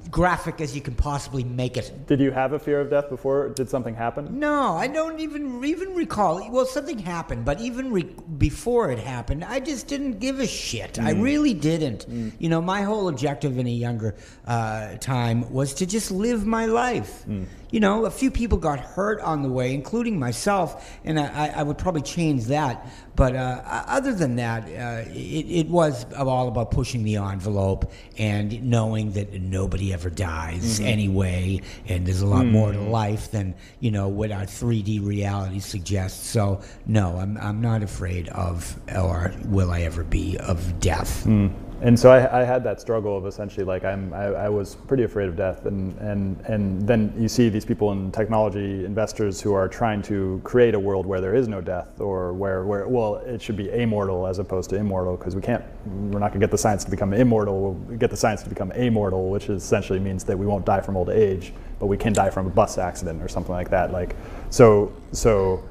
graphic 0.10 0.62
as 0.62 0.74
you 0.76 0.82
can 0.82 0.96
possibly 0.96 1.44
make 1.44 1.76
it. 1.78 2.08
Did 2.08 2.20
you 2.22 2.32
have 2.32 2.54
a 2.54 2.60
fear 2.60 2.80
of 2.80 2.90
death 2.90 3.10
before? 3.10 3.50
Did 3.50 3.70
something 3.70 3.94
happen? 3.94 4.40
No, 4.40 4.76
I 4.78 4.88
don't 4.88 5.20
even 5.20 5.64
even 5.66 5.94
recall. 5.96 6.50
Well, 6.50 6.66
something 6.66 6.98
happened, 7.00 7.44
but 7.46 7.60
even 7.60 7.92
re- 7.92 8.16
before 8.38 8.92
it 8.92 9.00
happened, 9.00 9.44
I 9.44 9.60
just 9.60 9.88
didn't 9.88 10.20
give 10.20 10.40
a 10.40 10.48
shit. 10.48 10.98
I 11.00 11.14
Mm. 11.14 11.22
really 11.22 11.54
didn't. 11.54 12.06
You 12.40 12.48
know, 12.50 12.62
my 12.62 12.84
whole 12.84 13.10
objective 13.10 13.58
in 13.58 13.68
a 13.68 13.72
younger 13.72 14.16
uh, 14.48 14.98
time 14.98 15.52
was 15.54 15.74
to 15.76 15.86
just 15.86 16.12
live 16.12 16.46
my 16.46 16.66
life. 16.66 17.24
Mm. 17.28 17.46
You 17.72 17.80
know, 17.80 18.06
a 18.06 18.12
few 18.12 18.32
people 18.32 18.58
got 18.58 18.80
hurt 18.80 19.22
on 19.22 19.44
the 19.44 19.50
way, 19.50 19.74
including 19.74 20.20
myself, 20.20 21.00
and 21.06 21.18
I, 21.18 21.54
I, 21.56 21.64
would 21.64 21.78
probably 21.78 22.02
change 22.02 22.46
that. 22.46 22.86
But 23.16 23.34
uh, 23.36 23.62
other 23.88 24.14
than 24.14 24.36
that, 24.36 24.64
uh, 24.64 25.10
it, 25.10 25.46
it 25.62 25.68
was 25.70 26.06
all 26.14 26.50
about 26.50 26.72
pushing 26.72 27.04
the 27.04 27.16
envelope 27.16 27.90
and 28.18 28.62
knowing 28.64 29.14
that 29.14 29.32
nobody 29.42 29.94
ever 29.94 30.10
dies 30.10 30.80
Mm-hmm. 30.80 30.86
anyway, 30.86 31.62
and 31.88 32.06
there's 32.06 32.22
a 32.22 32.28
lot 32.28 32.46
more 32.46 32.72
to 32.74 32.78
Mm. 32.78 32.90
life 32.90 33.32
than 33.32 33.54
you 33.80 33.92
know 33.92 34.08
what 34.10 34.32
our 34.32 34.46
3D 34.46 35.06
reality 35.06 35.60
suggests. 35.60 36.28
So 36.28 36.62
no, 36.86 37.18
I'm 37.18 37.38
I'm 37.38 37.62
not 37.62 37.84
afraid 37.84 38.28
of, 38.30 38.76
or 38.94 39.34
will 39.46 39.72
I 39.72 39.82
ever 39.82 40.04
be 40.04 40.38
of 40.40 40.80
death. 40.82 41.24
Mm. 41.26 41.54
And 41.84 42.00
so 42.00 42.12
I, 42.12 42.42
I 42.42 42.44
had 42.44 42.64
that 42.66 42.80
struggle 42.80 43.18
of 43.18 43.26
essentially 43.26 43.66
like 43.66 43.84
I'm 43.84 44.14
I, 44.14 44.26
I 44.26 44.50
was 44.50 44.76
pretty 44.76 45.02
afraid 45.02 45.28
of 45.28 45.36
death. 45.36 45.66
And 45.66 45.98
and 45.98 46.40
and 46.42 46.88
then 46.88 47.12
you 47.18 47.28
see 47.28 47.50
these 47.50 47.66
people 47.66 47.92
in 47.92 48.12
technology 48.12 48.86
investors 48.86 49.42
who 49.42 49.54
are 49.54 49.68
trying 49.68 50.04
to 50.04 50.40
create 50.44 50.76
a 50.76 50.80
world 50.80 51.08
where 51.08 51.20
there 51.20 51.34
is 51.34 51.48
no 51.48 51.60
death 51.60 52.00
or 52.00 52.34
where 52.34 52.66
where 52.66 52.88
well 52.88 53.16
it 53.16 53.42
should 53.42 53.58
be 53.58 53.66
amortal 53.66 54.30
as 54.30 54.38
opposed 54.38 54.70
to 54.70 54.76
immortal 54.76 55.18
because 55.18 55.36
we 55.36 55.42
can't 55.42 55.64
we're 55.86 56.20
not 56.20 56.30
going 56.30 56.40
to 56.40 56.46
get 56.46 56.52
the 56.52 56.58
science 56.58 56.84
to 56.84 56.92
become 56.92 57.14
immortal. 57.14 57.74
We'll 57.74 57.98
get 57.98 58.12
the 58.12 58.18
science 58.18 58.44
to 58.44 58.50
become 58.50 58.70
amortal 58.72 59.32
which 59.32 59.50
essentially 59.50 60.00
means 60.00 60.24
that 60.26 60.38
we 60.38 60.46
won't 60.46 60.66
die 60.66 60.82
from 60.82 60.96
old 60.96 61.10
age 61.10 61.52
but 61.80 61.88
we 61.88 61.98
can 61.98 62.14
die 62.14 62.30
from 62.30 62.46
a 62.46 62.52
bus 62.52 62.78
accident 62.78 63.24
or 63.24 63.28
something 63.28 63.54
like 63.54 63.72
that. 63.72 63.92
Like 63.92 64.16
so 64.52 64.94
so 65.14 65.64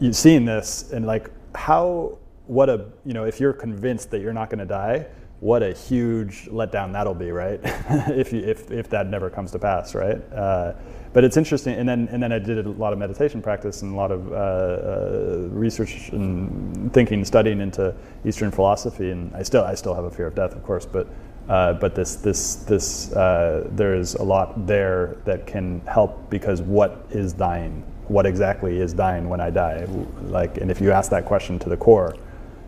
you 0.00 0.12
seeing 0.12 0.44
this 0.44 0.90
and 0.90 1.06
like 1.06 1.30
how 1.54 2.18
what 2.46 2.68
a 2.68 2.86
you 3.04 3.14
know 3.14 3.24
if 3.24 3.38
you're 3.38 3.52
convinced 3.52 4.10
that 4.10 4.20
you're 4.20 4.32
not 4.32 4.50
going 4.50 4.58
to 4.58 4.66
die 4.66 5.06
what 5.42 5.60
a 5.60 5.72
huge 5.72 6.46
letdown 6.52 6.92
that'll 6.92 7.16
be, 7.16 7.32
right? 7.32 7.58
if, 7.64 8.32
you, 8.32 8.38
if, 8.38 8.70
if 8.70 8.88
that 8.90 9.08
never 9.08 9.28
comes 9.28 9.50
to 9.50 9.58
pass, 9.58 9.92
right? 9.92 10.22
Uh, 10.32 10.72
but 11.12 11.24
it's 11.24 11.36
interesting, 11.36 11.74
and 11.74 11.86
then 11.86 12.08
and 12.12 12.22
then 12.22 12.32
I 12.32 12.38
did 12.38 12.64
a 12.64 12.70
lot 12.70 12.92
of 12.92 12.98
meditation 13.00 13.42
practice 13.42 13.82
and 13.82 13.92
a 13.92 13.96
lot 13.96 14.12
of 14.12 14.32
uh, 14.32 14.36
uh, 14.36 15.48
research 15.50 16.10
and 16.10 16.92
thinking, 16.94 17.24
studying 17.24 17.60
into 17.60 17.92
Eastern 18.24 18.52
philosophy, 18.52 19.10
and 19.10 19.34
I 19.34 19.42
still 19.42 19.64
I 19.64 19.74
still 19.74 19.94
have 19.94 20.04
a 20.04 20.10
fear 20.10 20.28
of 20.28 20.36
death, 20.36 20.54
of 20.54 20.62
course, 20.62 20.86
but 20.86 21.08
uh, 21.48 21.74
but 21.74 21.96
this 21.96 22.14
this 22.14 22.54
this 22.54 23.12
uh, 23.12 23.68
there 23.72 23.94
is 23.94 24.14
a 24.14 24.22
lot 24.22 24.66
there 24.66 25.16
that 25.24 25.44
can 25.46 25.80
help 25.80 26.30
because 26.30 26.62
what 26.62 27.04
is 27.10 27.32
dying? 27.32 27.82
What 28.06 28.26
exactly 28.26 28.78
is 28.78 28.94
dying 28.94 29.28
when 29.28 29.40
I 29.40 29.50
die? 29.50 29.86
Like, 30.22 30.58
and 30.58 30.70
if 30.70 30.80
you 30.80 30.92
ask 30.92 31.10
that 31.10 31.26
question 31.26 31.58
to 31.58 31.68
the 31.68 31.76
core 31.76 32.14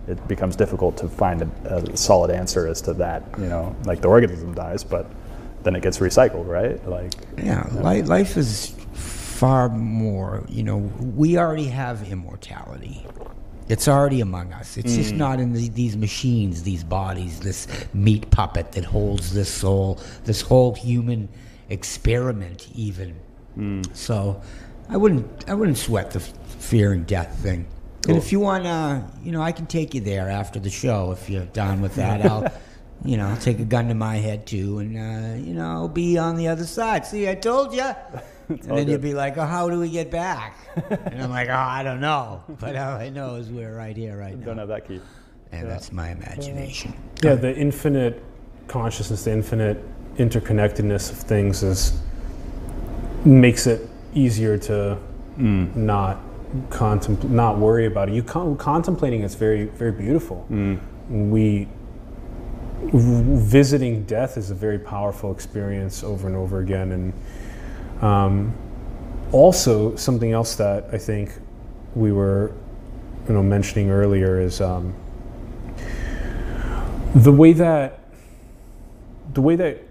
it 0.06 0.26
becomes 0.28 0.56
difficult 0.56 0.96
to 0.98 1.08
find 1.08 1.42
a, 1.42 1.76
a, 1.76 1.96
solid 1.96 2.30
answer 2.30 2.66
as 2.66 2.80
to 2.82 2.92
that. 2.94 3.22
You 3.38 3.46
know, 3.46 3.74
like 3.84 4.00
the 4.00 4.08
organism 4.08 4.54
dies, 4.54 4.84
but 4.84 5.06
then 5.62 5.74
it 5.74 5.82
gets 5.82 5.98
recycled, 5.98 6.46
right? 6.46 6.86
Like 6.86 7.12
yeah, 7.38 7.66
you 7.68 7.76
know. 7.76 7.82
life, 7.82 8.08
life 8.08 8.36
is 8.36 8.74
far 8.92 9.68
more. 9.68 10.44
You 10.48 10.62
know, 10.62 10.76
we 10.76 11.38
already 11.38 11.66
have 11.66 12.10
immortality. 12.10 13.06
It's 13.68 13.88
already 13.88 14.20
among 14.20 14.52
us. 14.52 14.76
It's 14.76 14.92
mm. 14.92 14.96
just 14.96 15.14
not 15.14 15.40
in 15.40 15.54
the, 15.54 15.70
these 15.70 15.96
machines, 15.96 16.62
these 16.62 16.84
bodies, 16.84 17.40
this 17.40 17.66
meat 17.94 18.30
puppet 18.30 18.72
that 18.72 18.84
holds 18.84 19.32
this 19.32 19.48
soul, 19.48 19.98
this 20.24 20.42
whole 20.42 20.74
human 20.74 21.30
experiment, 21.70 22.68
even. 22.74 23.16
Mm. 23.56 23.96
So, 23.96 24.42
I 24.90 24.98
wouldn't, 24.98 25.48
I 25.48 25.54
wouldn't 25.54 25.78
sweat 25.78 26.10
the 26.10 26.20
fear 26.20 26.92
and 26.92 27.06
death 27.06 27.38
thing. 27.38 27.66
Cool. 28.04 28.16
And 28.16 28.22
if 28.22 28.32
you 28.32 28.40
want, 28.40 28.64
to, 28.64 29.04
you 29.22 29.32
know, 29.32 29.42
I 29.42 29.52
can 29.52 29.66
take 29.66 29.94
you 29.94 30.00
there 30.00 30.28
after 30.28 30.58
the 30.60 30.70
show 30.70 31.12
if 31.12 31.30
you're 31.30 31.46
done 31.46 31.80
with 31.80 31.94
that. 31.96 32.24
I'll, 32.24 32.52
you 33.04 33.16
know, 33.16 33.28
I'll 33.28 33.36
take 33.36 33.60
a 33.60 33.64
gun 33.64 33.88
to 33.88 33.94
my 33.94 34.16
head 34.16 34.46
too, 34.46 34.78
and 34.78 34.96
uh, 34.96 35.44
you 35.44 35.54
know, 35.54 35.70
I'll 35.70 35.88
be 35.88 36.18
on 36.18 36.36
the 36.36 36.48
other 36.48 36.64
side. 36.64 37.06
See, 37.06 37.28
I 37.28 37.34
told 37.34 37.74
you. 37.74 37.82
and 38.48 38.60
then 38.62 38.88
you'll 38.88 38.98
be 38.98 39.14
like, 39.14 39.38
"Oh, 39.38 39.46
how 39.46 39.70
do 39.70 39.80
we 39.80 39.88
get 39.88 40.10
back?" 40.10 40.58
and 40.90 41.22
I'm 41.22 41.30
like, 41.30 41.48
"Oh, 41.48 41.54
I 41.54 41.82
don't 41.82 42.00
know, 42.00 42.42
but 42.60 42.76
all 42.76 42.98
I 42.98 43.08
know 43.08 43.36
is 43.36 43.50
we're 43.50 43.74
right 43.74 43.96
here, 43.96 44.18
right 44.18 44.38
now." 44.38 44.44
Don't 44.44 44.58
have 44.58 44.68
that 44.68 44.86
key. 44.86 45.00
And 45.52 45.62
yeah. 45.62 45.68
that's 45.68 45.92
my 45.92 46.10
imagination. 46.10 46.94
Yeah, 47.22 47.36
the 47.36 47.54
infinite 47.56 48.22
consciousness, 48.68 49.24
the 49.24 49.32
infinite 49.32 49.82
interconnectedness 50.16 51.10
of 51.10 51.18
things 51.18 51.62
is 51.62 51.98
makes 53.24 53.66
it 53.66 53.88
easier 54.14 54.58
to 54.58 54.98
mm. 55.38 55.74
not 55.74 56.20
contempl- 56.68 57.28
not 57.28 57.58
worry 57.58 57.86
about 57.86 58.08
it. 58.08 58.14
You 58.14 58.22
con- 58.22 58.56
contemplating 58.56 59.22
is 59.22 59.34
very 59.34 59.64
very 59.66 59.92
beautiful. 59.92 60.46
Mm. 60.50 60.80
We 61.30 61.68
visiting 62.92 64.04
death 64.04 64.36
is 64.36 64.50
a 64.50 64.54
very 64.54 64.78
powerful 64.78 65.32
experience 65.32 66.02
over 66.04 66.26
and 66.26 66.36
over 66.36 66.60
again, 66.60 66.92
and 66.92 67.12
um, 68.02 68.54
also 69.32 69.96
something 69.96 70.32
else 70.32 70.56
that 70.56 70.88
I 70.92 70.98
think 70.98 71.32
we 71.94 72.12
were 72.12 72.52
you 73.28 73.34
know 73.34 73.42
mentioning 73.42 73.90
earlier 73.90 74.40
is 74.40 74.60
um, 74.60 74.94
the 77.14 77.32
way 77.32 77.52
that 77.52 78.00
the 79.32 79.40
way 79.40 79.56
that 79.56 79.82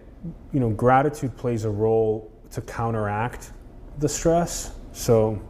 you 0.54 0.60
know 0.60 0.70
gratitude 0.70 1.36
plays 1.36 1.66
a 1.66 1.70
role 1.70 2.32
to 2.52 2.62
counteract 2.62 3.52
the 4.00 4.10
stress. 4.10 4.74
So 4.94 5.42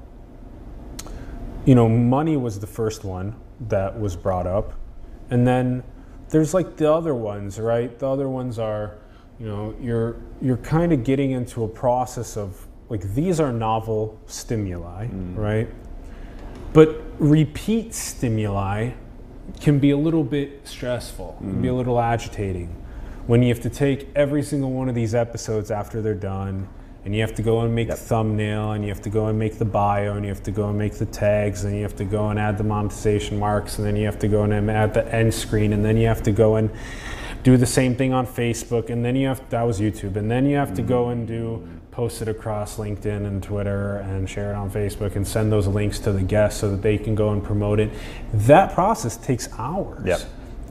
you 1.65 1.75
know, 1.75 1.87
money 1.87 2.37
was 2.37 2.59
the 2.59 2.67
first 2.67 3.03
one 3.03 3.35
that 3.69 3.97
was 3.99 4.15
brought 4.15 4.47
up. 4.47 4.73
And 5.29 5.47
then 5.47 5.83
there's 6.29 6.53
like 6.53 6.75
the 6.77 6.91
other 6.91 7.15
ones, 7.15 7.59
right? 7.59 7.97
The 7.97 8.07
other 8.07 8.27
ones 8.27 8.59
are, 8.59 8.97
you 9.39 9.47
know, 9.47 9.75
you're 9.79 10.17
you're 10.41 10.57
kind 10.57 10.91
of 10.91 11.03
getting 11.03 11.31
into 11.31 11.63
a 11.63 11.67
process 11.67 12.37
of 12.37 12.67
like 12.89 13.01
these 13.13 13.39
are 13.39 13.51
novel 13.51 14.19
stimuli, 14.25 15.07
mm. 15.07 15.37
right? 15.37 15.69
But 16.73 17.01
repeat 17.19 17.93
stimuli 17.93 18.91
can 19.59 19.79
be 19.79 19.91
a 19.91 19.97
little 19.97 20.23
bit 20.23 20.67
stressful, 20.67 21.37
mm. 21.37 21.51
can 21.51 21.61
be 21.61 21.67
a 21.67 21.71
mm. 21.71 21.77
little 21.77 21.99
agitating. 21.99 22.75
When 23.25 23.41
you 23.41 23.49
have 23.49 23.61
to 23.61 23.69
take 23.69 24.09
every 24.15 24.43
single 24.43 24.71
one 24.71 24.89
of 24.89 24.95
these 24.95 25.15
episodes 25.15 25.71
after 25.71 26.01
they're 26.01 26.13
done 26.13 26.67
and 27.05 27.13
you 27.13 27.21
have 27.21 27.35
to 27.35 27.41
go 27.41 27.61
and 27.61 27.75
make 27.75 27.89
yep. 27.89 27.97
the 27.97 28.03
thumbnail 28.03 28.71
and 28.71 28.83
you 28.83 28.89
have 28.89 29.01
to 29.01 29.09
go 29.09 29.27
and 29.27 29.37
make 29.37 29.57
the 29.57 29.65
bio 29.65 30.13
and 30.15 30.25
you 30.25 30.29
have 30.29 30.43
to 30.43 30.51
go 30.51 30.69
and 30.69 30.77
make 30.77 30.93
the 30.93 31.05
tags 31.05 31.65
and 31.65 31.75
you 31.75 31.83
have 31.83 31.95
to 31.95 32.05
go 32.05 32.29
and 32.29 32.39
add 32.39 32.57
the 32.57 32.63
monetization 32.63 33.37
marks 33.37 33.77
and 33.77 33.85
then 33.85 33.95
you 33.95 34.05
have 34.05 34.19
to 34.19 34.27
go 34.27 34.43
and 34.43 34.71
add 34.71 34.93
the 34.93 35.13
end 35.13 35.33
screen 35.33 35.73
and 35.73 35.83
then 35.83 35.97
you 35.97 36.07
have 36.07 36.23
to 36.23 36.31
go 36.31 36.55
and 36.55 36.69
do 37.43 37.57
the 37.57 37.65
same 37.65 37.93
thing 37.95 38.13
on 38.13 38.25
Facebook 38.25 38.89
and 38.89 39.03
then 39.03 39.15
you 39.15 39.27
have 39.27 39.47
that 39.49 39.63
was 39.63 39.79
YouTube 39.79 40.15
and 40.15 40.31
then 40.31 40.45
you 40.45 40.55
have 40.55 40.73
to 40.73 40.81
go 40.81 41.03
mm-hmm. 41.03 41.11
and 41.11 41.27
do 41.27 41.67
post 41.91 42.23
it 42.23 42.27
across 42.27 42.77
LinkedIn 42.77 43.27
and 43.27 43.43
Twitter 43.43 43.97
and 43.97 44.27
share 44.27 44.51
it 44.51 44.55
on 44.55 44.71
Facebook 44.71 45.15
and 45.15 45.27
send 45.27 45.51
those 45.51 45.67
links 45.67 45.99
to 45.99 46.11
the 46.11 46.23
guests 46.23 46.59
so 46.59 46.71
that 46.71 46.81
they 46.81 46.97
can 46.97 47.13
go 47.13 47.29
and 47.29 47.43
promote 47.43 47.79
it. 47.79 47.91
That 48.33 48.73
process 48.73 49.15
takes 49.15 49.47
hours. 49.59 50.03
Yep. 50.03 50.21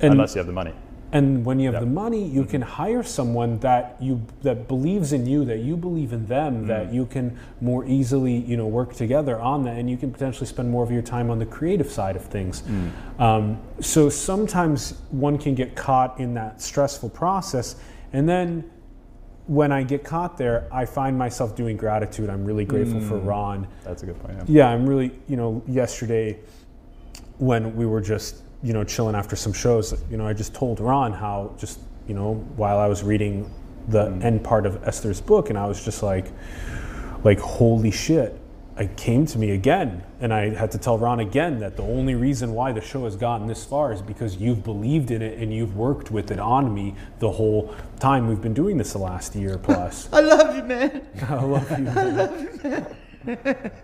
And 0.00 0.14
Unless 0.14 0.34
you 0.34 0.40
have 0.40 0.48
the 0.48 0.52
money. 0.52 0.72
And 1.12 1.44
when 1.44 1.60
you 1.60 1.66
have 1.66 1.74
yep. 1.74 1.82
the 1.82 1.90
money, 1.90 2.26
you 2.26 2.44
can 2.44 2.62
hire 2.62 3.02
someone 3.02 3.58
that 3.58 3.96
you 4.00 4.22
that 4.40 4.66
believes 4.66 5.12
in 5.12 5.26
you, 5.26 5.44
that 5.44 5.58
you 5.58 5.76
believe 5.76 6.14
in 6.14 6.26
them, 6.26 6.64
mm. 6.64 6.66
that 6.68 6.92
you 6.92 7.04
can 7.04 7.38
more 7.60 7.84
easily, 7.84 8.34
you 8.34 8.56
know, 8.56 8.66
work 8.66 8.94
together 8.94 9.38
on 9.38 9.62
that, 9.64 9.76
and 9.76 9.90
you 9.90 9.98
can 9.98 10.10
potentially 10.10 10.46
spend 10.46 10.70
more 10.70 10.82
of 10.82 10.90
your 10.90 11.02
time 11.02 11.30
on 11.30 11.38
the 11.38 11.44
creative 11.44 11.90
side 11.90 12.16
of 12.16 12.24
things. 12.24 12.62
Mm. 12.62 13.20
Um, 13.20 13.58
so 13.80 14.08
sometimes 14.08 14.94
one 15.10 15.36
can 15.36 15.54
get 15.54 15.76
caught 15.76 16.18
in 16.18 16.32
that 16.34 16.62
stressful 16.62 17.10
process, 17.10 17.76
and 18.14 18.26
then 18.26 18.70
when 19.46 19.70
I 19.70 19.82
get 19.82 20.04
caught 20.04 20.38
there, 20.38 20.66
I 20.72 20.86
find 20.86 21.18
myself 21.18 21.54
doing 21.54 21.76
gratitude. 21.76 22.30
I'm 22.30 22.44
really 22.44 22.64
grateful 22.64 23.00
mm. 23.00 23.08
for 23.08 23.18
Ron. 23.18 23.66
That's 23.84 24.02
a 24.02 24.06
good 24.06 24.18
point. 24.22 24.38
Yeah. 24.38 24.44
yeah, 24.48 24.68
I'm 24.68 24.88
really, 24.88 25.10
you 25.28 25.36
know, 25.36 25.62
yesterday 25.66 26.38
when 27.38 27.74
we 27.74 27.84
were 27.84 28.00
just 28.00 28.42
you 28.62 28.72
know, 28.72 28.84
chilling 28.84 29.14
after 29.14 29.36
some 29.36 29.52
shows, 29.52 29.94
you 30.10 30.16
know, 30.16 30.26
I 30.26 30.32
just 30.32 30.54
told 30.54 30.80
Ron 30.80 31.12
how 31.12 31.54
just, 31.58 31.80
you 32.06 32.14
know, 32.14 32.34
while 32.56 32.78
I 32.78 32.86
was 32.86 33.02
reading 33.02 33.52
the 33.88 34.06
mm. 34.06 34.24
end 34.24 34.44
part 34.44 34.66
of 34.66 34.82
Esther's 34.86 35.20
book, 35.20 35.50
and 35.50 35.58
I 35.58 35.66
was 35.66 35.84
just 35.84 36.02
like, 36.02 36.26
like, 37.24 37.38
holy 37.38 37.90
shit. 37.90 38.38
It 38.78 38.96
came 38.96 39.26
to 39.26 39.38
me 39.38 39.50
again, 39.50 40.02
and 40.20 40.32
I 40.32 40.48
had 40.54 40.70
to 40.70 40.78
tell 40.78 40.96
Ron 40.96 41.20
again 41.20 41.60
that 41.60 41.76
the 41.76 41.82
only 41.82 42.14
reason 42.14 42.54
why 42.54 42.72
the 42.72 42.80
show 42.80 43.04
has 43.04 43.16
gotten 43.16 43.46
this 43.46 43.66
far 43.66 43.92
is 43.92 44.00
because 44.00 44.36
you've 44.36 44.64
believed 44.64 45.10
in 45.10 45.20
it 45.20 45.38
and 45.38 45.52
you've 45.52 45.76
worked 45.76 46.10
with 46.10 46.30
it 46.30 46.38
on 46.38 46.72
me 46.72 46.94
the 47.18 47.30
whole 47.30 47.74
time 48.00 48.28
we've 48.28 48.40
been 48.40 48.54
doing 48.54 48.78
this 48.78 48.92
the 48.92 48.98
last 48.98 49.34
year 49.34 49.58
plus. 49.58 50.08
I 50.12 50.20
love 50.20 50.56
you, 50.56 50.62
man. 50.62 51.06
I 51.28 51.44
love 51.44 51.70
you. 51.70 51.84
Man. 51.84 51.98
I 51.98 52.04
love 52.04 52.40
you, 52.40 52.70
man 52.70 52.96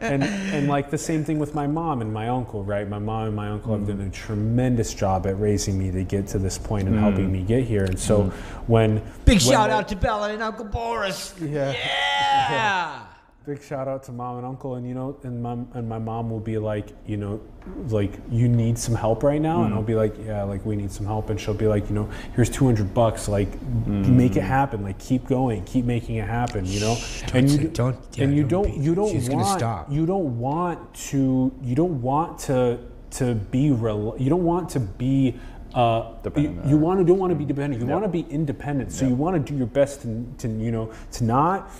and 0.01 0.25
and 0.25 0.69
like 0.69 0.91
the 0.91 0.99
same 0.99 1.25
thing 1.25 1.39
with 1.39 1.55
my 1.55 1.67
mom 1.67 2.01
and 2.01 2.13
my 2.13 2.29
uncle, 2.29 2.65
right? 2.65 2.89
My 2.89 2.99
mom 2.99 3.27
and 3.29 3.37
my 3.37 3.49
uncle 3.49 3.75
mm. 3.75 3.79
have 3.79 3.89
done 3.89 4.07
a 4.07 4.11
tremendous 4.11 4.95
job 4.95 5.27
at 5.27 5.39
raising 5.39 5.79
me 5.79 5.91
to 5.91 6.05
get 6.05 6.27
to 6.29 6.39
this 6.39 6.59
point 6.59 6.89
and 6.89 6.97
mm. 6.97 7.01
helping 7.01 7.31
me 7.31 7.43
get 7.43 7.65
here. 7.65 7.85
And 7.85 7.99
so 7.99 8.25
mm. 8.25 8.33
when 8.67 8.97
big 9.25 9.27
when 9.27 9.41
shout 9.41 9.71
out 9.71 9.89
to 9.89 9.97
Bella 9.97 10.33
and 10.33 10.43
Uncle 10.43 10.65
Boris. 10.65 11.35
Yeah. 11.41 11.73
Yeah 11.73 13.05
big 13.49 13.63
shout 13.63 13.89
out 13.89 14.03
to 14.03 14.13
mom 14.13 14.37
and 14.37 14.45
uncle 14.45 14.75
and 14.75 14.87
you 14.87 14.93
know 14.93 15.17
and 15.23 15.43
mom 15.43 15.67
and 15.73 15.89
my 15.89 15.99
mom 15.99 16.29
will 16.29 16.39
be 16.39 16.59
like 16.59 16.89
you 17.07 17.17
know 17.17 17.41
like 17.89 18.13
you 18.31 18.47
need 18.47 18.77
some 18.77 18.95
help 18.95 19.23
right 19.23 19.41
now 19.41 19.61
mm. 19.61 19.65
and 19.65 19.75
i'll 19.75 19.83
be 19.83 19.95
like 19.95 20.15
yeah 20.23 20.43
like 20.43 20.63
we 20.67 20.77
need 20.77 20.93
some 20.93 21.07
help 21.07 21.31
and 21.31 21.41
she'll 21.41 21.55
be 21.55 21.67
like 21.67 21.89
you 21.89 21.95
know 21.95 22.07
here's 22.35 22.51
200 22.51 22.93
bucks 22.93 23.27
like 23.27 23.51
mm. 23.51 24.07
make 24.07 24.37
it 24.37 24.43
happen 24.43 24.83
like 24.83 24.99
keep 24.99 25.27
going 25.27 25.65
keep 25.65 25.87
making 25.87 26.17
it 26.17 26.29
happen 26.29 26.67
you 26.67 26.79
know 26.79 26.95
Shh, 26.95 27.23
and 27.33 27.49
you 27.49 27.69
don't 27.69 27.97
yeah, 28.13 28.25
and 28.25 28.37
you 28.37 28.45
don't, 28.45 28.65
don't 28.65 28.83
you 28.83 28.95
don't 28.95 29.29
want 29.31 29.91
you 29.91 30.05
don't 30.05 30.39
want 30.39 30.95
to 30.95 31.51
you 31.63 31.75
don't 31.75 32.03
want 32.03 32.39
to 32.41 32.79
to 33.13 33.35
be 33.35 33.71
rel- 33.71 34.15
you 34.19 34.29
don't 34.29 34.45
want 34.45 34.69
to 34.71 34.81
be 34.81 35.35
uh, 35.75 36.15
you, 36.37 36.61
you 36.67 36.77
want 36.79 36.99
to 36.99 37.05
don't 37.05 37.19
want 37.19 37.31
to 37.31 37.37
be 37.37 37.45
dependent. 37.45 37.81
You 37.81 37.87
yep. 37.87 38.01
want 38.01 38.05
to 38.05 38.23
be 38.23 38.27
independent. 38.31 38.91
So 38.91 39.05
yep. 39.05 39.11
you 39.11 39.17
want 39.17 39.37
to 39.37 39.53
do 39.53 39.57
your 39.57 39.67
best 39.67 40.01
to, 40.03 40.27
to 40.39 40.49
you 40.49 40.73
know 40.73 40.91
to 41.13 41.25
not 41.25 41.71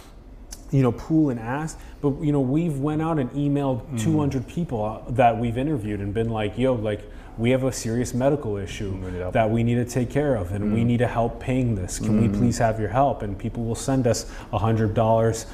you 0.71 0.83
know 0.83 0.93
pool 0.93 1.31
and 1.31 1.41
ask 1.41 1.79
but 2.01 2.11
you 2.21 2.31
know 2.33 2.41
we've 2.41 2.79
went 2.79 3.01
out 3.03 3.19
and 3.19 3.31
emailed 3.33 3.81
Mm. 3.93 4.01
200 4.01 4.47
people 4.47 4.85
uh, 4.85 5.11
that 5.13 5.39
we've 5.39 5.57
interviewed 5.59 6.01
and 6.01 6.13
been 6.13 6.29
like 6.31 6.59
yo 6.59 6.75
like 6.75 7.01
we 7.39 7.51
have 7.51 7.63
a 7.65 7.73
serious 7.73 8.13
medical 8.15 8.57
issue 8.57 8.91
that 9.33 9.49
we 9.49 9.63
need 9.63 9.77
to 9.77 9.85
take 9.85 10.11
care 10.11 10.35
of 10.35 10.53
and 10.53 10.65
Mm. 10.65 10.75
we 10.75 10.85
need 10.85 10.99
to 10.99 11.07
help 11.07 11.39
paying 11.41 11.75
this. 11.77 11.99
Can 12.01 12.21
we 12.21 12.29
please 12.39 12.59
have 12.59 12.81
your 12.81 12.89
help? 12.89 13.23
And 13.23 13.39
people 13.39 13.63
will 13.65 13.77
send 13.77 14.07
us 14.09 14.27
$100 14.53 15.47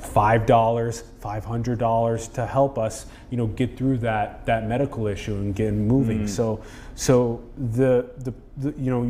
five 0.00 0.46
dollars 0.46 1.04
five 1.20 1.44
hundred 1.44 1.78
dollars 1.78 2.26
to 2.26 2.44
help 2.44 2.76
us 2.76 3.06
you 3.30 3.36
know 3.36 3.46
get 3.46 3.76
through 3.76 3.96
that 3.98 4.44
that 4.46 4.66
medical 4.66 5.06
issue 5.06 5.34
and 5.34 5.54
get 5.54 5.72
moving. 5.72 6.26
So 6.26 6.60
so 6.96 7.40
the, 7.56 8.06
the 8.18 8.32
the 8.58 8.74
you 8.76 8.90
know 8.90 9.00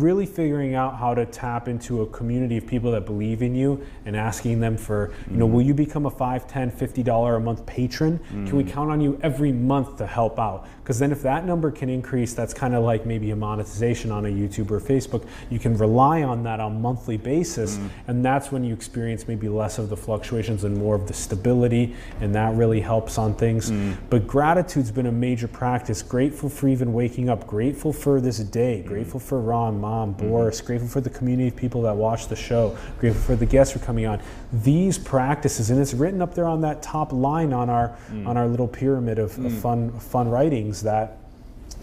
really 0.00 0.26
figuring 0.26 0.76
out 0.76 0.96
how 0.96 1.12
to 1.12 1.26
tap 1.26 1.66
into 1.66 2.02
a 2.02 2.06
community 2.06 2.56
of 2.56 2.66
people 2.66 2.92
that 2.92 3.04
believe 3.04 3.42
in 3.42 3.52
you 3.52 3.84
and 4.06 4.16
asking 4.16 4.60
them 4.60 4.76
for 4.76 5.12
you 5.28 5.36
know 5.36 5.48
mm. 5.48 5.52
will 5.52 5.62
you 5.62 5.74
become 5.74 6.06
a 6.06 6.10
5 6.10 6.46
10 6.46 6.70
50 6.70 7.02
dollar 7.02 7.34
a 7.34 7.40
month 7.40 7.66
patron? 7.66 8.20
Can 8.30 8.56
we 8.56 8.62
mm. 8.62 8.70
count 8.70 8.92
on 8.92 9.00
you 9.00 9.18
every 9.22 9.50
month 9.50 9.96
to 9.98 10.06
help 10.06 10.38
out? 10.38 10.68
Because 10.82 11.00
then 11.00 11.10
if 11.10 11.20
that 11.22 11.44
number 11.44 11.72
can 11.72 11.88
increase 11.88 12.32
that's 12.32 12.54
kind 12.54 12.76
of 12.76 12.84
like 12.84 13.04
maybe 13.04 13.32
a 13.32 13.36
monetization 13.36 14.12
on 14.12 14.26
a 14.26 14.28
youtube 14.28 14.70
or 14.70 14.78
facebook. 14.78 15.26
You 15.50 15.58
can 15.58 15.76
rely 15.76 16.22
on 16.22 16.44
that 16.44 16.60
on 16.60 16.72
a 16.72 16.78
monthly 16.78 17.16
basis 17.16 17.78
mm. 17.78 17.88
and 18.06 18.24
that's 18.24 18.52
when 18.52 18.62
you 18.62 18.72
experience 18.72 19.26
maybe 19.26 19.48
less 19.48 19.78
of 19.78 19.88
the 19.88 19.96
fluctuations 19.96 20.62
and 20.62 20.76
more 20.76 20.94
of 20.94 21.08
the 21.08 21.14
stability 21.14 21.96
and 22.20 22.32
that 22.36 22.54
really 22.54 22.80
helps 22.80 23.18
on 23.18 23.34
things. 23.34 23.72
But 24.10 24.28
gratitude's 24.28 24.92
been 24.92 25.06
a 25.06 25.12
major 25.12 25.48
practice 25.48 26.02
grateful 26.02 26.48
for 26.48 26.68
even 26.68 26.92
waking 26.92 27.28
up 27.28 27.48
grateful 27.48 27.92
for 27.92 28.20
this 28.20 28.38
day 28.38 28.91
grateful 28.92 29.20
for 29.20 29.40
ron 29.40 29.80
mom 29.80 30.14
mm-hmm. 30.14 30.28
boris 30.28 30.60
grateful 30.60 30.88
for 30.88 31.00
the 31.00 31.10
community 31.10 31.48
of 31.48 31.56
people 31.56 31.82
that 31.82 31.94
watch 31.94 32.28
the 32.28 32.36
show 32.36 32.76
grateful 32.98 33.22
for 33.22 33.36
the 33.36 33.46
guests 33.46 33.74
who 33.74 33.80
are 33.80 33.84
coming 33.84 34.06
on. 34.06 34.20
These 34.52 34.98
practices 34.98 35.70
and 35.70 35.80
it's 35.80 35.94
written 35.94 36.22
up 36.22 36.34
there 36.34 36.46
on 36.46 36.60
that 36.62 36.82
top 36.82 37.12
line 37.12 37.52
on 37.52 37.68
our 37.68 37.96
mm. 38.10 38.26
on 38.26 38.36
our 38.36 38.46
little 38.46 38.68
pyramid 38.68 39.18
of, 39.18 39.36
of 39.38 39.52
mm. 39.52 39.60
fun 39.60 39.98
fun 39.98 40.28
writings 40.28 40.82
that 40.82 41.18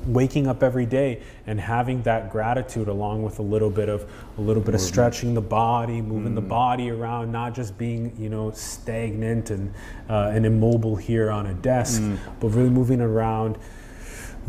waking 0.06 0.48
up 0.48 0.64
every 0.64 0.86
day 0.86 1.22
and 1.46 1.60
having 1.60 2.02
that 2.04 2.32
gratitude 2.32 2.88
along 2.88 3.22
with 3.22 3.40
a 3.40 3.42
little 3.42 3.70
bit 3.70 3.90
of 3.90 4.10
a 4.38 4.42
little 4.42 4.64
bit 4.64 4.74
of 4.74 4.80
stretching 4.80 5.34
the 5.34 5.42
body 5.42 6.02
moving 6.02 6.36
the 6.36 6.42
mm. 6.42 6.48
body 6.48 6.90
around 6.90 7.32
not 7.32 7.54
just 7.54 7.78
being 7.78 8.16
you 8.18 8.30
know 8.30 8.50
stagnant 8.52 9.50
and 9.50 9.74
uh, 10.10 10.32
and 10.34 10.46
immobile 10.46 10.96
here 10.96 11.30
on 11.30 11.48
a 11.48 11.54
desk 11.56 12.02
but 12.40 12.48
really 12.50 12.70
moving 12.70 13.02
around 13.02 13.58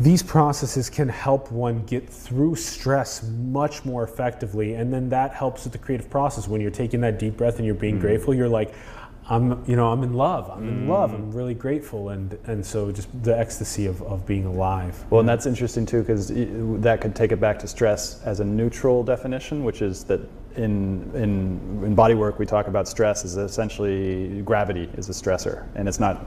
these 0.01 0.23
processes 0.23 0.89
can 0.89 1.07
help 1.07 1.51
one 1.51 1.85
get 1.85 2.09
through 2.09 2.55
stress 2.55 3.23
much 3.23 3.85
more 3.85 4.03
effectively 4.03 4.73
and 4.73 4.91
then 4.91 5.09
that 5.09 5.31
helps 5.31 5.63
with 5.63 5.73
the 5.73 5.79
creative 5.79 6.09
process. 6.09 6.47
When 6.47 6.59
you're 6.59 6.71
taking 6.71 7.01
that 7.01 7.19
deep 7.19 7.37
breath 7.37 7.57
and 7.57 7.65
you're 7.65 7.75
being 7.75 7.97
mm. 7.97 8.01
grateful 8.01 8.33
you're 8.33 8.49
like 8.49 8.73
i'm 9.29 9.63
you 9.69 9.75
know 9.75 9.91
i'm 9.91 10.01
in 10.01 10.13
love. 10.13 10.49
I'm 10.49 10.67
in 10.67 10.87
love. 10.87 11.11
Mm. 11.11 11.15
I'm 11.15 11.31
really 11.31 11.53
grateful. 11.53 12.09
And 12.09 12.37
and 12.45 12.65
so 12.65 12.91
just 12.91 13.09
the 13.23 13.37
ecstasy 13.37 13.85
of, 13.85 14.01
of 14.01 14.25
being 14.25 14.45
alive. 14.45 15.05
Well, 15.11 15.19
and 15.19 15.29
that's 15.29 15.45
interesting 15.45 15.85
too, 15.85 16.01
because 16.01 16.31
that 16.81 16.99
could 17.01 17.15
take 17.15 17.31
it 17.31 17.39
back 17.39 17.59
to 17.59 17.67
stress 17.67 18.21
as 18.23 18.39
a 18.39 18.45
neutral 18.45 19.03
definition, 19.03 19.63
which 19.63 19.83
is 19.83 20.03
that 20.05 20.21
in, 20.55 21.09
in, 21.13 21.83
in 21.85 21.95
body 21.95 22.13
work, 22.13 22.39
we 22.39 22.45
talk 22.45 22.67
about 22.67 22.87
stress 22.87 23.25
as 23.25 23.37
essentially 23.37 24.41
gravity 24.41 24.89
is 24.93 25.09
a 25.09 25.13
stressor. 25.13 25.67
And 25.75 25.87
it's 25.87 25.99
not 25.99 26.25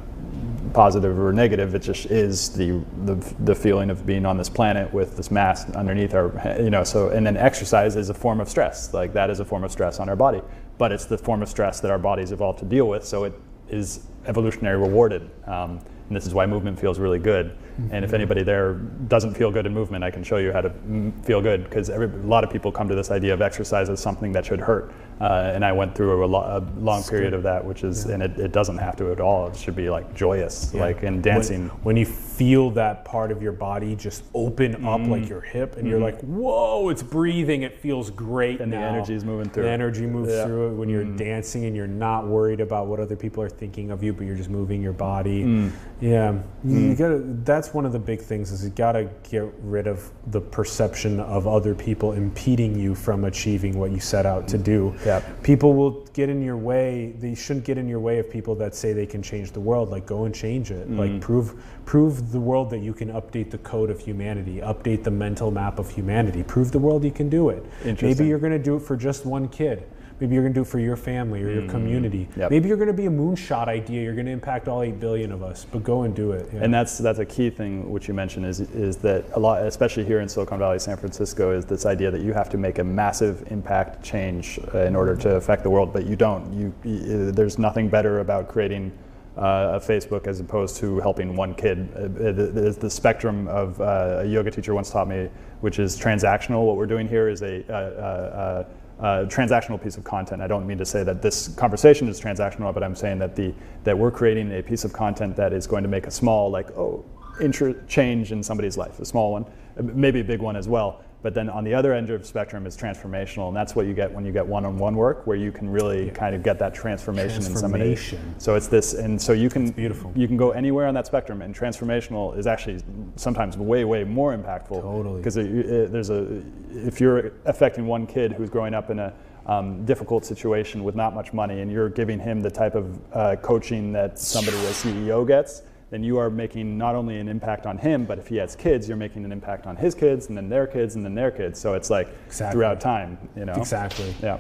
positive 0.73 1.19
or 1.19 1.33
negative, 1.33 1.75
it 1.75 1.83
just 1.83 2.07
is 2.07 2.51
the, 2.51 2.85
the, 3.05 3.15
the 3.41 3.55
feeling 3.55 3.91
of 3.91 4.05
being 4.05 4.27
on 4.27 4.37
this 4.37 4.49
planet 4.49 4.93
with 4.93 5.17
this 5.17 5.31
mass 5.31 5.71
underneath 5.71 6.15
our, 6.15 6.59
you 6.61 6.69
know, 6.71 6.83
so, 6.83 7.11
and 7.11 7.25
then 7.25 7.37
exercise 7.37 7.95
is 7.97 8.11
a 8.11 8.15
form 8.15 8.41
of 8.41 8.49
stress. 8.49 8.93
Like 8.93 9.13
that 9.13 9.31
is 9.31 9.41
a 9.41 9.45
form 9.45 9.63
of 9.63 9.71
stress 9.71 10.01
on 10.01 10.09
our 10.09 10.17
body. 10.17 10.43
But 10.77 10.91
it's 10.91 11.05
the 11.05 11.17
form 11.17 11.43
of 11.43 11.49
stress 11.49 11.81
that 11.81 11.91
our 11.91 11.99
bodies 11.99 12.33
evolved 12.33 12.59
to 12.59 12.65
deal 12.65 12.89
with, 12.89 13.05
so 13.05 13.25
it 13.25 13.41
is 13.69 14.07
evolutionary 14.27 14.77
rewarded. 14.77 15.31
Um, 15.47 15.81
and 16.09 16.17
this 16.17 16.27
is 16.27 16.35
why 16.35 16.47
movement 16.47 16.79
feels 16.79 16.99
really 16.99 17.21
good. 17.21 17.57
And 17.91 18.05
if 18.05 18.13
anybody 18.13 18.43
there 18.43 18.75
doesn't 18.75 19.35
feel 19.35 19.51
good 19.51 19.67
in 19.67 19.75
movement, 19.75 20.05
I 20.05 20.11
can 20.11 20.23
show 20.23 20.37
you 20.37 20.53
how 20.53 20.61
to 20.61 20.71
mm, 20.71 21.13
feel 21.25 21.41
good 21.41 21.65
because 21.65 21.89
a 21.89 22.07
lot 22.25 22.45
of 22.45 22.51
people 22.51 22.71
come 22.71 22.89
to 22.89 22.95
this 22.95 23.11
idea 23.11 23.35
of 23.35 23.43
exercise 23.43 23.89
as 23.91 24.01
something 24.01 24.33
that 24.33 24.47
should 24.47 24.61
hurt. 24.61 24.93
Uh, 25.21 25.53
and 25.55 25.65
I 25.65 25.73
went 25.73 25.95
through 25.95 26.25
a, 26.25 26.27
lo- 26.27 26.41
a 26.41 26.81
long 26.81 27.03
period 27.05 27.35
of 27.35 27.45
that, 27.45 27.65
which 27.65 27.85
is, 27.85 28.07
and 28.07 28.23
it, 28.23 28.39
it 28.39 28.53
doesn't 28.53 28.79
have 28.79 28.97
to 28.97 29.13
at 29.13 29.21
all. 29.21 29.47
It 29.49 29.57
should 29.57 29.77
be 29.77 29.89
like 29.89 30.13
joyous, 30.15 30.75
like 30.75 31.03
in 31.05 31.23
dancing. 31.23 31.69
when, 31.69 31.79
when 31.83 31.97
you 31.97 32.05
feel 32.05 32.71
that 32.73 33.05
part 33.05 33.31
of 33.31 33.41
your 33.41 33.53
body 33.53 33.95
just 33.95 34.25
open 34.35 34.85
up 34.85 35.01
like 35.07 35.29
your 35.29 35.41
hip 35.41 35.77
and 35.77 35.87
you're 35.87 36.01
like 36.01 36.21
whoa 36.23 36.89
it's 36.89 37.03
breathing. 37.03 37.63
It 37.63 37.79
feels 37.79 38.11
great 38.11 38.61
And 38.61 38.73
the 38.73 38.77
energy 38.77 39.15
is 39.15 39.25
moving 39.25 39.49
through. 39.49 39.65
The 39.65 39.71
energy 39.71 40.07
moves 40.07 40.33
Yeah. 40.33 40.45
through 40.45 40.73
it 40.73 40.75
when 40.75 40.89
you're 40.89 41.05
dancing 41.05 41.65
and 41.67 41.77
you're 41.77 41.87
not 41.87 42.27
worried 42.27 42.61
about 42.61 42.89
what 42.89 42.99
other 42.99 43.15
people 43.17 43.43
are 43.43 43.49
thinking 43.49 43.91
of 43.93 44.03
you 44.03 44.13
but 44.13 44.27
you're 44.27 44.37
just 44.37 44.51
moving 44.51 44.83
your 44.83 44.93
body. 44.93 45.45
Mm. 45.45 45.73
yeah. 46.01 46.35
You 46.65 46.95
gotta 46.97 47.19
that's 47.45 47.64
one 47.73 47.87
of 47.87 47.93
the 47.93 47.99
big 47.99 48.21
things 48.21 48.51
is 48.51 48.65
you 48.65 48.71
gotta 48.71 49.09
get 49.31 49.45
rid 49.63 49.87
of 49.87 50.11
the 50.27 50.41
perception 50.41 51.21
of 51.21 51.47
other 51.47 51.75
people 51.75 52.13
impeding 52.13 52.79
you 52.79 52.95
from 52.95 53.25
achieving 53.25 53.79
what 53.79 53.93
you 53.93 54.01
set 54.01 54.27
out 54.27 54.47
to 54.49 54.59
do. 54.59 54.95
Yep. 55.05 55.43
people 55.43 55.75
will 55.75 56.05
get 56.13 56.29
in 56.29 56.43
your 56.43 56.57
way 56.57 57.15
they 57.19 57.35
shouldn't 57.35 57.65
get 57.65 57.79
in 57.79 57.89
your 57.89 58.01
way 58.01 58.19
of 58.19 58.31
people 58.31 58.55
that 58.57 58.75
say 58.75 58.93
they 58.93 59.07
can 59.07 59.23
change 59.23 59.53
the 59.53 59.61
world 59.61 59.91
like 59.91 60.07
go 60.07 60.25
and 60.25 60.35
change 60.35 60.71
it. 60.71 60.91
Mm. 60.91 60.99
like 60.99 61.21
prove 61.21 61.63
prove 61.87 62.33
the 62.33 62.41
world 62.41 62.71
that 62.71 62.79
you 62.79 62.93
can 62.93 63.11
update 63.13 63.51
the 63.51 63.59
code 63.59 63.91
of 63.91 64.01
humanity 64.01 64.57
update 64.57 65.05
the 65.05 65.11
mental 65.11 65.51
map 65.51 65.79
of 65.79 65.91
humanity 65.91 66.43
prove 66.43 66.73
the 66.73 66.79
world 66.79 67.05
you 67.05 67.13
can 67.13 67.29
do 67.29 67.49
it. 67.49 67.65
Maybe 68.03 68.27
you're 68.27 68.39
going 68.39 68.53
to 68.53 68.59
do 68.59 68.77
it 68.77 68.81
for 68.81 68.97
just 68.97 69.25
one 69.25 69.49
kid 69.49 69.87
maybe 70.21 70.35
you're 70.35 70.43
going 70.45 70.53
to 70.55 70.59
do 70.59 70.63
it 70.63 70.69
for 70.69 70.79
your 70.79 70.97
family 70.97 71.43
or 71.43 71.51
your 71.51 71.69
community 71.69 72.29
Mm. 72.33 72.37
Yep. 72.37 72.51
maybe 72.51 72.69
you're 72.69 72.77
going 72.77 72.87
to 72.89 72.93
be 72.95 73.07
a 73.07 73.11
moonshot 73.11 73.67
idea 73.69 74.03
you're 74.03 74.15
going 74.15 74.27
to 74.27 74.33
impact 74.33 74.69
all 74.69 74.83
8 74.83 75.01
billion 75.01 75.33
of 75.33 75.43
us 75.43 75.67
but 75.71 75.83
go 75.83 76.03
and 76.03 76.15
do 76.15 76.33
it 76.33 76.49
yeah. 76.53 76.61
And 76.63 76.73
that's 76.73 76.99
that's 76.99 77.19
a 77.19 77.25
key 77.25 77.51
thing 77.51 77.91
which 77.91 78.07
you 78.09 78.15
mentioned 78.15 78.47
is 78.47 78.61
is 78.61 78.97
that 78.99 79.25
a 79.35 79.41
lot, 79.41 79.63
especially 79.63 80.05
here 80.05 80.21
in 80.21 80.29
Silicon 80.29 80.59
Valley, 80.59 80.79
San 80.79 80.97
Francisco, 80.97 81.51
is 81.53 81.65
this 81.65 81.85
idea 81.87 82.11
that 82.11 82.21
you 82.23 82.33
have 82.33 82.49
to 82.51 82.59
make 82.59 82.79
a 82.79 82.85
massive 82.85 83.45
impact 83.51 84.03
change 84.05 84.59
uh, 84.75 84.79
in 84.81 84.95
order 84.97 85.17
to 85.17 85.37
affect 85.37 85.63
the 85.63 85.71
world, 85.71 85.93
but 85.93 86.07
you 86.07 86.17
don't. 86.17 86.53
You, 86.53 86.73
you 86.85 87.33
there's 87.33 87.59
nothing 87.59 87.89
better 87.89 88.21
about 88.21 88.49
creating. 88.49 88.93
Uh, 89.37 89.81
a 89.83 89.85
Facebook 89.93 90.29
as 90.29 90.39
opposed 90.39 90.77
to 90.77 91.01
helping 91.01 91.35
one 91.35 91.55
kid. 91.57 91.89
Uh, 91.97 92.03
the, 92.03 92.33
the, 92.33 92.71
the 92.83 92.89
spectrum 92.89 93.49
of 93.49 93.81
uh, 93.81 94.21
a 94.21 94.25
yoga 94.25 94.49
teacher 94.49 94.73
once 94.75 94.91
taught 94.91 95.09
me, 95.09 95.29
which 95.61 95.81
is 95.81 95.99
transactional. 95.99 96.65
What 96.65 96.77
we're 96.77 96.87
doing 96.87 97.09
here 97.09 97.29
is 97.29 97.43
a, 97.43 98.65
uh, 99.01 99.27
transactional 99.27 99.83
piece 99.83 99.97
of 99.97 100.05
content. 100.05 100.41
I 100.41 100.47
don't 100.47 100.67
mean 100.67 100.79
to 100.79 100.85
say 100.87 101.03
that 101.03 101.21
this 101.21 101.49
conversation 101.49 102.09
is 102.09 102.21
transactional, 102.21 102.73
but 102.73 102.83
I'm 102.83 102.95
saying 102.95 103.19
that 103.19 103.37
the 103.37 103.53
that 103.85 103.97
we're 103.97 104.11
creating 104.11 104.53
a 104.53 104.63
piece 104.63 104.85
of 104.85 104.93
content 104.93 105.37
that 105.37 105.53
is 105.53 105.67
going 105.67 105.83
to 105.83 105.89
make 105.89 106.07
a 106.07 106.11
small, 106.11 106.51
like 106.51 106.71
oh, 106.77 107.05
inter- 107.41 107.81
change 107.87 108.33
in 108.33 108.43
somebody's 108.43 108.77
life, 108.77 109.01
a 109.01 109.05
small 109.05 109.33
one, 109.33 109.47
maybe 109.81 110.21
a 110.21 110.25
big 110.25 110.41
one 110.41 110.57
as 110.57 110.69
well. 110.69 111.04
But 111.25 111.33
then 111.33 111.49
on 111.49 111.65
the 111.65 111.73
other 111.73 111.95
end 111.95 112.11
of 112.11 112.21
the 112.21 112.27
spectrum 112.27 112.67
is 112.67 112.77
transformational, 112.77 113.49
and 113.49 113.57
that's 113.57 113.75
what 113.75 113.87
you 113.87 113.95
get 113.95 114.13
when 114.13 114.27
you 114.27 114.31
get 114.31 114.47
one-on-one 114.47 114.95
work, 114.95 115.27
where 115.27 115.39
you 115.39 115.51
can 115.51 115.71
really 115.71 116.11
kind 116.11 116.35
of 116.35 116.43
get 116.43 116.59
that 116.59 116.75
transformation, 116.75 117.39
in 117.39 117.57
somebody. 117.57 117.97
So 118.37 118.57
it's 118.57 118.67
this, 118.67 118.93
and 118.93 119.21
so 119.21 119.33
you 119.33 119.49
can 119.49 119.71
beautiful. 119.71 120.13
you 120.15 120.29
can 120.29 120.37
go 120.37 120.51
anywhere 120.51 120.87
on 120.87 120.93
that 120.93 121.07
spectrum, 121.07 121.41
and 121.41 121.57
transformational 121.57 122.37
is 122.37 122.47
actually 122.47 122.83
sometimes 123.17 123.57
way, 123.57 123.87
way 123.87 124.05
more 124.05 124.37
impactful. 124.37 124.83
Totally. 124.83 125.17
Because 125.17 125.37
there's 125.37 126.11
a, 126.11 126.43
if 126.73 127.01
you're 127.01 127.33
affecting 127.47 127.87
one 127.87 128.07
kid 128.07 128.33
who's 128.33 128.51
growing 128.51 128.75
up 128.75 128.91
in 128.91 128.99
a 128.99 129.15
um, 129.47 129.83
difficult 129.87 130.27
situation 130.27 130.85
with 130.85 130.95
not 130.95 131.15
much 131.15 131.33
money, 131.33 131.63
and 131.63 131.73
you're 131.73 131.89
giving 131.89 132.21
him 132.21 132.43
the 132.43 132.51
type 132.51 132.75
of 132.75 133.01
uh, 133.15 133.37
coaching 133.37 133.93
that 133.95 134.19
somebody, 134.19 134.59
a 134.59 134.73
CEO, 134.73 135.27
gets, 135.27 135.63
then 135.91 136.03
you 136.03 136.19
are 136.19 136.31
making 136.31 136.77
not 136.79 136.95
only 136.95 137.19
an 137.21 137.29
impact 137.29 137.67
on 137.67 137.79
him, 137.79 138.05
but 138.05 138.19
if 138.19 138.27
he 138.29 138.37
has 138.37 138.57
kids, 138.57 138.89
you're 138.89 138.97
making 138.97 139.25
an 139.25 139.33
impact 139.33 139.67
on 139.67 139.77
his 139.77 139.95
kids, 139.95 140.29
and 140.29 140.37
then 140.37 140.49
their 140.49 140.67
kids, 140.67 140.97
and 140.97 141.05
then 141.05 141.15
their 141.15 141.31
kids. 141.31 141.61
So 141.61 141.75
it's 141.75 141.91
like 141.91 142.09
Exactly. 142.27 142.53
throughout 142.55 142.81
time, 142.81 143.19
you 143.37 143.45
know. 143.45 143.55
exactly 143.55 144.15
Yeah. 144.23 144.39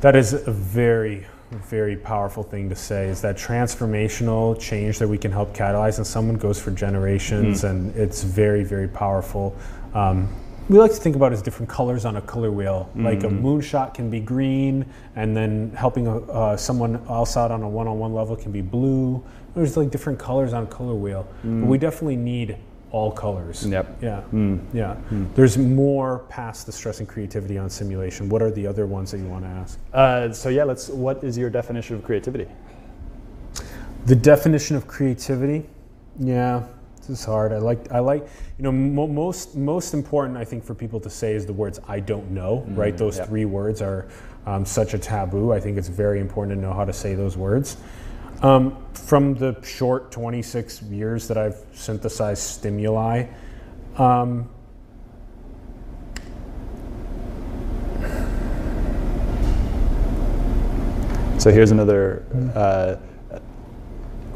That 0.00 0.16
is 0.16 0.34
a 0.34 0.50
very, 0.50 1.26
very 1.50 1.96
powerful 1.96 2.42
thing 2.42 2.68
to 2.68 2.74
say 2.76 3.08
is 3.08 3.20
that 3.22 3.36
transformational 3.36 4.58
change 4.58 4.98
that 4.98 5.08
we 5.08 5.16
can 5.18 5.30
help 5.32 5.54
catalyze 5.54 5.98
and 5.98 6.06
someone 6.06 6.36
goes 6.36 6.60
for 6.60 6.70
generations 6.72 7.60
Hmm. 7.62 7.66
and 7.68 7.96
it's 7.96 8.22
very, 8.22 8.64
very 8.64 8.88
powerful. 8.88 9.54
Um, 9.94 10.28
we 10.68 10.78
like 10.78 10.90
to 10.92 10.96
think 10.96 11.14
about 11.14 11.32
it 11.32 11.34
as 11.34 11.42
different 11.42 11.68
colors 11.68 12.04
on 12.06 12.16
a 12.16 12.22
color 12.22 12.50
wheel. 12.50 12.88
Like 12.96 13.22
a 13.22 13.26
Mm-hmm. 13.28 13.46
moonshot 13.46 13.92
can 13.94 14.08
be 14.08 14.18
green, 14.20 14.86
and 15.14 15.36
then 15.36 15.70
helping 15.76 16.06
a, 16.06 16.16
uh, 16.18 16.56
someone 16.56 17.00
else 17.08 17.36
out 17.36 17.50
on 17.50 17.62
a 17.62 17.68
one-on-one 17.68 18.14
level 18.14 18.34
can 18.34 18.50
be 18.50 18.62
blue. 18.62 19.22
There's 19.54 19.76
like 19.76 19.90
different 19.90 20.18
colors 20.18 20.52
on 20.52 20.64
a 20.64 20.66
color 20.66 20.94
wheel, 20.94 21.26
but 21.42 21.66
we 21.66 21.78
definitely 21.78 22.16
need 22.16 22.56
all 22.90 23.10
colors. 23.10 23.64
Mm. 23.64 23.72
Yep. 23.72 23.98
Yeah. 24.02 24.22
Mm. 24.32 24.60
Yeah. 24.72 24.96
There's 25.34 25.58
more 25.58 26.20
past 26.28 26.66
the 26.66 26.72
stress 26.72 27.00
and 27.00 27.08
creativity 27.08 27.58
on 27.58 27.68
simulation. 27.68 28.28
What 28.28 28.40
are 28.40 28.52
the 28.52 28.66
other 28.66 28.86
ones 28.86 29.10
that 29.10 29.18
you 29.18 29.26
want 29.26 29.44
to 29.44 29.50
ask? 29.50 29.78
Uh, 29.92 30.32
so 30.32 30.48
yeah, 30.48 30.64
let's. 30.64 30.88
What 30.88 31.24
is 31.24 31.36
your 31.36 31.50
definition 31.50 31.96
of 31.96 32.04
creativity? 32.04 32.46
The 34.06 34.14
definition 34.14 34.76
of 34.76 34.86
creativity, 34.86 35.66
yeah. 36.18 36.62
this 36.98 37.08
is 37.08 37.24
hard. 37.24 37.52
I 37.52 37.58
like 37.58 37.90
I 37.90 38.00
like 38.00 38.28
you 38.58 38.62
know 38.62 38.72
mo- 38.72 39.06
most 39.06 39.56
most 39.56 39.94
important 39.94 40.36
I 40.36 40.44
think 40.44 40.62
for 40.62 40.74
people 40.74 41.00
to 41.00 41.10
say 41.10 41.34
is 41.34 41.46
the 41.46 41.52
words 41.52 41.80
I 41.88 42.00
don't 42.00 42.30
know. 42.30 42.64
right, 42.68 42.96
those 42.96 43.16
yeah. 43.16 43.24
three 43.24 43.44
words 43.44 43.82
are 43.82 44.06
um, 44.46 44.64
such 44.64 44.94
a 44.94 44.98
taboo. 44.98 45.52
I 45.52 45.58
think 45.58 45.78
it's 45.78 45.88
very 45.88 46.20
important 46.20 46.56
to 46.56 46.60
know 46.60 46.72
how 46.72 46.84
to 46.84 46.92
say 46.92 47.14
those 47.14 47.36
words. 47.36 47.78
Um, 48.42 48.76
from 48.92 49.34
the 49.34 49.60
short 49.64 50.10
26 50.10 50.82
years 50.82 51.28
that 51.28 51.38
I've 51.38 51.56
synthesized 51.72 52.42
stimuli, 52.42 53.26
um, 53.96 54.48
So 61.44 61.52
here's 61.52 61.72
another. 61.72 62.24
Uh, 62.54 62.96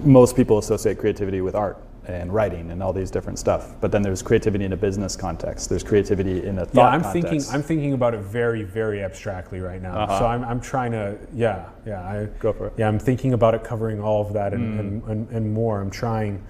most 0.01 0.36
people 0.36 0.59
associate 0.59 0.99
creativity 0.99 1.40
with 1.40 1.55
art 1.55 1.82
and 2.09 2.32
writing 2.32 2.70
and 2.70 2.82
all 2.82 2.92
these 2.92 3.11
different 3.11 3.38
stuff, 3.38 3.74
but 3.80 3.92
then 3.92 4.00
there's 4.00 4.22
creativity 4.22 4.64
in 4.64 4.72
a 4.72 4.76
business 4.76 5.14
context. 5.14 5.68
There's 5.68 5.82
creativity 5.82 6.44
in 6.44 6.59
a 6.59 6.64
thought 6.64 6.74
yeah, 6.74 6.88
I'm 6.88 7.02
context. 7.02 7.30
thinking 7.30 7.54
I'm 7.54 7.62
thinking 7.62 7.92
about 7.92 8.14
it 8.14 8.20
very 8.20 8.62
very 8.62 9.02
abstractly 9.02 9.61
right 9.61 9.82
now. 9.82 10.00
Uh-huh. 10.00 10.18
So 10.18 10.26
I'm, 10.26 10.42
I'm 10.44 10.61
trying 10.61 10.92
to 10.92 11.18
yeah 11.34 11.68
yeah 11.86 12.00
I 12.02 12.26
Go 12.38 12.52
for 12.52 12.68
it. 12.68 12.72
yeah 12.78 12.88
I'm 12.88 12.98
thinking 12.98 13.34
about 13.34 13.54
it 13.54 13.62
covering 13.62 14.00
all 14.00 14.26
of 14.26 14.32
that 14.32 14.54
and, 14.54 14.80
and, 14.80 15.02
and, 15.04 15.28
and 15.30 15.52
more. 15.52 15.80
I'm 15.80 15.90
trying. 15.90 16.42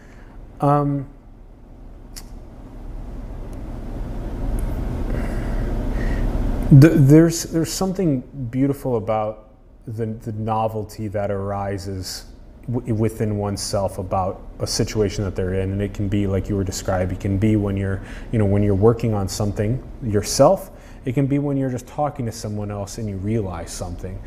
Um, 0.61 1.09
th- 6.71 6.93
there's 6.95 7.45
there's 7.45 7.73
something 7.73 8.21
beautiful 8.51 8.97
about 8.97 9.51
the 9.87 10.07
the 10.07 10.33
novelty 10.33 11.09
that 11.09 11.31
arises 11.31 12.27
w- 12.71 12.95
within 12.95 13.37
oneself 13.37 13.99
about 13.99 14.43
a 14.61 14.67
situation 14.67 15.25
that 15.25 15.35
they're 15.35 15.55
in, 15.55 15.73
and 15.73 15.83
it 15.83 15.95
can 15.95 16.09
be 16.09 16.27
like 16.27 16.49
you 16.49 16.57
were 16.57 16.65
describing. 16.65 17.17
It 17.17 17.21
can 17.21 17.39
be 17.39 17.57
when 17.57 17.77
you're 17.77 18.03
you 18.33 18.39
know 18.39 18.47
when 18.47 18.63
you're 18.63 18.75
working 18.75 19.15
on 19.15 19.29
something 19.29 19.83
yourself. 20.03 20.71
It 21.05 21.13
can 21.13 21.27
be 21.27 21.39
when 21.39 21.57
you're 21.57 21.71
just 21.71 21.87
talking 21.87 22.27
to 22.27 22.33
someone 22.33 22.71
else 22.71 22.99
and 22.99 23.09
you 23.09 23.17
realize 23.17 23.71
something. 23.73 24.21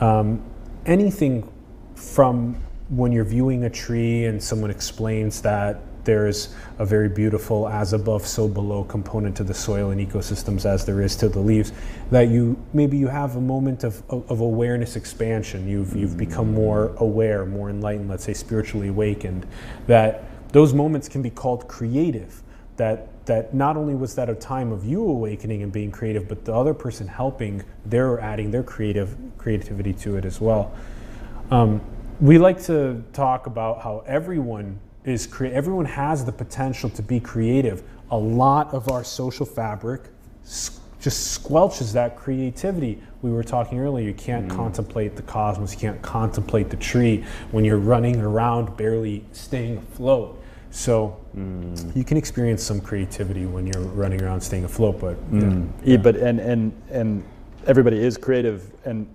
Um, 0.00 0.42
anything 0.86 1.50
from 1.94 2.56
when 2.88 3.12
you're 3.12 3.24
viewing 3.24 3.64
a 3.64 3.70
tree 3.70 4.24
and 4.24 4.42
someone 4.42 4.70
explains 4.70 5.42
that 5.42 5.80
there's 6.04 6.54
a 6.78 6.86
very 6.86 7.08
beautiful 7.08 7.68
as 7.68 7.92
above 7.92 8.26
so 8.26 8.48
below 8.48 8.84
component 8.84 9.36
to 9.36 9.44
the 9.44 9.54
soil 9.54 9.90
and 9.90 10.00
ecosystems 10.00 10.64
as 10.64 10.84
there 10.84 11.00
is 11.00 11.14
to 11.16 11.28
the 11.28 11.38
leaves 11.38 11.72
that 12.10 12.28
you 12.28 12.56
maybe 12.72 12.96
you 12.96 13.08
have 13.08 13.36
a 13.36 13.40
moment 13.40 13.84
of, 13.84 14.02
of, 14.10 14.40
awareness 14.40 14.96
expansion. 14.96 15.68
You've 15.68 15.94
you've 15.94 16.16
become 16.16 16.52
more 16.52 16.94
aware 16.98 17.46
more 17.46 17.70
enlightened 17.70 18.08
let's 18.08 18.24
say 18.24 18.34
spiritually 18.34 18.88
awakened 18.88 19.46
that 19.86 20.24
those 20.52 20.74
moments 20.74 21.08
can 21.08 21.22
be 21.22 21.30
called 21.30 21.68
creative. 21.68 22.42
That 22.76 23.08
that 23.26 23.54
not 23.54 23.76
only 23.76 23.94
was 23.94 24.14
that 24.16 24.28
a 24.28 24.34
time 24.34 24.72
of 24.72 24.84
you 24.84 25.02
awakening 25.04 25.62
and 25.62 25.72
being 25.72 25.92
creative 25.92 26.26
but 26.26 26.44
the 26.44 26.52
other 26.52 26.74
person 26.74 27.06
helping 27.06 27.62
they're 27.86 28.18
adding 28.18 28.50
their 28.50 28.64
creative 28.64 29.16
creativity 29.38 29.92
to 29.92 30.16
it 30.16 30.24
as 30.24 30.40
well. 30.40 30.74
Um, 31.50 31.80
we 32.20 32.38
like 32.38 32.62
to 32.64 33.02
talk 33.12 33.46
about 33.46 33.82
how 33.82 34.04
everyone 34.06 34.78
is 35.04 35.26
crea- 35.26 35.52
everyone 35.52 35.84
has 35.84 36.24
the 36.24 36.32
potential 36.32 36.88
to 36.90 37.02
be 37.02 37.20
creative. 37.20 37.82
A 38.10 38.16
lot 38.16 38.72
of 38.72 38.90
our 38.90 39.04
social 39.04 39.46
fabric 39.46 40.02
just 41.00 41.42
squelches 41.42 41.92
that 41.92 42.16
creativity. 42.16 43.02
We 43.22 43.32
were 43.32 43.42
talking 43.42 43.80
earlier, 43.80 44.06
you 44.06 44.14
can't 44.14 44.46
mm-hmm. 44.46 44.56
contemplate 44.56 45.16
the 45.16 45.22
cosmos, 45.22 45.72
you 45.72 45.80
can't 45.80 46.00
contemplate 46.02 46.70
the 46.70 46.76
tree 46.76 47.24
when 47.50 47.64
you're 47.64 47.78
running 47.78 48.20
around 48.20 48.76
barely 48.76 49.24
staying 49.32 49.78
afloat. 49.78 50.38
So 50.70 51.20
mm. 51.36 51.94
you 51.94 52.02
can 52.02 52.16
experience 52.16 52.62
some 52.62 52.80
creativity 52.80 53.44
when 53.44 53.66
you're 53.66 53.82
running 53.82 54.22
around 54.22 54.40
staying 54.40 54.64
afloat, 54.64 55.00
but 55.00 55.30
mm. 55.30 55.68
yeah. 55.82 55.92
Yeah, 55.92 55.96
but 55.98 56.16
and 56.16 56.40
and 56.40 56.72
and 56.90 57.22
everybody 57.66 58.02
is 58.02 58.16
creative, 58.16 58.72
and 58.86 59.06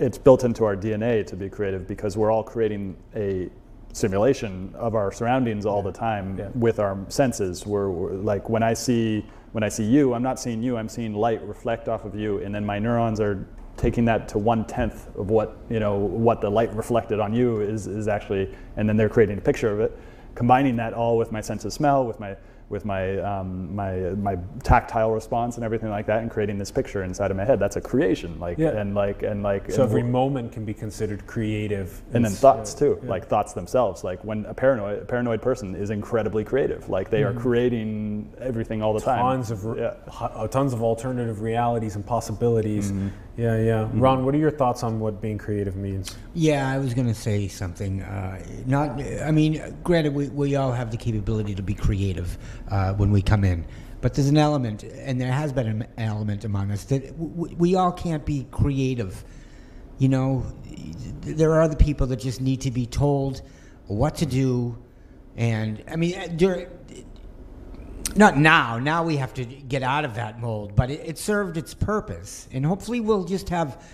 it's 0.00 0.18
built 0.18 0.42
into 0.42 0.64
our 0.64 0.74
DNA 0.74 1.24
to 1.28 1.36
be 1.36 1.48
creative 1.48 1.86
because 1.86 2.16
we're 2.16 2.32
all 2.32 2.42
creating 2.42 2.96
a 3.14 3.48
simulation 3.92 4.72
of 4.74 4.94
our 4.94 5.12
surroundings 5.12 5.66
all 5.66 5.82
the 5.82 5.92
time 5.92 6.38
Yeah. 6.38 6.48
with 6.54 6.78
our 6.78 6.98
senses. 7.08 7.66
We're, 7.66 7.90
we're 7.90 8.12
like 8.12 8.48
when 8.48 8.62
I 8.62 8.74
see 8.74 9.26
when 9.52 9.64
I 9.64 9.68
see 9.68 9.82
you, 9.84 10.14
I'm 10.14 10.22
not 10.22 10.38
seeing 10.38 10.62
you. 10.62 10.76
I'm 10.76 10.88
seeing 10.88 11.12
light 11.12 11.42
reflect 11.42 11.88
off 11.88 12.04
of 12.04 12.14
you, 12.14 12.38
and 12.38 12.54
then 12.54 12.64
my 12.64 12.78
neurons 12.78 13.18
are 13.20 13.48
taking 13.76 14.04
that 14.04 14.28
to 14.28 14.38
one 14.38 14.64
tenth 14.64 15.08
of 15.16 15.30
what 15.30 15.56
you 15.68 15.80
know 15.80 15.96
what 15.96 16.40
the 16.40 16.48
light 16.50 16.72
reflected 16.74 17.18
on 17.18 17.34
you 17.34 17.60
is 17.60 17.86
is 17.88 18.06
actually, 18.06 18.54
and 18.76 18.88
then 18.88 18.96
they're 18.96 19.08
creating 19.08 19.38
a 19.38 19.40
picture 19.40 19.72
of 19.72 19.80
it. 19.80 19.98
Combining 20.36 20.76
that 20.76 20.92
all 20.94 21.18
with 21.18 21.32
my 21.32 21.40
sense 21.40 21.64
of 21.64 21.72
smell, 21.72 22.06
with 22.06 22.20
my 22.20 22.36
with 22.70 22.84
my 22.84 23.18
um, 23.18 23.74
my 23.74 23.92
my 24.14 24.38
tactile 24.62 25.10
response 25.10 25.56
and 25.56 25.64
everything 25.64 25.90
like 25.90 26.06
that, 26.06 26.22
and 26.22 26.30
creating 26.30 26.56
this 26.56 26.70
picture 26.70 27.02
inside 27.02 27.30
of 27.32 27.36
my 27.36 27.44
head. 27.44 27.58
That's 27.58 27.76
a 27.76 27.80
creation, 27.80 28.38
like 28.38 28.58
Yeah. 28.58 28.68
and 28.80 28.94
like 28.94 29.22
and 29.24 29.42
like. 29.42 29.70
so 29.70 29.82
and 29.82 29.90
every 29.90 30.02
we're- 30.02 30.12
moment 30.12 30.52
can 30.52 30.64
be 30.64 30.72
considered 30.72 31.26
creative. 31.26 32.00
and 32.14 32.24
then 32.24 32.32
thoughts 32.32 32.72
too, 32.72 32.98
yeah. 33.02 33.10
like 33.10 33.26
thoughts 33.26 33.52
themselves. 33.54 34.04
Like 34.04 34.22
when 34.24 34.46
a 34.46 34.54
paranoid 34.54 35.02
a 35.02 35.04
paranoid 35.04 35.42
person 35.42 35.74
is 35.74 35.90
incredibly 35.90 36.44
creative, 36.44 36.88
like 36.88 37.10
they 37.10 37.24
are 37.24 37.34
creating 37.34 38.32
everything 38.40 38.82
all 38.82 38.94
the 38.94 39.00
time. 39.00 39.18
Mm-hmm. 39.18 39.42
tons 39.42 39.50
of 39.50 39.76
yeah. 39.78 39.94
ho- 40.08 40.26
uh, 40.26 40.46
tons 40.46 40.72
of 40.72 40.82
alternative 40.82 41.40
realities 41.42 41.96
and 41.96 42.06
possibilities. 42.06 42.92
Mm-hmm. 42.92 43.08
Yeah, 43.36 43.56
yeah. 43.58 43.88
Ron, 43.94 44.26
what 44.26 44.34
are 44.34 44.38
your 44.38 44.50
thoughts 44.50 44.82
on 44.82 45.00
what 45.00 45.22
being 45.22 45.38
creative 45.38 45.74
means? 45.74 46.14
Yeah, 46.34 46.68
I 46.70 46.76
was 46.78 46.92
going 46.92 47.06
to 47.06 47.14
say 47.14 47.48
something. 47.48 48.02
Uh, 48.02 48.44
not, 48.66 49.00
I 49.22 49.30
mean, 49.30 49.78
granted, 49.82 50.12
we, 50.12 50.28
we 50.28 50.56
all 50.56 50.72
have 50.72 50.90
the 50.90 50.98
capability 50.98 51.54
to 51.54 51.62
be 51.62 51.72
creative 51.72 52.36
uh, 52.70 52.94
when 52.94 53.10
we 53.10 53.22
come 53.22 53.44
in, 53.44 53.66
but 54.00 54.14
there's 54.14 54.28
an 54.28 54.38
element, 54.38 54.82
and 54.82 55.20
there 55.20 55.32
has 55.32 55.52
been 55.52 55.66
an 55.66 55.86
element 55.98 56.44
among 56.44 56.70
us 56.70 56.84
that 56.84 57.14
we 57.18 57.74
all 57.74 57.92
can't 57.92 58.24
be 58.24 58.46
creative. 58.50 59.24
You 59.98 60.08
know, 60.08 60.46
there 61.20 61.52
are 61.52 61.62
other 61.62 61.76
people 61.76 62.06
that 62.08 62.16
just 62.16 62.40
need 62.40 62.62
to 62.62 62.70
be 62.70 62.86
told 62.86 63.42
what 63.86 64.14
to 64.16 64.26
do, 64.26 64.78
and 65.36 65.82
I 65.90 65.96
mean, 65.96 66.14
uh, 66.16 66.64
not 68.16 68.36
now. 68.36 68.78
Now 68.78 69.04
we 69.04 69.16
have 69.16 69.34
to 69.34 69.44
get 69.44 69.82
out 69.82 70.04
of 70.04 70.14
that 70.14 70.40
mold, 70.40 70.74
but 70.74 70.90
it, 70.90 71.00
it 71.04 71.18
served 71.18 71.56
its 71.56 71.74
purpose, 71.74 72.48
and 72.52 72.64
hopefully 72.64 73.00
we'll 73.00 73.24
just 73.24 73.48
have, 73.50 73.84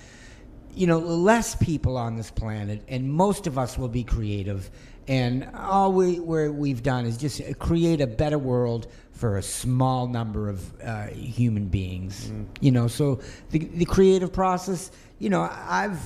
you 0.75 0.87
know, 0.87 0.99
less 0.99 1.57
people 1.57 1.97
on 1.97 2.17
this 2.17 2.31
planet, 2.31 2.83
and 2.89 3.11
most 3.11 3.47
of 3.47 3.59
us 3.59 3.77
will 3.77 3.89
be 3.89 4.05
creative. 4.05 4.71
And 5.09 5.49
all 5.55 5.93
we 5.93 6.19
where 6.19 6.51
we've 6.51 6.83
done 6.83 7.07
is 7.07 7.17
just 7.17 7.41
create 7.59 8.01
a 8.01 8.07
better 8.07 8.39
world 8.39 8.89
for 9.13 9.37
a 9.37 9.43
small 9.43 10.07
number 10.09 10.49
of 10.49 10.83
uh, 10.83 11.07
human 11.09 11.69
beings. 11.69 12.33
You 12.61 12.73
know, 12.73 12.89
so 12.89 13.21
the 13.51 13.59
the 13.59 13.85
creative 13.85 14.33
process. 14.33 14.91
You 15.19 15.31
know, 15.31 15.49
I've 15.51 16.01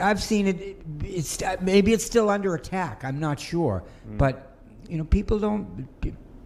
I've 0.00 0.22
seen 0.22 0.46
it. 0.46 0.78
It's 1.04 1.38
maybe 1.60 1.92
it's 1.92 2.04
still 2.04 2.30
under 2.30 2.54
attack. 2.54 3.04
I'm 3.04 3.18
not 3.18 3.40
sure, 3.40 3.84
but 4.16 4.56
you 4.88 4.98
know, 4.98 5.04
people 5.04 5.38
don't. 5.38 5.88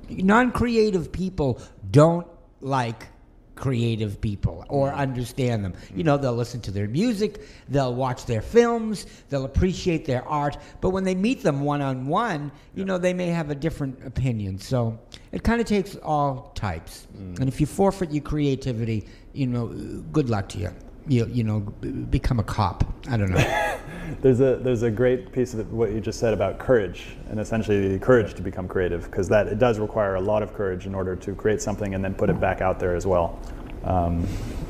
Non-creative 0.08 1.10
people 1.10 1.60
don't 1.90 2.26
like 2.60 3.08
creative 3.56 4.20
people 4.20 4.64
or 4.68 4.92
understand 4.92 5.64
them. 5.64 5.74
You 5.94 6.02
mm. 6.02 6.06
know, 6.06 6.16
they'll 6.16 6.34
listen 6.34 6.60
to 6.62 6.70
their 6.70 6.86
music, 6.86 7.40
they'll 7.68 7.94
watch 7.94 8.26
their 8.26 8.42
films, 8.42 9.06
they'll 9.28 9.46
appreciate 9.46 10.04
their 10.04 10.26
art, 10.28 10.58
but 10.80 10.90
when 10.90 11.04
they 11.04 11.14
meet 11.14 11.42
them 11.42 11.62
one 11.62 11.82
on 11.82 12.06
one, 12.06 12.52
you 12.74 12.84
know, 12.84 12.98
they 12.98 13.14
may 13.14 13.28
have 13.28 13.50
a 13.50 13.54
different 13.54 14.06
opinion. 14.06 14.58
So 14.58 14.98
it 15.32 15.42
kind 15.42 15.60
of 15.60 15.66
takes 15.66 15.96
all 15.96 16.52
types. 16.54 17.08
Mm. 17.16 17.40
And 17.40 17.48
if 17.48 17.60
you 17.60 17.66
forfeit 17.66 18.12
your 18.12 18.22
creativity, 18.22 19.08
you 19.32 19.46
know, 19.46 19.66
good 20.12 20.30
luck 20.30 20.48
to 20.50 20.58
you. 20.58 20.70
You, 21.08 21.26
you 21.26 21.44
know, 21.44 21.60
become 21.60 22.40
a 22.40 22.42
cop. 22.42 22.84
I 23.08 23.16
don't 23.16 23.30
know. 23.30 23.38
There's 24.22 24.40
a 24.40 24.56
there's 24.56 24.82
a 24.82 24.90
great 24.90 25.32
piece 25.32 25.52
of 25.52 25.72
what 25.72 25.90
you 25.90 26.00
just 26.00 26.20
said 26.20 26.32
about 26.32 26.58
courage 26.58 27.16
and 27.28 27.40
essentially 27.40 27.88
the 27.88 27.98
courage 27.98 28.34
to 28.34 28.42
become 28.42 28.68
creative 28.68 29.04
because 29.04 29.28
that 29.28 29.48
it 29.48 29.58
does 29.58 29.80
require 29.80 30.14
a 30.14 30.20
lot 30.20 30.42
of 30.44 30.54
courage 30.54 30.86
in 30.86 30.94
order 30.94 31.16
to 31.16 31.34
create 31.34 31.60
something 31.60 31.94
and 31.94 32.04
then 32.04 32.14
put 32.14 32.30
it 32.30 32.40
back 32.40 32.60
out 32.60 32.78
there 32.78 32.94
as 32.94 33.04
well. 33.04 33.38
Um, 33.84 34.26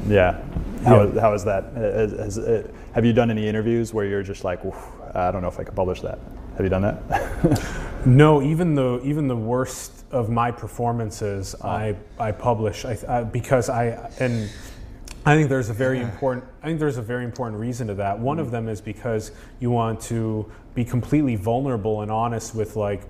yeah. 0.09 0.43
How, 0.85 1.05
Yeah. 1.05 1.21
how 1.21 1.35
is 1.35 1.45
that? 1.45 1.65
Has, 1.75 2.13
has, 2.13 2.39
uh, 2.39 2.67
have 2.95 3.05
you 3.05 3.13
done 3.13 3.31
any 3.31 3.47
interviews 3.47 3.93
where 3.93 4.07
you're 4.07 4.23
just 4.23 4.43
like, 4.43 4.61
I 5.15 5.31
don't 5.31 5.43
know 5.43 5.49
if 5.49 5.61
I 5.61 5.65
could 5.65 5.77
publish 5.77 6.01
that? 6.01 6.19
Have 6.57 6.63
you 6.65 6.71
done 6.71 6.83
that? 6.83 7.63
No, 8.07 8.41
even 8.41 8.77
the 8.77 9.01
even 9.03 9.27
the 9.27 9.37
worst 9.37 10.05
of 10.13 10.31
my 10.31 10.53
performances, 10.53 11.57
I 11.63 11.97
I 12.21 12.31
publish 12.31 12.85
I, 12.85 12.97
I, 13.09 13.25
because 13.25 13.69
I 13.69 14.11
and 14.21 14.49
I 15.27 15.35
think 15.35 15.49
there's 15.49 15.71
a 15.71 15.75
very 15.75 16.01
important 16.01 16.45
I 16.63 16.67
think 16.67 16.79
there's 16.79 16.99
a 16.99 17.03
very 17.03 17.25
important 17.25 17.61
reason 17.61 17.89
to 17.89 17.95
that. 17.95 18.17
One 18.19 18.39
of 18.39 18.53
them 18.53 18.69
is 18.69 18.81
because 18.81 19.33
you 19.59 19.73
want 19.73 20.01
to 20.03 20.51
be 20.75 20.85
completely 20.85 21.35
vulnerable 21.35 22.03
and 22.03 22.13
honest 22.13 22.55
with 22.55 22.77
like 22.77 23.03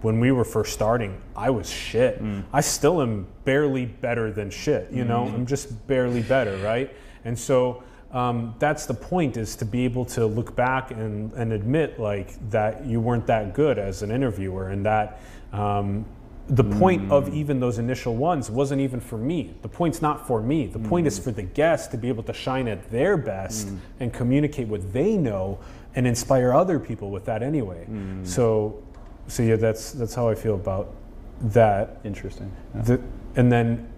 when 0.00 0.20
we 0.20 0.30
were 0.30 0.44
first 0.44 0.72
starting, 0.72 1.20
I 1.34 1.50
was 1.50 1.68
shit. 1.68 2.20
I 2.52 2.60
still 2.60 3.02
am 3.02 3.26
barely 3.44 3.84
better 3.84 4.32
than 4.32 4.48
shit. 4.48 4.90
You 4.92 5.04
know, 5.04 5.24
I'm 5.34 5.44
just 5.44 5.86
barely 5.86 6.22
better, 6.22 6.56
right? 6.58 6.94
And 7.24 7.36
so 7.38 7.82
um, 8.12 8.54
that's 8.60 8.86
the 8.86 8.94
point 8.94 9.36
is 9.36 9.56
to 9.56 9.64
be 9.64 9.84
able 9.84 10.04
to 10.06 10.24
look 10.24 10.54
back 10.54 10.92
and, 10.92 11.32
and 11.32 11.52
admit 11.52 11.98
like 11.98 12.38
that 12.50 12.86
you 12.86 13.00
weren't 13.00 13.26
that 13.26 13.54
good 13.54 13.78
as 13.78 14.02
an 14.02 14.10
interviewer 14.12 14.68
and 14.68 14.86
that 14.86 15.20
um, 15.52 16.06
the 16.48 16.64
point 16.64 17.10
of 17.10 17.28
hmm. 17.28 17.34
even 17.34 17.60
those 17.60 17.78
initial 17.78 18.16
ones 18.16 18.50
wasn't 18.50 18.80
even 18.80 19.00
for 19.00 19.18
me. 19.18 19.54
The 19.62 19.68
point's 19.68 20.00
not 20.00 20.26
for 20.26 20.40
me. 20.40 20.66
The 20.66 20.78
point 20.78 21.06
is 21.06 21.18
hmm. 21.18 21.24
for 21.24 21.30
the 21.32 21.42
guest 21.42 21.90
to 21.90 21.96
be 21.96 22.08
able 22.08 22.22
to 22.24 22.32
shine 22.32 22.68
at 22.68 22.90
their 22.90 23.16
best 23.16 23.68
hmm. 23.68 23.78
and 24.00 24.12
communicate 24.12 24.68
what 24.68 24.92
they 24.92 25.16
know 25.16 25.58
and 25.94 26.06
inspire 26.06 26.52
other 26.52 26.78
people 26.78 27.10
with 27.10 27.24
that 27.24 27.42
anyway. 27.42 27.86
So, 28.24 28.82
so 29.28 29.42
yeah, 29.42 29.56
that's 29.56 29.92
that's 29.92 30.14
how 30.14 30.28
I 30.28 30.34
feel 30.34 30.54
about 30.54 30.94
that. 31.40 32.00
Interesting. 32.04 32.52
Yeah. 32.74 32.82
The, 32.82 33.00
and 33.34 33.50
then 33.50 33.88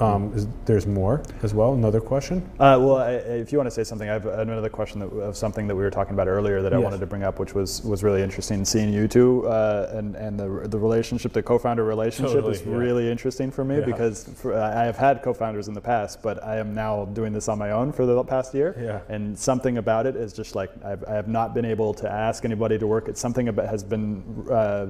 um, 0.00 0.32
is, 0.34 0.46
there's 0.64 0.86
more 0.86 1.22
as 1.42 1.54
well. 1.54 1.74
Another 1.74 2.00
question. 2.00 2.42
Uh, 2.58 2.76
well, 2.80 2.96
I, 2.96 3.12
if 3.12 3.52
you 3.52 3.58
want 3.58 3.66
to 3.66 3.70
say 3.70 3.84
something, 3.84 4.08
I 4.08 4.12
have 4.12 4.26
another 4.26 4.68
question 4.68 5.00
that, 5.00 5.06
of 5.06 5.36
something 5.36 5.66
that 5.66 5.74
we 5.74 5.82
were 5.82 5.90
talking 5.90 6.14
about 6.14 6.28
earlier 6.28 6.62
that 6.62 6.72
I 6.72 6.76
Yes. 6.76 6.84
wanted 6.84 7.00
to 7.00 7.06
bring 7.06 7.22
up, 7.22 7.38
which 7.38 7.54
was 7.54 7.82
was 7.82 8.02
really 8.02 8.22
interesting. 8.22 8.64
Seeing 8.64 8.92
you 8.92 9.08
two 9.08 9.46
uh, 9.46 9.90
and 9.94 10.14
and 10.16 10.38
the 10.38 10.68
the 10.68 10.78
relationship, 10.78 11.32
the 11.32 11.42
co-founder 11.42 11.84
relationship, 11.84 12.44
is 12.44 12.62
yeah. 12.62 12.74
really 12.74 13.10
interesting 13.10 13.50
for 13.50 13.64
me 13.64 13.78
Yeah. 13.78 13.86
because 13.86 14.24
for, 14.34 14.54
I 14.54 14.84
have 14.84 14.96
had 14.96 15.22
co-founders 15.22 15.68
in 15.68 15.74
the 15.74 15.80
past, 15.80 16.22
but 16.22 16.42
I 16.44 16.58
am 16.58 16.74
now 16.74 17.06
doing 17.06 17.32
this 17.32 17.48
on 17.48 17.58
my 17.58 17.70
own 17.70 17.92
for 17.92 18.04
the 18.04 18.22
past 18.24 18.54
year. 18.54 18.76
Yeah. 18.78 19.14
And 19.14 19.38
something 19.38 19.78
about 19.78 20.06
it 20.06 20.16
is 20.16 20.32
just 20.32 20.54
like 20.54 20.70
I've, 20.84 21.04
I 21.04 21.14
have 21.14 21.28
not 21.28 21.54
been 21.54 21.64
able 21.64 21.94
to 21.94 22.10
ask 22.10 22.44
anybody 22.44 22.78
to 22.78 22.86
work. 22.86 23.08
It's 23.08 23.20
something 23.20 23.48
about 23.48 23.68
has 23.68 23.82
been. 23.82 24.22
Uh, 24.50 24.86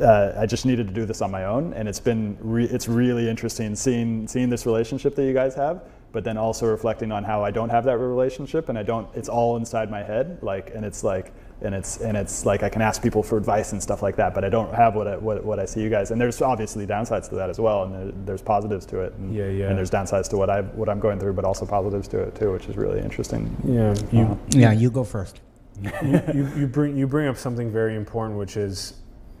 uh, 0.00 0.32
I 0.36 0.46
just 0.46 0.64
needed 0.66 0.86
to 0.88 0.92
do 0.94 1.04
this 1.04 1.20
on 1.22 1.30
my 1.30 1.44
own, 1.44 1.72
and 1.74 1.88
it's 1.88 2.00
been 2.00 2.36
re- 2.40 2.64
it's 2.64 2.88
really 2.88 3.28
interesting 3.28 3.74
seeing 3.74 4.26
seeing 4.28 4.48
this 4.48 4.66
relationship 4.66 5.14
that 5.16 5.24
you 5.24 5.34
guys 5.34 5.54
have, 5.54 5.82
but 6.12 6.24
then 6.24 6.36
also 6.36 6.66
reflecting 6.66 7.12
on 7.12 7.24
how 7.24 7.44
I 7.44 7.50
don't 7.50 7.68
have 7.70 7.84
that 7.84 7.98
relationship, 7.98 8.68
and 8.68 8.78
I 8.78 8.82
don't. 8.82 9.08
It's 9.14 9.28
all 9.28 9.56
inside 9.56 9.90
my 9.90 10.02
head, 10.02 10.38
like, 10.42 10.72
and 10.74 10.84
it's 10.84 11.04
like, 11.04 11.32
and 11.60 11.74
it's 11.74 11.98
and 11.98 12.16
it's 12.16 12.44
like 12.46 12.62
I 12.62 12.68
can 12.68 12.82
ask 12.82 13.02
people 13.02 13.22
for 13.22 13.36
advice 13.36 13.72
and 13.72 13.82
stuff 13.82 14.02
like 14.02 14.16
that, 14.16 14.34
but 14.34 14.44
I 14.44 14.48
don't 14.48 14.74
have 14.74 14.94
what 14.94 15.06
I, 15.06 15.16
what, 15.16 15.44
what 15.44 15.58
I 15.58 15.64
see 15.64 15.80
you 15.82 15.90
guys, 15.90 16.10
and 16.10 16.20
there's 16.20 16.40
obviously 16.42 16.86
downsides 16.86 17.28
to 17.28 17.34
that 17.36 17.50
as 17.50 17.58
well, 17.60 17.84
and 17.84 17.94
there, 17.94 18.12
there's 18.24 18.42
positives 18.42 18.86
to 18.86 19.00
it, 19.00 19.12
and, 19.14 19.34
Yeah, 19.34 19.48
yeah. 19.48 19.68
and 19.68 19.76
there's 19.78 19.90
downsides 19.90 20.28
to 20.30 20.36
what 20.36 20.50
I 20.50 20.62
what 20.62 20.88
I'm 20.88 21.00
going 21.00 21.18
through, 21.18 21.34
but 21.34 21.44
also 21.44 21.66
positives 21.66 22.08
to 22.08 22.20
it 22.20 22.34
too, 22.34 22.52
which 22.52 22.66
is 22.66 22.76
really 22.76 23.00
interesting. 23.00 23.54
Yeah, 23.64 23.94
you, 24.10 24.24
Uh-huh. 24.24 24.36
Yeah, 24.50 24.72
you 24.72 24.90
go 24.90 25.04
first. 25.04 25.40
you, 25.82 26.48
you 26.56 26.66
bring 26.66 26.96
you 26.96 27.06
bring 27.06 27.26
up 27.28 27.36
something 27.36 27.70
very 27.72 27.96
important, 27.96 28.38
which 28.38 28.56
is 28.56 28.94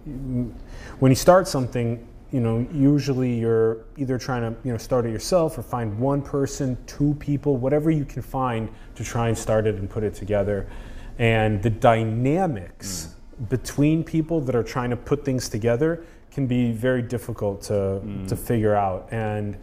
when 0.04 1.10
you 1.10 1.16
start 1.16 1.46
something, 1.46 2.06
you 2.30 2.40
know, 2.40 2.66
usually 2.72 3.38
you're 3.38 3.84
either 3.96 4.18
trying 4.18 4.42
to 4.42 4.58
you 4.64 4.72
know 4.72 4.78
start 4.78 5.06
it 5.06 5.10
yourself 5.10 5.58
or 5.58 5.62
find 5.62 5.98
one 5.98 6.22
person, 6.22 6.76
two 6.86 7.14
people, 7.14 7.56
whatever 7.56 7.90
you 7.90 8.04
can 8.04 8.22
find 8.22 8.68
to 8.94 9.04
try 9.04 9.28
and 9.28 9.36
start 9.36 9.66
it 9.66 9.76
and 9.76 9.88
put 9.88 10.02
it 10.02 10.14
together, 10.14 10.68
and 11.18 11.62
the 11.62 11.70
dynamics 11.70 13.14
between 13.48 14.02
people 14.04 14.40
that 14.40 14.54
are 14.54 14.62
trying 14.62 14.90
to 14.90 14.96
put 14.96 15.24
things 15.24 15.48
together 15.48 16.04
can 16.30 16.46
be 16.46 16.72
very 16.72 17.02
difficult 17.02 17.62
to 17.62 18.00
to 18.28 18.36
figure 18.36 18.74
out 18.74 19.08
and. 19.12 19.56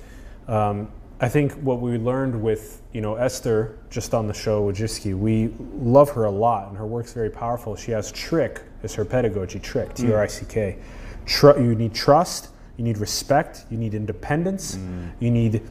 Um, 0.48 0.92
I 1.22 1.28
think 1.28 1.52
what 1.56 1.82
we 1.82 1.98
learned 1.98 2.42
with 2.42 2.82
you 2.94 3.02
know 3.02 3.16
Esther 3.16 3.78
just 3.90 4.14
on 4.14 4.26
the 4.26 4.34
show 4.34 4.72
Wojcicki, 4.72 5.14
we 5.18 5.54
love 5.76 6.10
her 6.12 6.24
a 6.24 6.32
lot 6.32 6.70
and 6.70 6.78
her 6.78 6.88
work's 6.88 7.12
very 7.12 7.30
powerful. 7.30 7.76
She 7.76 7.92
has 7.92 8.10
trick 8.14 8.62
as 8.84 8.96
her 8.96 9.06
pedagogy 9.06 9.60
trick 9.60 9.90
mm. 9.90 9.96
T 9.96 10.14
R 10.14 10.24
I 10.24 10.28
C 10.28 10.46
K. 10.48 10.78
Tr- 11.26 11.60
you 11.60 11.76
need 11.76 11.94
trust, 11.94 12.50
you 12.78 12.84
need 12.84 12.98
respect, 12.98 13.66
you 13.70 13.78
need 13.78 13.94
independence, 13.94 14.76
mm. 14.76 15.12
you 15.20 15.32
need 15.32 15.62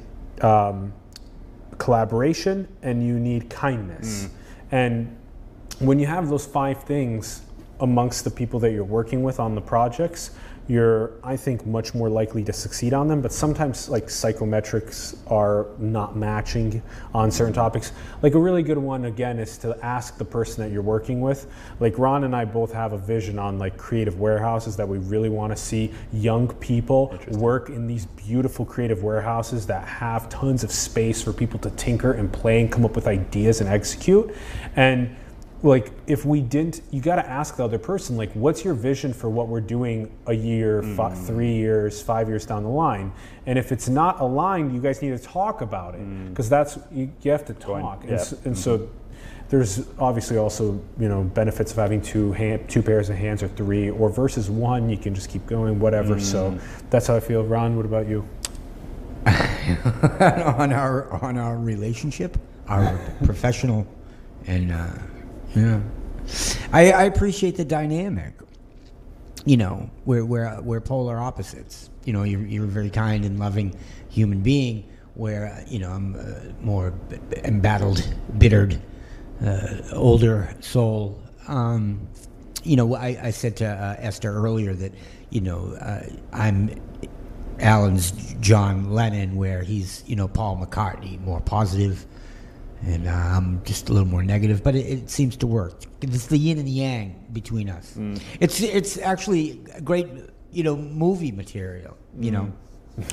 um, 0.43 0.93
collaboration, 1.79 2.69
and 2.83 3.07
you 3.07 3.19
need 3.19 3.49
kindness. 3.51 4.25
Mm. 4.25 4.31
And 4.71 5.17
when 5.81 5.99
you 5.99 6.07
have 6.07 6.29
those 6.29 6.47
five 6.47 6.83
things 6.85 7.43
amongst 7.81 8.25
the 8.25 8.31
people 8.31 8.61
that 8.61 8.73
you're 8.73 8.85
working 8.85 9.23
with 9.23 9.41
on 9.41 9.55
the 9.55 9.61
projects, 9.61 10.31
you're, 10.69 11.13
I 11.25 11.35
think, 11.35 11.65
much 11.65 11.95
more 11.95 12.11
likely 12.11 12.45
to 12.45 12.53
succeed 12.53 12.93
on 12.93 13.09
them. 13.09 13.23
But 13.23 13.33
sometimes, 13.33 13.89
like 13.89 14.07
psychometrics 14.07 15.17
are 15.27 15.67
not 15.79 16.15
matching 16.15 16.83
on 17.15 17.31
certain 17.31 17.55
topics. 17.55 17.93
Like 18.21 18.35
a 18.35 18.39
really 18.39 18.63
good 18.63 18.77
one, 18.77 19.07
again, 19.07 19.39
is 19.39 19.57
to 19.59 19.79
ask 19.83 20.19
the 20.19 20.27
person 20.27 20.63
that 20.63 20.71
you're 20.71 20.83
working 20.83 21.23
with. 21.23 21.47
Like 21.81 21.99
Ron 21.99 22.25
and 22.25 22.37
I 22.37 22.45
both 22.45 22.71
have 22.73 22.93
a 22.93 22.99
vision 22.99 23.39
on 23.39 23.59
like 23.59 23.79
creative 23.79 24.21
warehouses 24.21 24.77
that 24.77 24.87
we 24.87 24.99
really 24.99 25.31
want 25.31 25.55
to 25.55 25.57
see 25.57 25.91
young 26.13 26.49
people 26.57 27.19
work 27.31 27.71
in 27.71 27.87
these 27.87 28.05
beautiful 28.05 28.67
creative 28.67 29.03
warehouses 29.03 29.67
that 29.69 29.89
have 29.89 30.29
tons 30.29 30.65
of 30.65 30.71
space 30.71 31.23
for 31.23 31.33
people 31.33 31.59
to 31.61 31.71
tinker 31.71 32.13
and 32.13 32.31
play 32.31 32.61
and 32.61 32.71
come 32.71 32.85
up 32.85 32.95
with 32.95 33.07
ideas 33.07 33.63
and 33.63 33.71
execute. 33.71 34.35
And 34.77 35.17
like 35.63 35.91
if 36.07 36.25
we 36.25 36.41
didn't 36.41 36.83
you 36.91 37.01
got 37.01 37.17
to 37.17 37.29
ask 37.29 37.57
the 37.57 37.65
other 37.65 37.79
person 37.79 38.17
like 38.17 38.31
what's 38.33 38.65
your 38.65 38.75
vision 38.75 39.13
for 39.13 39.29
what 39.29 39.49
we're 39.49 39.61
doing 39.61 40.11
a 40.27 40.33
year 40.33 40.83
fi- 40.83 41.11
mm. 41.11 41.27
three 41.27 41.53
years 41.53 42.01
five 42.01 42.29
years 42.29 42.47
down 42.47 42.63
the 42.63 42.69
line? 42.69 43.13
And 43.47 43.59
if 43.59 43.73
it's 43.73 43.89
not 43.89 44.21
aligned 44.21 44.73
you 44.73 44.81
guys 44.81 45.03
need 45.03 45.11
to 45.11 45.19
talk 45.19 45.61
about 45.61 45.95
it. 45.95 46.01
Mm. 46.01 46.31
Because 46.31 46.49
that's 46.49 46.79
you, 46.93 47.11
you 47.23 47.33
have 47.33 47.45
to 47.47 47.55
talk. 47.55 48.03
And, 48.03 48.11
yeah. 48.11 48.17
s- 48.17 48.33
and 48.45 48.57
so 48.57 48.79
mm-hmm. 48.79 48.93
there's 49.49 49.89
obviously 49.99 50.37
also 50.37 50.81
you 50.99 51.09
know 51.09 51.25
benefits 51.25 51.73
of 51.73 51.79
having 51.79 52.03
two 52.03 52.33
hand, 52.33 52.69
two 52.69 52.83
pairs 52.83 53.11
of 53.11 53.17
hands 53.17 53.43
or 53.43 53.49
three 53.49 53.91
or 53.91 54.11
versus 54.11 54.51
one 54.51 54.89
you 54.89 54.97
can 54.97 55.13
just 55.13 55.29
keep 55.29 55.45
going 55.47 55.81
whatever. 55.81 56.17
Mm. 56.17 56.21
So 56.21 56.59
that's 56.91 57.09
how 57.09 57.17
i 57.17 57.21
feel. 57.21 57.43
Ron 57.43 57.77
what 57.77 57.85
about 57.85 58.07
you? 58.07 58.29
On 59.29 60.73
our 60.73 61.13
on 61.23 61.37
our 61.37 61.59
relationship, 61.59 62.39
our 62.69 62.99
professional, 63.25 63.87
and 64.47 64.73
uh, 64.73 64.89
yeah, 65.55 65.81
I, 66.73 66.93
I 66.93 67.05
appreciate 67.05 67.57
the 67.57 67.65
dynamic. 67.65 68.35
You 69.45 69.57
know, 69.57 69.91
we're 70.05 70.25
we're 70.25 70.61
we're 70.61 70.81
polar 70.81 71.19
opposites. 71.19 71.91
You 72.05 72.13
know, 72.13 72.23
you're 72.23 72.43
you're 72.43 72.65
a 72.65 72.69
very 72.69 72.91
kind 72.91 73.25
and 73.25 73.39
loving 73.39 73.77
human 74.09 74.41
being, 74.41 74.85
where 75.15 75.47
uh, 75.47 75.65
you 75.69 75.79
know 75.79 75.91
I'm 75.91 76.15
uh, 76.17 76.53
more 76.61 76.93
embattled, 77.45 78.07
bittered, 78.39 78.81
uh, 79.45 79.77
older 79.93 80.55
soul. 80.61 81.21
Um, 81.47 82.07
you 82.63 82.77
know, 82.77 82.95
I, 82.95 83.19
I 83.23 83.31
said 83.31 83.57
to 83.59 83.67
uh, 83.67 83.97
Esther 83.99 84.35
earlier 84.35 84.75
that 84.75 84.93
you 85.31 85.41
know 85.41 85.77
uh, 85.81 86.03
I'm 86.33 86.71
Allen's 87.61 88.13
John 88.41 88.93
Lennon, 88.93 89.37
where 89.37 89.63
he's 89.63 90.05
you 90.07 90.17
know 90.17 90.29
Paul 90.29 90.59
McCartney, 90.65 91.21
more 91.21 91.41
positive, 91.41 92.07
and 92.83 93.07
uh, 93.09 93.11
I'm 93.11 93.63
just 93.65 93.89
a 93.89 93.93
little 93.93 94.09
more 94.09 94.23
negative. 94.23 94.63
But 94.63 94.75
it, 94.75 94.87
it 94.87 95.11
seems 95.11 95.37
to 95.39 95.47
work. 95.47 95.83
It's 96.01 96.27
the 96.27 96.39
yin 96.39 96.59
and 96.59 96.67
the 96.67 96.73
yang 96.73 97.27
between 97.33 97.69
us. 97.69 97.97
It's 98.41 98.61
it's 98.61 98.99
actually 98.99 99.61
great 99.85 100.09
you 100.53 100.63
know 100.63 100.77
movie 100.77 101.33
material. 101.33 101.97
You 102.19 102.31
know, 102.31 102.53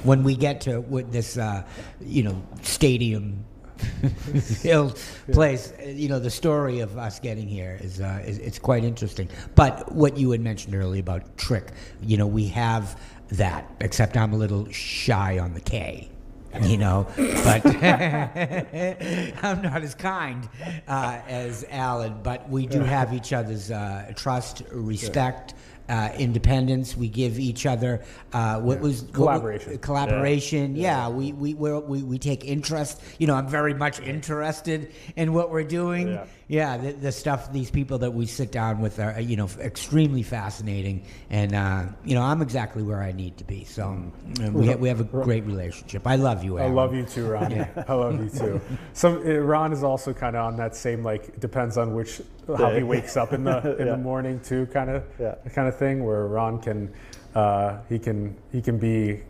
when 0.04 0.24
we 0.24 0.36
get 0.36 0.62
to 0.62 0.82
what 0.82 1.12
this 1.12 1.38
uh, 1.38 1.64
you 2.02 2.24
know 2.24 2.42
stadium. 2.62 3.46
filled 4.64 4.98
place. 5.34 5.74
uh, 5.84 5.90
You 5.90 6.08
know, 6.08 6.18
the 6.18 6.30
story 6.30 6.80
of 6.80 6.98
us 6.98 7.20
getting 7.20 7.46
here 7.46 7.78
is, 7.82 8.00
uh, 8.00 8.24
is 8.26 8.38
it's 8.38 8.58
quite 8.58 8.86
interesting. 8.86 9.28
But 9.54 9.92
what 9.92 10.16
you 10.18 10.32
had 10.32 10.40
mentioned 10.40 10.76
earlier 10.76 11.02
about 11.02 11.38
trick, 11.38 11.72
you 12.02 12.16
know, 12.16 12.26
we 12.26 12.48
have 12.48 12.98
that. 13.34 13.70
Except 13.82 14.16
I'm 14.16 14.32
a 14.32 14.38
little 14.38 14.66
shy 14.72 15.40
on 15.40 15.54
the 15.54 15.60
K. 15.60 16.10
You 16.66 16.78
know, 16.78 17.06
but 17.16 17.66
I'm 19.44 19.62
not 19.62 19.82
as 19.84 19.94
kind 19.94 20.48
uh, 20.88 21.20
as 21.28 21.66
Allen. 21.70 22.20
But 22.24 22.50
we 22.50 22.66
do 22.66 22.80
have 22.80 23.14
each 23.14 23.34
other's 23.34 23.72
uh, 23.72 24.12
trust, 24.16 24.64
respect, 24.72 25.54
uh, 25.90 26.10
independence. 26.18 26.96
We 26.98 27.08
give 27.10 27.40
each 27.40 27.66
other 27.66 28.04
uh, 28.34 28.60
what 28.60 28.80
was 28.80 29.04
what- 29.04 29.14
Collaboration. 29.14 29.78
collaboration. 29.80 30.76
Yeah, 30.76 31.10
we 31.10 31.32
we, 31.34 31.54
we're, 31.54 31.80
we 31.80 32.04
we 32.04 32.18
take 32.20 32.46
interest. 32.46 33.02
You 33.20 33.28
know, 33.28 33.36
I'm 33.36 33.48
very 33.48 33.74
much 33.74 34.00
interested 34.00 34.92
in 35.16 35.34
what 35.34 35.50
we're 35.52 35.64
doing. 35.64 36.10
Yeah. 36.10 36.26
Yeah, 36.48 36.78
the, 36.78 36.92
the 36.92 37.12
stuff 37.12 37.52
these 37.52 37.72
people 37.72 37.98
that 37.98 38.12
we 38.14 38.28
sit 38.28 38.52
down 38.52 38.80
with 38.80 39.00
are 39.00 39.20
you 39.20 39.36
know 39.36 39.50
extremely 39.60 40.22
fascinating, 40.22 41.04
and 41.32 41.56
uh, 41.56 41.86
you 42.04 42.14
know 42.14 42.22
I'm 42.22 42.44
exactly 42.44 42.84
where 42.84 43.02
I 43.02 43.14
need 43.14 43.38
to 43.38 43.44
be. 43.44 43.64
So 43.64 44.00
uh, 44.44 44.52
we 44.52 44.68
ha- 44.68 44.76
we 44.76 44.88
have 44.90 45.00
a 45.00 45.06
great 45.06 45.44
relationship. 45.46 46.06
I 46.06 46.18
love 46.18 46.44
you. 46.44 46.60
I 46.60 46.64
Allen. 46.64 46.76
love 46.76 46.94
you 46.94 47.04
too, 47.04 47.26
Ron. 47.32 47.52
I 47.88 47.94
love 47.96 48.24
you 48.24 48.30
too. 48.30 48.62
Some 48.94 49.18
uh, 49.26 49.32
Ron 49.40 49.74
is 49.74 49.84
also 49.84 50.14
kind 50.14 50.36
of 50.36 50.46
on 50.46 50.56
that 50.58 50.76
same 50.76 51.02
like 51.02 51.40
depends 51.40 51.78
on 51.80 51.96
which 51.96 52.22
how 52.60 52.72
he 52.76 52.84
wakes 52.84 53.18
up 53.18 53.34
in 53.34 53.44
the 53.44 53.76
in 53.80 53.88
Yeah. 53.88 53.94
the 53.94 53.98
morning 53.98 54.40
too 54.42 54.68
kind 54.68 54.92
of 54.92 55.04
Yeah. 55.20 55.34
kind 55.56 55.68
of 55.68 55.75
thing 55.78 56.04
where 56.06 56.28
Ron 56.28 56.60
can 56.60 56.92
uh, 57.36 57.78
he 57.90 58.00
can 58.00 58.36
he 58.52 58.62
can 58.62 58.78
be 58.78 59.22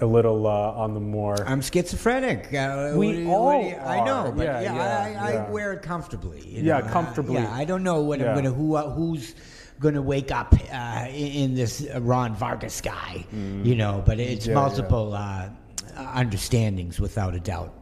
a 0.00 0.06
little 0.06 0.46
uh, 0.46 0.82
on 0.82 0.92
the 0.92 1.00
more 1.00 1.36
I'm 1.48 1.62
schizophrenic. 1.62 2.52
Uh, 2.52 2.92
We 2.96 3.08
you- 3.22 3.30
all 3.30 3.44
what 3.46 3.62
do 3.62 3.68
you- 3.68 3.76
I 3.76 4.04
know, 4.04 4.32
but 4.36 4.44
Yeah, 4.44 4.60
yeah, 4.60 4.74
yeah, 4.74 5.22
I, 5.22 5.28
I 5.28 5.32
yeah. 5.34 5.50
wear 5.50 5.72
it 5.72 5.82
comfortably. 5.82 6.40
you 6.46 6.62
Yeah, 6.62 6.78
know. 6.80 6.86
Uh, 6.86 6.90
comfortably. 6.90 7.34
yeah, 7.36 7.52
I 7.54 7.64
don't 7.64 7.82
know 7.84 8.02
what 8.02 8.18
Yeah. 8.20 8.30
I'm 8.30 8.34
gonna 8.36 8.50
who 8.50 8.74
uh, 8.76 8.90
who's 8.90 9.34
gonna 9.80 10.02
wake 10.02 10.30
up 10.32 10.54
uh, 10.72 11.06
in, 11.08 11.32
in 11.42 11.54
this 11.54 11.86
uh, 11.86 12.00
Ron 12.00 12.34
Vargas 12.34 12.80
guy, 12.80 13.24
you 13.32 13.76
know. 13.76 14.02
But 14.04 14.18
it's 14.20 14.46
Mm. 14.46 14.48
Yeah, 14.48 14.54
multiple. 14.54 15.14
Uh, 15.14 15.48
understandings 15.96 16.98
without 16.98 17.34
a 17.36 17.40
doubt. 17.40 17.72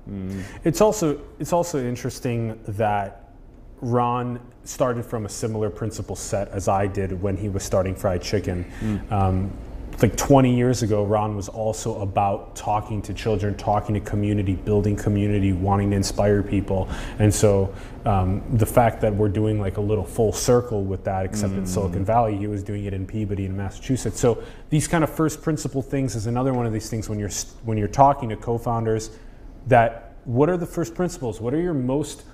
It's 0.65 0.83
also 0.83 1.19
it's 1.39 1.53
also 1.53 1.79
interesting 1.83 2.59
that 2.69 3.22
Ron 3.83 4.41
started 4.65 5.05
from 5.05 5.27
a 5.27 5.29
similar 5.29 5.69
principle 5.69 6.17
set 6.17 6.49
as 6.49 6.69
I 6.69 6.87
did 6.87 7.21
when 7.21 7.37
he 7.37 7.49
was 7.49 7.63
starting 7.65 7.95
fried 7.95 8.23
chicken. 8.23 8.65
Um, 9.11 9.53
like 10.01 10.17
20 10.17 10.55
years 10.55 10.83
ago, 10.83 11.05
Ron 11.05 11.37
was 11.37 11.49
also 11.49 12.01
about 12.01 12.57
talking 12.57 13.03
to 13.03 13.13
children, 13.13 13.55
talking 13.57 13.95
to 13.95 14.01
community, 14.01 14.55
building 14.55 14.97
community, 14.97 15.53
wanting 15.53 15.91
to 15.91 15.97
inspire 15.97 16.43
people. 16.43 16.89
And 17.19 17.33
so 17.33 17.75
um, 18.05 18.43
the 18.55 18.67
fact 18.67 19.01
that 19.03 19.15
we're 19.15 19.29
doing 19.29 19.61
like 19.61 19.77
a 19.77 19.81
little 19.81 20.05
full 20.05 20.33
circle 20.33 20.83
with 20.83 21.05
that, 21.05 21.27
except 21.27 21.53
in 21.53 21.67
Silicon 21.67 22.05
Valley, 22.05 22.37
he 22.37 22.47
was 22.47 22.63
doing 22.63 22.85
it 22.85 22.95
in 22.95 23.07
Peabody 23.07 23.45
in 23.45 23.57
Massachusetts. 23.57 24.19
So 24.19 24.43
these 24.71 24.89
kind 24.89 25.05
of 25.05 25.11
first 25.11 25.43
principle 25.43 25.83
things 25.83 26.15
is 26.17 26.27
another 26.27 26.55
one 26.55 26.67
of 26.67 26.73
these 26.73 26.89
things 26.89 27.09
when 27.09 27.19
you're 27.19 27.31
when 27.65 27.77
you're 27.77 27.89
talking 27.89 28.29
to 28.31 28.37
co-founders 28.37 29.11
that 29.67 30.15
what 30.25 30.49
are 30.49 30.57
the 30.57 30.67
first 30.67 30.95
principles? 30.95 31.41
What 31.41 31.53
are 31.53 31.61
your 31.61 31.75
most 31.75 32.25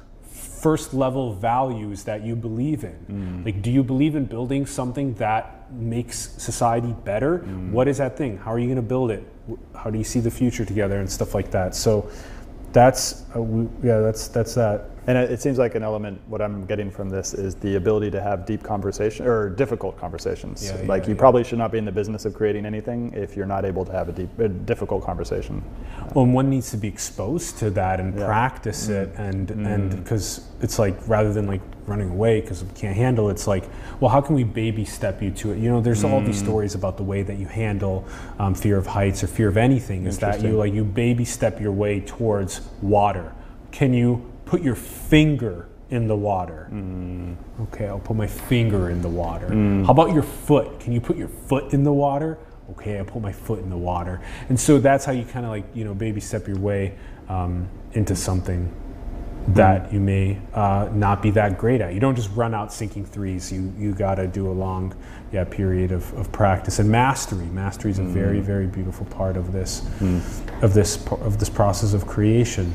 first 0.63 0.95
level 0.95 1.33
values 1.35 2.05
that 2.05 2.23
you 2.23 2.35
believe 2.37 2.85
in? 2.85 2.99
Like, 3.45 3.63
do 3.63 3.71
you 3.71 3.83
believe 3.83 4.15
in 4.17 4.25
building 4.27 4.67
something 4.67 5.15
that 5.15 5.45
makes 5.73 6.17
society 6.43 6.95
better? 7.05 7.39
What 7.73 7.87
is 7.89 7.99
that 7.99 8.17
thing? 8.17 8.39
How 8.39 8.53
are 8.53 8.59
you 8.59 8.67
going 8.67 8.77
to 8.77 8.91
build 8.95 9.11
it? 9.11 9.23
How 9.75 9.91
do 9.91 9.99
you 9.99 10.05
see 10.05 10.21
the 10.21 10.31
future 10.31 10.65
together 10.65 10.99
and 11.01 11.11
stuff 11.11 11.35
like 11.35 11.51
that? 11.53 11.75
So, 11.75 12.11
that's 12.73 13.25
uh, 13.35 13.43
we, 13.43 13.63
yeah, 13.87 14.01
that's 14.01 14.29
that's 14.29 14.55
that. 14.55 14.91
And 15.09 15.17
it, 15.17 15.41
seems 15.41 15.57
like 15.57 15.75
an 15.75 15.83
element. 15.83 16.21
What 16.27 16.43
I'm 16.43 16.67
getting 16.67 16.91
from 16.91 17.09
this 17.09 17.33
is 17.33 17.55
the 17.55 17.77
ability 17.77 18.11
to 18.11 18.21
have 18.21 18.45
deep 18.45 18.63
conversation 18.63 19.27
or 19.27 19.49
difficult 19.49 19.97
conversations. 19.97 20.63
Yeah, 20.63 20.87
like 20.87 21.05
yeah, 21.05 21.09
you 21.09 21.15
yeah. 21.15 21.19
probably 21.19 21.45
should 21.45 21.57
not 21.57 21.73
be 21.73 21.79
in 21.79 21.87
the 21.87 21.93
business 21.93 22.27
of 22.27 22.35
creating 22.35 22.67
anything 22.67 23.15
if 23.15 23.35
you're 23.35 23.47
not 23.47 23.65
able 23.65 23.87
to 23.87 23.93
have 23.93 24.11
a 24.11 24.13
deep, 24.13 24.39
a 24.39 24.51
difficult 24.51 25.03
conversation. 25.03 25.65
Well, 26.15 26.27
and 26.27 26.35
one 26.35 26.51
needs 26.51 26.71
to 26.73 26.77
be 26.77 26.89
exposed 26.89 27.57
to 27.61 27.71
that 27.71 28.01
and 28.01 28.15
practice 28.15 28.89
mm. 28.89 29.03
it, 29.03 29.15
and 29.17 29.49
mm. 29.49 29.67
and 29.67 29.97
because 29.97 30.47
it's 30.61 30.79
like 30.79 30.95
rather 31.09 31.33
than 31.33 31.47
like 31.47 31.63
running 31.87 32.11
away 32.11 32.43
because 32.43 32.63
we 32.63 32.71
can't 32.75 32.95
handle 32.95 33.31
it, 33.31 33.33
it's 33.33 33.47
like, 33.47 33.65
well, 34.01 34.11
how 34.11 34.21
can 34.21 34.35
we 34.35 34.45
baby 34.45 34.85
step 34.85 35.23
you 35.23 35.31
to 35.31 35.53
it? 35.53 35.59
You 35.59 35.71
know, 35.71 35.81
there's 35.81 36.05
all 36.05 36.21
these 36.21 36.43
mm. 36.43 36.45
stories 36.45 36.75
about 36.75 36.99
the 36.99 37.03
way 37.03 37.23
that 37.23 37.39
you 37.39 37.47
handle 37.47 38.07
um, 38.39 38.55
fear 38.55 38.77
of 38.77 38.87
heights 38.87 39.25
or 39.25 39.27
fear 39.27 39.49
of 39.49 39.57
anything. 39.57 40.07
Is 40.07 40.19
that 40.19 40.43
you 40.43 40.51
like 40.51 40.75
you 40.75 40.85
baby 40.85 41.25
step 41.25 41.63
your 41.63 41.73
way 41.73 42.01
towards 42.01 42.61
water? 42.83 43.33
Can 43.71 43.95
you 43.95 44.28
put 44.49 44.63
your 44.63 44.75
finger 44.75 45.69
in 45.91 46.09
the 46.09 46.17
water? 46.17 46.69
Mm. 46.73 47.37
Okay, 47.63 47.87
I'll 47.87 47.99
put 47.99 48.17
my 48.17 48.27
finger 48.27 48.91
in 48.91 49.03
the 49.03 49.09
water. 49.09 49.49
Mm. 49.49 49.85
How 49.85 49.93
about 49.93 50.13
your 50.13 50.23
foot? 50.23 50.81
Can 50.81 50.93
you 50.93 51.01
put 51.01 51.17
your 51.17 51.29
foot 51.29 51.73
in 51.73 51.85
the 51.85 51.93
water? 51.93 52.39
Okay, 52.71 52.99
I 52.99 53.03
put 53.03 53.23
my 53.23 53.33
foot 53.33 53.61
in 53.61 53.71
the 53.71 53.77
water. 53.77 54.21
And 54.49 54.59
so 54.59 54.79
that's 54.79 55.05
how 55.05 55.13
you 55.13 55.25
kind 55.25 55.47
of 55.47 55.51
like, 55.51 55.65
you 55.75 55.85
know, 55.85 55.95
baby 55.95 56.21
step 56.21 56.47
your 56.47 56.59
way 56.59 56.95
um, 57.29 57.69
into 57.93 58.15
something 58.17 58.73
that 59.49 59.89
mm. 59.89 59.93
you 59.95 60.01
may 60.01 60.39
uh, 60.53 60.89
not 60.93 61.23
be 61.23 61.31
that 61.31 61.57
great 61.59 61.81
at. 61.81 61.95
You 61.95 62.01
don't 62.01 62.17
just 62.17 62.31
run 62.35 62.55
out 62.55 62.73
sinking 62.73 63.07
threes. 63.07 63.51
You 63.53 63.73
you 63.79 63.95
got 63.95 64.17
to 64.17 64.27
do 64.27 64.49
a 64.51 64.53
long 64.53 64.95
yeah, 65.33 65.45
period 65.45 65.93
of, 65.93 66.13
of 66.15 66.31
practice 66.33 66.79
and 66.79 66.91
mastery. 66.91 67.47
Mastery 67.47 67.91
is 67.91 67.99
a 67.99 68.05
very 68.05 68.41
very 68.41 68.67
beautiful 68.67 69.07
part 69.07 69.37
of 69.37 69.53
this 69.53 69.83
of 70.63 70.75
this 70.75 71.07
of 71.07 71.39
this 71.39 71.49
process 71.49 71.95
of 71.95 72.07
creation. 72.07 72.75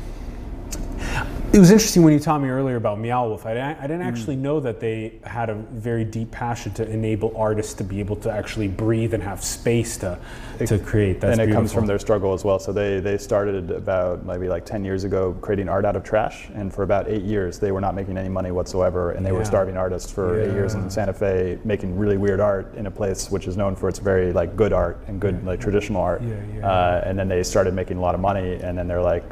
It 1.52 1.60
was 1.60 1.70
interesting 1.70 2.02
when 2.02 2.12
you 2.12 2.18
taught 2.18 2.40
me 2.40 2.48
earlier 2.48 2.74
about 2.74 2.98
Meow 2.98 3.28
Wolf. 3.28 3.46
I, 3.46 3.54
didn't- 3.54 3.78
I 3.78 3.82
didn't 3.82 4.02
actually 4.02 4.34
know 4.34 4.58
that 4.58 4.80
they 4.80 5.12
had 5.22 5.50
a 5.50 5.54
very 5.54 6.04
deep 6.04 6.32
passion 6.32 6.72
to 6.74 6.90
enable 6.90 7.32
artists 7.36 7.74
to 7.74 7.84
be 7.84 8.00
able 8.00 8.16
to 8.16 8.30
actually 8.30 8.66
breathe 8.66 9.14
and 9.14 9.22
have 9.22 9.44
space 9.44 9.96
to, 9.98 10.18
to 10.66 10.78
create. 10.80 11.20
That's 11.20 11.38
and 11.38 11.48
it 11.48 11.54
comes 11.54 11.72
from 11.72 11.86
their 11.86 12.00
struggle 12.00 12.32
as 12.34 12.42
well. 12.44 12.58
So 12.58 12.72
they, 12.72 12.98
they 12.98 13.18
started 13.18 13.70
about 13.70 14.26
maybe 14.26 14.48
like 14.48 14.64
10 14.66 14.84
years 14.84 15.04
ago 15.04 15.36
creating 15.42 15.68
art 15.68 15.84
out 15.84 15.94
of 15.94 16.02
trash. 16.02 16.48
And 16.54 16.74
for 16.74 16.82
about 16.82 17.08
eight 17.08 17.22
years, 17.22 17.60
they 17.60 17.70
were 17.70 17.80
not 17.80 17.94
making 17.94 18.18
any 18.18 18.28
money 18.30 18.50
whatsoever. 18.50 19.12
And 19.12 19.24
they 19.24 19.30
Yeah. 19.30 19.38
were 19.38 19.44
starving 19.44 19.76
artists 19.76 20.10
for 20.10 20.40
eight 20.40 20.50
years 20.54 20.74
in 20.74 20.90
Santa 20.90 21.12
Fe, 21.12 21.60
making 21.64 21.96
really 21.96 22.16
weird 22.16 22.40
art 22.40 22.74
in 22.74 22.86
a 22.88 22.90
place 22.90 23.30
which 23.30 23.46
is 23.46 23.56
known 23.56 23.76
for 23.76 23.88
its 23.88 24.00
very 24.00 24.32
like 24.32 24.56
good 24.56 24.72
art 24.72 24.98
and 25.06 25.20
good 25.20 25.44
like 25.46 25.60
traditional 25.60 26.02
art. 26.02 26.20
Yeah, 26.20 26.34
yeah, 26.58 26.68
Uh, 26.68 27.02
and 27.06 27.16
then 27.16 27.28
they 27.28 27.44
started 27.44 27.74
making 27.74 27.98
a 27.98 28.00
lot 28.00 28.16
of 28.16 28.20
money. 28.20 28.54
And 28.60 28.76
then 28.76 28.88
they're 28.88 29.00
like, 29.02 29.22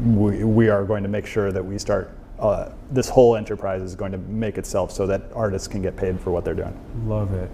we, 0.00 0.44
we 0.44 0.68
are 0.68 0.84
going 0.84 1.02
to 1.02 1.08
make 1.08 1.26
sure 1.26 1.52
that 1.52 1.64
we 1.64 1.78
start. 1.78 2.10
Uh, 2.38 2.72
this 2.90 3.08
whole 3.08 3.36
enterprise 3.36 3.82
is 3.82 3.94
going 3.94 4.10
to 4.12 4.18
make 4.18 4.58
itself 4.58 4.90
so 4.90 5.06
that 5.06 5.22
artists 5.34 5.68
can 5.68 5.80
get 5.80 5.96
paid 5.96 6.18
for 6.18 6.30
what 6.32 6.44
they're 6.44 6.54
doing. 6.54 6.76
Love 7.06 7.32
it. 7.34 7.50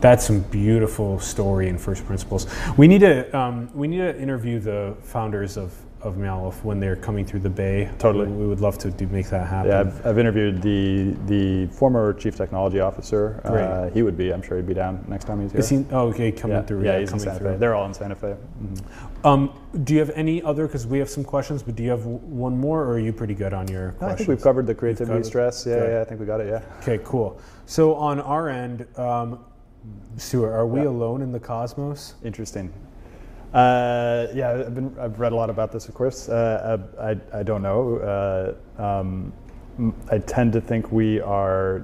That's 0.00 0.26
some 0.26 0.40
beautiful 0.40 1.18
story 1.18 1.68
and 1.68 1.80
first 1.80 2.06
principles. 2.06 2.46
We 2.76 2.86
need 2.86 3.00
to 3.00 3.36
um, 3.36 3.70
we 3.74 3.88
need 3.88 3.98
to 3.98 4.20
interview 4.20 4.60
the 4.60 4.94
founders 5.02 5.56
of 5.56 5.72
of 6.02 6.16
Meow 6.18 6.50
when 6.62 6.78
they're 6.78 6.96
coming 6.96 7.24
through 7.24 7.40
the 7.40 7.50
Bay. 7.50 7.90
Totally. 7.98 8.26
we, 8.26 8.46
would 8.46 8.60
love 8.60 8.78
to 8.78 8.90
do, 8.90 9.06
make 9.08 9.28
that 9.30 9.46
happen. 9.46 9.70
Yeah, 9.70 9.80
I've, 9.80 10.06
I've 10.06 10.18
interviewed 10.18 10.60
the 10.62 11.16
the 11.26 11.66
former 11.72 12.12
chief 12.12 12.36
technology 12.36 12.80
officer. 12.80 13.40
Great. 13.46 13.62
Uh, 13.64 13.90
he 13.90 14.02
would 14.02 14.16
be. 14.16 14.32
I'm 14.32 14.42
sure 14.42 14.56
he'd 14.56 14.66
be 14.66 14.74
down 14.74 15.04
next 15.08 15.24
time 15.24 15.40
he's 15.40 15.52
here. 15.52 15.60
Is 15.60 15.68
he? 15.68 15.84
Oh, 15.90 16.08
okay, 16.08 16.30
coming 16.30 16.56
yeah, 16.58 16.62
through. 16.62 16.84
yeah, 16.84 16.98
he's 16.98 17.08
in 17.12 17.18
coming 17.18 17.24
Santa 17.24 17.38
through. 17.38 17.52
Fe. 17.54 17.58
They're 17.58 17.74
all 17.74 17.86
in 17.86 17.94
Santa 17.94 18.14
Fe. 18.14 18.36
Mhm. 18.62 18.82
Um, 19.24 19.52
do 19.84 19.94
you 19.94 20.00
have 20.00 20.10
any 20.10 20.42
other? 20.42 20.66
Because 20.66 20.86
we 20.86 20.98
have 20.98 21.08
some 21.10 21.24
questions, 21.24 21.62
but 21.62 21.74
do 21.76 21.82
you 21.82 21.90
have 21.90 22.00
w- 22.00 22.18
one 22.18 22.56
more, 22.58 22.82
or 22.82 22.90
are 22.92 22.98
you 22.98 23.12
pretty 23.12 23.34
good 23.34 23.52
on 23.52 23.66
your 23.68 23.92
No, 23.92 23.98
questions? 23.98 24.12
I 24.12 24.16
think 24.16 24.28
we've 24.28 24.42
covered 24.42 24.66
the 24.66 24.74
creativity 24.74 25.12
covered- 25.12 25.26
stress. 25.26 25.66
Yeah, 25.66 25.88
yeah, 25.88 26.00
I 26.00 26.04
think 26.04 26.20
we 26.20 26.26
got 26.26 26.40
it. 26.40 26.48
Yeah. 26.48 26.62
Okay, 26.82 27.00
cool. 27.04 27.38
So 27.64 27.94
on 27.94 28.20
our 28.20 28.48
end, 28.48 28.86
um, 28.96 29.40
Stuart, 30.16 30.52
are 30.52 30.66
we 30.66 30.82
Yeah. 30.82 30.88
alone 30.88 31.22
in 31.22 31.32
the 31.32 31.40
cosmos? 31.40 32.14
Interesting. 32.24 32.72
Uh, 33.52 34.26
yeah, 34.34 34.50
I've 34.50 34.74
been 34.74 34.94
I've 34.98 35.18
read 35.18 35.32
a 35.32 35.36
lot 35.36 35.50
about 35.50 35.72
this, 35.72 35.88
of 35.88 35.94
course. 35.94 36.28
Uh, 36.28 36.78
I, 37.00 37.38
I 37.38 37.42
don't 37.42 37.62
know. 37.62 38.56
Uh, 38.78 38.82
um, 38.82 39.32
I 40.10 40.18
tend 40.18 40.52
to 40.54 40.60
think 40.60 40.90
we 40.92 41.20
are 41.20 41.82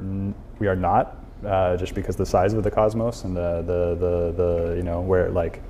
we 0.58 0.66
are 0.66 0.76
not, 0.76 1.22
uh, 1.46 1.76
just 1.76 1.94
because 1.94 2.16
the 2.16 2.26
size 2.26 2.52
of 2.52 2.62
the 2.62 2.70
cosmos 2.70 3.24
and 3.24 3.36
the 3.36 3.62
the 3.62 3.94
the, 3.94 4.32
the 4.32 4.76
you 4.76 4.82
know 4.82 5.00
where 5.00 5.30
like 5.30 5.62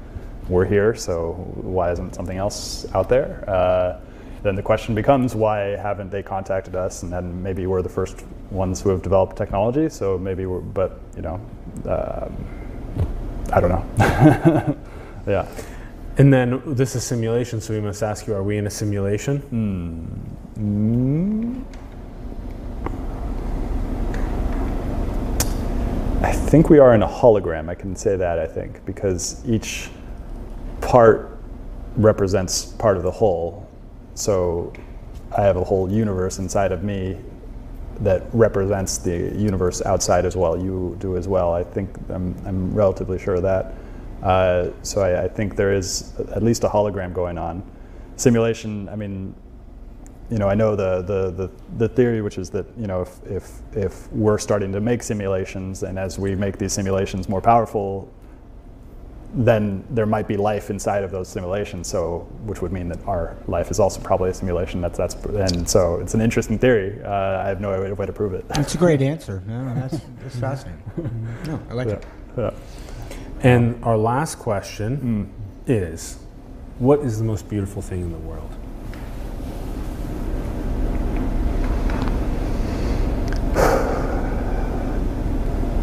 we're 0.48 0.64
here. 0.64 0.94
So 0.94 1.32
why 1.54 1.92
isn't 1.92 2.14
something 2.14 2.36
else 2.36 2.86
out 2.94 3.08
there? 3.08 3.48
Uh, 3.48 4.00
then 4.42 4.56
the 4.56 4.62
question 4.62 4.94
becomes 4.94 5.34
why 5.36 5.76
haven't 5.76 6.10
they 6.10 6.22
contacted 6.22 6.74
us? 6.74 7.04
And 7.04 7.12
then 7.12 7.42
maybe 7.42 7.66
we're 7.66 7.82
the 7.82 7.88
first 7.88 8.24
ones 8.50 8.80
who 8.80 8.90
have 8.90 9.02
developed 9.02 9.36
technology. 9.36 9.88
So 9.88 10.18
maybe 10.18 10.46
we're, 10.46 10.60
but 10.60 11.00
you 11.14 11.22
know, 11.22 11.40
um, 11.86 12.36
I 13.52 13.60
don't 13.60 13.70
know. 13.70 14.76
yeah. 15.26 15.48
And 16.18 16.32
then 16.32 16.62
this 16.66 16.94
is 16.94 17.04
simulation, 17.04 17.60
so 17.60 17.72
we 17.72 17.80
must 17.80 18.02
ask 18.02 18.26
you: 18.26 18.34
Are 18.34 18.42
we 18.42 18.58
in 18.58 18.66
a 18.66 18.70
simulation? 18.70 19.40
Mm. 20.58 21.64
I 26.22 26.32
think 26.32 26.68
we 26.68 26.78
are 26.78 26.94
in 26.94 27.02
a 27.02 27.08
hologram. 27.08 27.70
I 27.70 27.74
can 27.74 27.96
say 27.96 28.16
that, 28.16 28.38
I 28.38 28.46
think, 28.46 28.84
because 28.84 29.42
each 29.48 29.88
part 30.82 31.38
represents 31.96 32.66
part 32.66 32.98
of 32.98 33.02
the 33.02 33.10
whole. 33.10 33.66
So 34.14 34.72
I 35.36 35.42
have 35.42 35.56
a 35.56 35.64
whole 35.64 35.90
universe 35.90 36.38
inside 36.38 36.72
of 36.72 36.84
me 36.84 37.18
that 38.00 38.24
represents 38.32 38.98
the 38.98 39.34
universe 39.34 39.80
outside 39.82 40.26
as 40.26 40.36
well. 40.36 40.58
You 40.58 40.96
do 41.00 41.16
as 41.16 41.26
well. 41.26 41.52
I 41.54 41.64
think 41.64 41.96
I'm, 42.10 42.34
I'm 42.44 42.74
relatively 42.74 43.18
sure 43.18 43.36
of 43.36 43.42
that. 43.42 43.74
Uh, 44.22 44.70
so 44.82 45.02
I, 45.02 45.24
I 45.24 45.28
think 45.28 45.56
there 45.56 45.72
is 45.72 46.12
at 46.32 46.42
least 46.42 46.64
a 46.64 46.68
hologram 46.68 47.12
going 47.12 47.38
on. 47.38 47.62
Simulation, 48.16 48.88
I 48.88 48.96
mean, 48.96 49.34
you 50.30 50.38
know, 50.38 50.48
I 50.48 50.54
know 50.54 50.76
the, 50.76 51.02
the, 51.02 51.30
the, 51.30 51.50
the 51.76 51.88
theory, 51.88 52.22
which 52.22 52.38
is 52.38 52.48
that, 52.50 52.66
you 52.78 52.86
know, 52.86 53.02
if, 53.02 53.20
if, 53.26 53.60
if 53.76 54.12
we're 54.12 54.38
starting 54.38 54.72
to 54.72 54.80
make 54.80 55.02
simulations 55.02 55.82
and 55.82 55.98
as 55.98 56.18
we 56.18 56.34
make 56.34 56.56
these 56.56 56.72
simulations 56.72 57.28
more 57.28 57.40
powerful, 57.40 58.10
then 59.34 59.82
there 59.90 60.06
might 60.06 60.28
be 60.28 60.36
life 60.36 60.70
inside 60.70 61.04
of 61.04 61.10
those 61.10 61.28
simulations. 61.28 61.88
So, 61.88 62.26
which 62.44 62.60
would 62.60 62.72
mean 62.72 62.88
that 62.88 63.04
our 63.06 63.36
life 63.46 63.70
is 63.70 63.80
also 63.80 64.00
probably 64.00 64.30
a 64.30 64.34
simulation. 64.34 64.80
That's 64.80 64.98
that's 64.98 65.14
and 65.14 65.68
so 65.68 66.00
it's 66.00 66.14
an 66.14 66.20
interesting 66.20 66.58
theory. 66.58 67.02
Uh, 67.02 67.42
I 67.42 67.48
have 67.48 67.60
no 67.60 67.70
way, 67.70 67.92
way 67.92 68.06
to 68.06 68.12
prove 68.12 68.34
it. 68.34 68.46
That's 68.48 68.74
a 68.74 68.78
great 68.78 69.00
answer. 69.00 69.42
No, 69.52 69.74
that's, 69.74 69.98
that's 70.20 70.36
fascinating. 70.38 70.82
No, 71.46 71.60
I 71.70 71.74
like 71.74 71.88
yeah. 71.88 71.94
it. 71.94 72.04
yeah. 72.36 72.50
And 73.42 73.82
our 73.82 73.96
last 73.96 74.38
question 74.38 75.28
is: 75.66 76.18
What 76.78 77.00
is 77.00 77.18
the 77.18 77.24
most 77.24 77.48
beautiful 77.48 77.82
thing 77.82 78.02
in 78.02 78.12
the 78.12 78.18
world? 78.18 78.50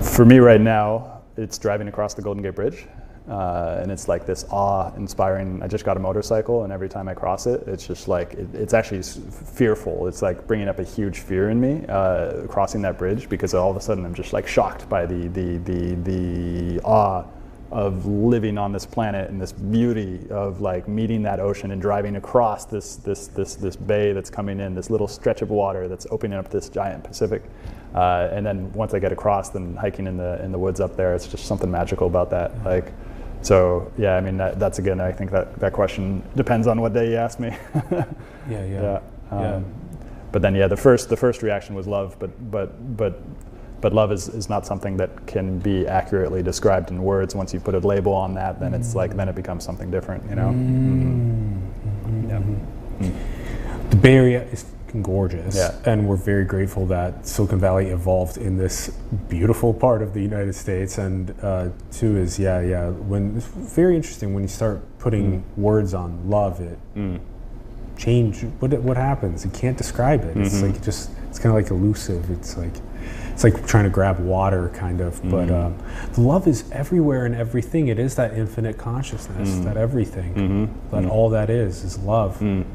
For 0.02 0.24
me 0.24 0.40
right 0.40 0.62
now, 0.62 1.22
it's 1.36 1.58
driving 1.58 1.90
across 1.90 2.14
the 2.14 2.22
Golden 2.22 2.42
Gate 2.42 2.56
Bridge. 2.56 2.88
Uh, 3.30 3.78
and 3.82 3.92
it's 3.92 4.08
like 4.08 4.26
this 4.26 4.44
awe-inspiring. 4.50 5.62
I 5.62 5.68
just 5.68 5.86
got 5.86 5.98
a 5.98 6.00
motorcycle, 6.00 6.64
and 6.64 6.74
every 6.74 6.90
time 6.90 7.08
I 7.08 7.14
cross 7.14 7.46
it, 7.46 7.68
it's 7.68 7.86
just 7.86 8.08
like 8.08 8.34
it, 8.34 8.48
it's 8.54 8.74
actually 8.74 9.04
fearful. 9.04 10.08
It's 10.08 10.22
like 10.22 10.48
bringing 10.48 10.68
up 10.68 10.80
a 10.80 10.84
huge 10.84 11.20
fear 11.20 11.52
in 11.52 11.62
me 11.62 11.86
uh, 11.90 12.48
crossing 12.48 12.82
that 12.84 12.98
bridge 12.98 13.30
because 13.30 13.54
all 13.54 13.70
of 13.70 13.78
a 13.78 13.82
sudden 13.82 14.04
I'm 14.04 14.16
just 14.16 14.34
like 14.34 14.48
shocked 14.48 14.90
by 14.90 15.06
the 15.06 15.28
the 15.28 15.58
the 15.58 15.96
the 15.96 16.82
awe 16.84 17.24
of 17.72 18.06
living 18.08 18.58
on 18.58 18.72
this 18.72 18.86
planet 18.86 19.30
and 19.30 19.40
this 19.40 19.52
beauty 19.52 20.20
of 20.32 20.60
like 20.60 20.88
meeting 20.88 21.22
that 21.22 21.40
ocean 21.40 21.70
and 21.72 21.82
driving 21.82 22.16
across 22.16 22.66
this 22.66 22.96
this 22.96 23.28
this 23.28 23.56
this 23.56 23.76
bay 23.76 24.12
that's 24.12 24.30
coming 24.30 24.60
in, 24.60 24.74
this 24.74 24.90
little 24.90 25.08
stretch 25.08 25.42
of 25.42 25.52
water 25.52 25.88
that's 25.88 26.08
opening 26.10 26.38
up 26.38 26.50
this 26.50 26.70
giant 26.70 27.04
Pacific. 27.04 27.44
Uh, 27.94 28.30
and 28.32 28.46
then 28.46 28.72
once 28.74 28.94
I 28.94 29.00
get 29.00 29.12
across, 29.12 29.50
then 29.50 29.76
hiking 29.76 30.08
in 30.08 30.18
the 30.18 30.44
in 30.44 30.52
the 30.52 30.60
woods 30.60 30.80
up 30.80 30.96
there, 30.96 31.14
it's 31.14 31.28
just 31.28 31.46
something 31.46 31.70
magical 31.70 32.08
about 32.08 32.30
that. 32.32 32.52
Like, 32.64 32.92
so 33.42 33.92
yeah, 33.98 34.16
I 34.16 34.22
mean 34.22 34.38
that, 34.38 34.60
that's 34.60 34.80
again, 34.80 35.00
I 35.00 35.12
think 35.12 35.30
that 35.32 35.60
that 35.60 35.74
question 35.74 36.24
depends 36.36 36.66
on 36.66 36.82
what 36.82 36.94
day 36.94 37.12
you 37.12 37.18
ask 37.18 37.40
me. 37.40 37.50
yeah, 37.92 38.06
yeah, 38.50 38.66
yeah. 38.66 39.02
Um, 39.32 39.40
yeah. 39.42 39.62
But 40.32 40.42
then 40.42 40.56
yeah, 40.56 40.68
the 40.68 40.78
first 40.78 41.10
the 41.10 41.18
first 41.18 41.44
reaction 41.44 41.76
was 41.76 41.88
love, 41.88 42.16
but 42.20 42.52
but 42.52 42.98
but 42.98 43.22
but 43.82 43.94
love 43.94 44.12
is, 44.12 44.28
is 44.30 44.50
not 44.50 44.66
something 44.66 44.98
that 44.98 45.26
can 45.28 45.60
be 45.60 45.88
accurately 45.88 46.44
described 46.44 46.92
in 46.92 47.02
words. 47.02 47.36
Once 47.36 47.54
you 47.54 47.60
put 47.60 47.76
a 47.76 47.80
label 47.80 48.14
on 48.14 48.34
that, 48.36 48.60
then 48.60 48.74
it's 48.74 48.96
like 48.96 49.16
then 49.16 49.30
it 49.30 49.36
becomes 49.36 49.64
something 49.64 49.90
different, 49.92 50.28
you 50.30 50.36
know. 50.36 50.50
Mm-hmm. 50.50 52.30
Yeah. 52.30 53.12
The 53.90 53.96
Bay 53.96 54.16
Area 54.16 54.44
is 54.52 54.66
gorgeous, 55.02 55.56
Yeah. 55.56 55.76
and 55.86 56.08
we're 56.08 56.16
very 56.16 56.46
grateful 56.46 56.86
that 56.88 57.26
Silicon 57.26 57.60
Valley 57.60 57.88
evolved 57.88 58.38
in 58.38 58.58
this 58.58 58.90
beautiful 59.30 59.74
part 59.74 60.02
of 60.02 60.14
the 60.14 60.22
United 60.22 60.54
States. 60.54 60.98
And 60.98 61.34
uh, 61.42 61.70
two 61.92 62.18
is 62.18 62.40
yeah, 62.40 62.62
yeah. 62.62 62.90
When 62.90 63.38
it's 63.38 63.46
very 63.46 63.96
interesting 63.96 64.34
when 64.34 64.44
you 64.44 64.50
start 64.50 64.82
putting 65.00 65.44
words 65.58 65.94
on 65.94 66.30
love, 66.30 66.60
it 66.60 66.78
change. 67.98 68.42
What 68.60 68.74
what 68.82 68.98
happens? 68.98 69.46
You 69.46 69.52
can't 69.52 69.78
describe 69.78 70.24
it. 70.24 70.38
It's 70.38 70.62
like 70.62 70.82
just 70.82 71.12
it's 71.30 71.38
kind 71.40 71.56
of 71.56 71.62
like 71.62 71.72
elusive. 71.72 72.30
It's 72.32 72.58
like 72.58 72.74
it's 73.40 73.44
like 73.46 73.66
trying 73.66 73.86
to 73.86 73.90
grab 73.90 74.20
water, 74.20 74.68
kind 74.74 75.00
of. 75.00 75.22
But 75.24 75.48
mm-hmm. 75.48 75.54
um, 75.54 76.14
the 76.14 76.20
love 76.20 76.46
is 76.46 76.70
everywhere 76.72 77.26
and 77.26 77.34
everything. 77.34 77.88
It 77.88 77.98
is 77.98 78.16
that 78.16 78.34
infinite 78.34 78.78
consciousness, 78.78 79.50
mm-hmm. 79.50 79.64
that 79.64 79.78
everything, 79.78 80.34
mm-hmm. 80.34 80.90
that 80.92 81.10
all 81.10 81.30
that 81.30 81.50
is 81.50 81.86
is 81.86 81.98
love. 82.00 82.38
Mm. 82.40 82.66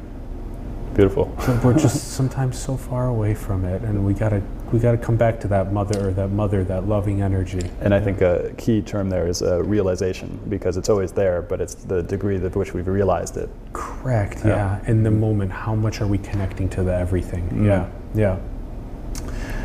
Beautiful. 0.94 1.30
But 1.36 1.62
we're 1.62 1.78
just 1.78 2.12
sometimes 2.16 2.58
so 2.58 2.78
far 2.78 3.08
away 3.08 3.34
from 3.34 3.66
it, 3.66 3.82
and 3.82 4.06
we 4.06 4.14
gotta 4.14 4.40
we 4.72 4.78
gotta 4.78 4.96
come 4.96 5.16
back 5.16 5.38
to 5.40 5.48
that 5.48 5.70
mother 5.70 6.08
or 6.08 6.12
that 6.12 6.28
mother, 6.28 6.64
that 6.64 6.88
loving 6.88 7.20
energy. 7.20 7.70
And 7.82 7.92
I 7.92 8.00
think 8.00 8.22
a 8.22 8.54
key 8.56 8.80
term 8.80 9.10
there 9.10 9.28
is 9.28 9.42
uh, 9.42 9.62
realization 9.64 10.40
because 10.48 10.78
it's 10.78 10.88
always 10.88 11.12
there, 11.12 11.42
but 11.42 11.60
it's 11.60 11.74
the 11.74 12.02
degree 12.02 12.40
to 12.40 12.48
which 12.48 12.72
we've 12.72 12.88
realized 12.88 13.36
it. 13.36 13.50
Correct. 13.74 14.38
Yeah. 14.46 14.82
In 14.86 15.02
the 15.02 15.10
moment, 15.10 15.52
how 15.52 15.74
much 15.74 16.00
are 16.00 16.06
we 16.06 16.16
connecting 16.16 16.70
to 16.70 16.82
the 16.82 16.94
everything? 16.94 17.66
Yeah. 17.66 17.90
Yeah. 18.14 18.38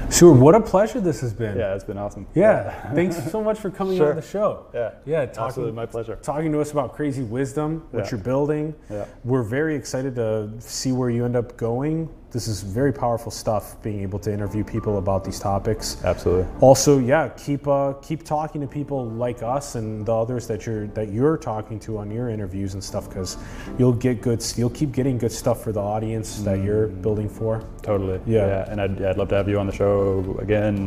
Stuart, 0.09 0.33
what 0.33 0.55
a 0.55 0.59
pleasure 0.59 0.99
this 0.99 1.21
has 1.21 1.33
been. 1.33 1.57
Yeah, 1.57 1.75
it's 1.75 1.83
been 1.83 1.97
awesome. 1.97 2.25
Yeah. 2.33 2.91
Thanks 2.93 3.31
so 3.31 3.43
much 3.43 3.59
for 3.59 3.69
coming 3.69 3.97
Sure. 3.97 4.09
on 4.09 4.15
the 4.15 4.21
show. 4.21 4.65
Yeah. 4.73 4.91
Yeah. 5.05 5.25
Talking, 5.27 5.43
Absolutely, 5.45 5.73
my 5.75 5.85
pleasure. 5.85 6.15
Talking 6.21 6.51
to 6.51 6.59
us 6.61 6.71
about 6.71 6.93
crazy 6.93 7.21
wisdom, 7.23 7.83
what 7.91 8.05
Yeah. 8.05 8.11
you're 8.11 8.19
building. 8.19 8.73
Yeah. 8.89 9.05
We're 9.23 9.43
very 9.43 9.75
excited 9.75 10.15
to 10.15 10.49
see 10.59 10.91
where 10.91 11.09
you 11.09 11.25
end 11.25 11.35
up 11.35 11.55
going. 11.57 12.09
This 12.31 12.47
is 12.47 12.61
very 12.61 12.93
powerful 12.93 13.31
stuff. 13.31 13.81
Being 13.81 14.01
able 14.01 14.19
to 14.19 14.31
interview 14.31 14.63
people 14.63 14.99
about 14.99 15.23
these 15.23 15.39
topics. 15.39 15.97
Absolutely. 16.03 16.45
Also, 16.61 16.99
yeah, 16.99 17.29
keep 17.29 17.67
uh, 17.67 17.93
keep 18.01 18.23
talking 18.23 18.61
to 18.61 18.67
people 18.67 19.07
like 19.09 19.41
us 19.41 19.73
and 19.75 20.05
the 20.05 20.13
others 20.13 20.45
that 20.47 20.65
you're 20.67 20.85
that 20.87 21.09
you're 21.11 21.37
talking 21.37 21.79
to 21.81 21.97
on 21.97 22.11
your 22.11 22.29
interviews 22.29 22.75
and 22.75 22.83
stuff, 22.83 23.09
because 23.09 23.37
you'll 23.79 23.93
get 23.93 24.21
good. 24.21 24.45
You'll 24.55 24.69
keep 24.69 24.91
getting 24.91 25.17
good 25.17 25.31
stuff 25.31 25.63
for 25.63 25.71
the 25.71 25.79
audience 25.81 26.39
that 26.41 26.63
you're 26.63 26.87
building 26.87 27.29
for. 27.29 27.63
Totally. 27.81 28.19
Yeah. 28.27 28.69
And 28.69 28.79
I'd, 28.79 28.99
yeah, 28.99 29.09
I'd 29.09 29.17
love 29.17 29.29
to 29.29 29.35
have 29.35 29.49
you 29.49 29.57
on 29.59 29.65
the 29.65 29.73
show 29.73 30.37
again 30.39 30.77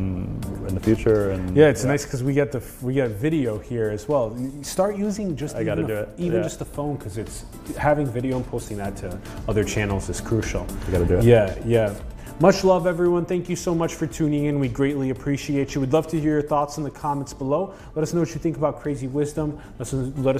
in 0.68 0.74
the 0.74 0.80
future. 0.80 1.30
And 1.32 1.56
Yeah, 1.56 1.68
it's 1.68 1.84
nice 1.84 2.04
because 2.04 2.22
we 2.22 2.34
get 2.34 2.52
the 2.52 2.62
we 2.82 2.94
get 2.94 3.10
video 3.10 3.58
here 3.58 3.90
as 3.90 4.06
well. 4.06 4.36
Start 4.62 4.96
using 4.96 5.34
just 5.34 5.56
I 5.56 5.64
gotta 5.64 5.80
even, 5.80 5.90
do 5.90 5.96
a- 5.96 6.02
it, 6.02 6.08
even 6.18 6.36
yeah. 6.38 6.42
just 6.44 6.60
the 6.60 6.64
phone 6.64 6.96
because 6.96 7.18
it's 7.18 7.44
having 7.76 8.06
video 8.06 8.36
and 8.36 8.46
posting 8.46 8.76
that 8.76 8.96
to 8.98 9.18
other 9.48 9.64
channels 9.64 10.08
is 10.08 10.20
crucial. 10.20 10.64
You 10.86 10.92
gotta 10.92 11.06
do 11.06 11.18
it. 11.18 11.24
Yeah, 11.24 11.31
yeah. 11.32 11.54
Yeah. 11.64 11.94
Much 12.40 12.64
love, 12.64 12.86
everyone. 12.86 13.24
Thank 13.24 13.48
you 13.48 13.56
so 13.56 13.74
much 13.74 13.94
for 13.94 14.06
tuning 14.06 14.46
in. 14.46 14.58
We 14.58 14.68
greatly 14.68 15.10
appreciate 15.10 15.74
you. 15.74 15.80
We'd 15.80 15.92
love 15.92 16.08
to 16.08 16.20
hear 16.20 16.32
your 16.32 16.42
thoughts 16.42 16.76
in 16.76 16.82
the 16.82 16.90
comments 16.90 17.32
below. 17.32 17.74
Let 17.94 18.02
us 18.02 18.12
know 18.12 18.20
what 18.20 18.30
you 18.30 18.40
think 18.40 18.56
about 18.56 18.80
crazy 18.80 19.06
wisdom. 19.06 19.60
Let 19.78 19.92
us, 19.92 19.92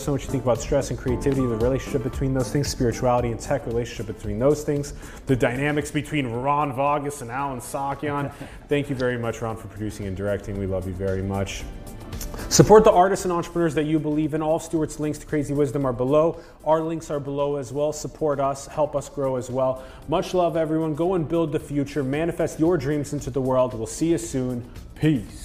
know 0.07 0.13
what 0.13 0.23
you 0.23 0.29
think 0.29 0.43
about 0.43 0.59
stress 0.59 0.91
and 0.91 0.99
creativity, 0.99 1.43
the 1.43 1.57
relationship 1.57 2.03
between 2.03 2.35
those 2.35 2.51
things, 2.51 2.67
spirituality 2.69 3.31
and 3.31 3.39
tech, 3.39 3.67
relationship 3.67 4.15
between 4.15 4.39
those 4.39 4.65
things, 4.65 4.95
the 5.27 5.37
dynamics 5.37 5.91
between 5.93 6.27
Ron 6.27 6.73
Vargas 6.73 7.23
and 7.23 7.31
Allen 7.31 7.61
Saakyan. 7.61 8.33
Thank 8.69 8.91
you 8.91 8.97
very 8.97 9.17
much, 9.17 9.41
Ron, 9.41 9.57
for 9.57 9.69
producing 9.69 10.07
and 10.07 10.17
directing. 10.17 10.59
We 10.59 10.67
love 10.67 10.89
you 10.89 10.95
very 10.95 11.23
much. 11.23 11.63
Support 12.49 12.85
the 12.85 12.93
artists 12.93 13.25
and 13.25 13.33
entrepreneurs 13.33 13.75
that 13.75 13.85
you 13.85 13.99
believe 13.99 14.35
in. 14.35 14.43
All 14.43 14.59
Stuart's 14.59 15.01
links 15.01 15.19
to 15.19 15.27
Crazy 15.27 15.55
Wisdom 15.55 15.87
are 15.87 15.93
below. 15.93 16.41
Our 16.65 16.81
links 16.81 17.11
are 17.11 17.21
below 17.21 17.57
as 17.57 17.73
well. 17.73 17.93
Support 17.93 18.41
us, 18.41 18.67
help 18.67 18.95
us 18.95 19.09
grow 19.09 19.37
as 19.37 19.51
well. 19.51 19.83
Much 20.09 20.35
love, 20.35 20.57
everyone. 20.57 20.95
Go 20.95 21.15
and 21.15 21.29
build 21.29 21.53
the 21.53 21.61
future. 21.61 22.05
Manifest 22.05 22.61
your 22.61 22.77
dreams 22.77 23.13
into 23.13 23.31
the 23.31 23.41
world. 23.41 23.75
We'll 23.75 23.87
see 23.87 24.11
you 24.11 24.19
soon. 24.19 24.69
Peace. 24.95 25.42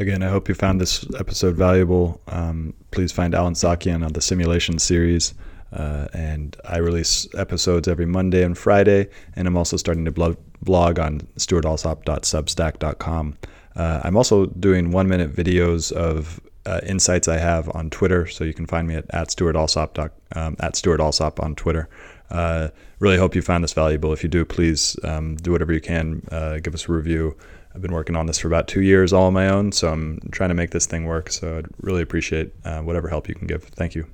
Again, 0.00 0.22
I 0.22 0.28
hope 0.30 0.48
you 0.48 0.54
found 0.54 0.80
this 0.80 1.04
episode 1.18 1.56
valuable. 1.56 2.22
Um, 2.26 2.72
please 2.90 3.12
find 3.12 3.34
Allen 3.34 3.52
Saakyan 3.52 4.02
on 4.02 4.14
the 4.14 4.22
Simulation 4.22 4.78
series. 4.78 5.34
Uh, 5.74 6.08
and 6.14 6.56
I 6.64 6.78
release 6.78 7.28
episodes 7.36 7.86
every 7.86 8.06
Monday 8.06 8.42
and 8.42 8.56
Friday. 8.56 9.10
And 9.36 9.46
I'm 9.46 9.58
also 9.58 9.76
starting 9.76 10.06
to 10.06 10.10
blog, 10.10 10.98
on 10.98 11.20
stuartalsop.substack.com. 11.36 13.36
Uh, 13.76 14.00
I'm 14.02 14.16
also 14.16 14.46
doing 14.46 14.90
one 14.90 15.06
minute 15.06 15.36
videos 15.36 15.92
of 15.92 16.40
uh, 16.64 16.80
insights 16.86 17.28
I 17.28 17.36
have 17.36 17.68
on 17.74 17.90
Twitter. 17.90 18.26
So 18.26 18.44
you 18.44 18.54
can 18.54 18.64
find 18.64 18.88
me 18.88 18.94
at, 18.94 19.04
at 19.10 19.28
um, 19.28 20.56
at 20.60 20.76
stuartalsop 20.76 21.42
on 21.42 21.54
Twitter. 21.54 21.90
Uh, 22.30 22.68
really 23.00 23.18
hope 23.18 23.34
you 23.34 23.42
found 23.42 23.64
this 23.64 23.74
valuable. 23.74 24.14
If 24.14 24.22
you 24.22 24.30
do, 24.30 24.46
please 24.46 24.96
um, 25.04 25.36
do 25.36 25.52
whatever 25.52 25.74
you 25.74 25.82
can. 25.82 26.26
Uh, 26.32 26.58
give 26.58 26.72
us 26.72 26.88
a 26.88 26.92
review. 26.92 27.36
I've 27.74 27.82
been 27.82 27.92
working 27.92 28.16
on 28.16 28.26
this 28.26 28.38
for 28.38 28.48
about 28.48 28.66
two 28.66 28.80
years 28.80 29.12
all 29.12 29.24
on 29.24 29.32
my 29.32 29.48
own, 29.48 29.72
so 29.72 29.88
I'm 29.88 30.18
trying 30.32 30.48
to 30.48 30.54
make 30.54 30.70
this 30.70 30.86
thing 30.86 31.04
work. 31.04 31.30
So 31.30 31.58
I'd 31.58 31.66
really 31.80 32.02
appreciate 32.02 32.52
uh, 32.64 32.80
whatever 32.80 33.08
help 33.08 33.28
you 33.28 33.34
can 33.34 33.46
give. 33.46 33.64
Thank 33.64 33.94
you. 33.94 34.06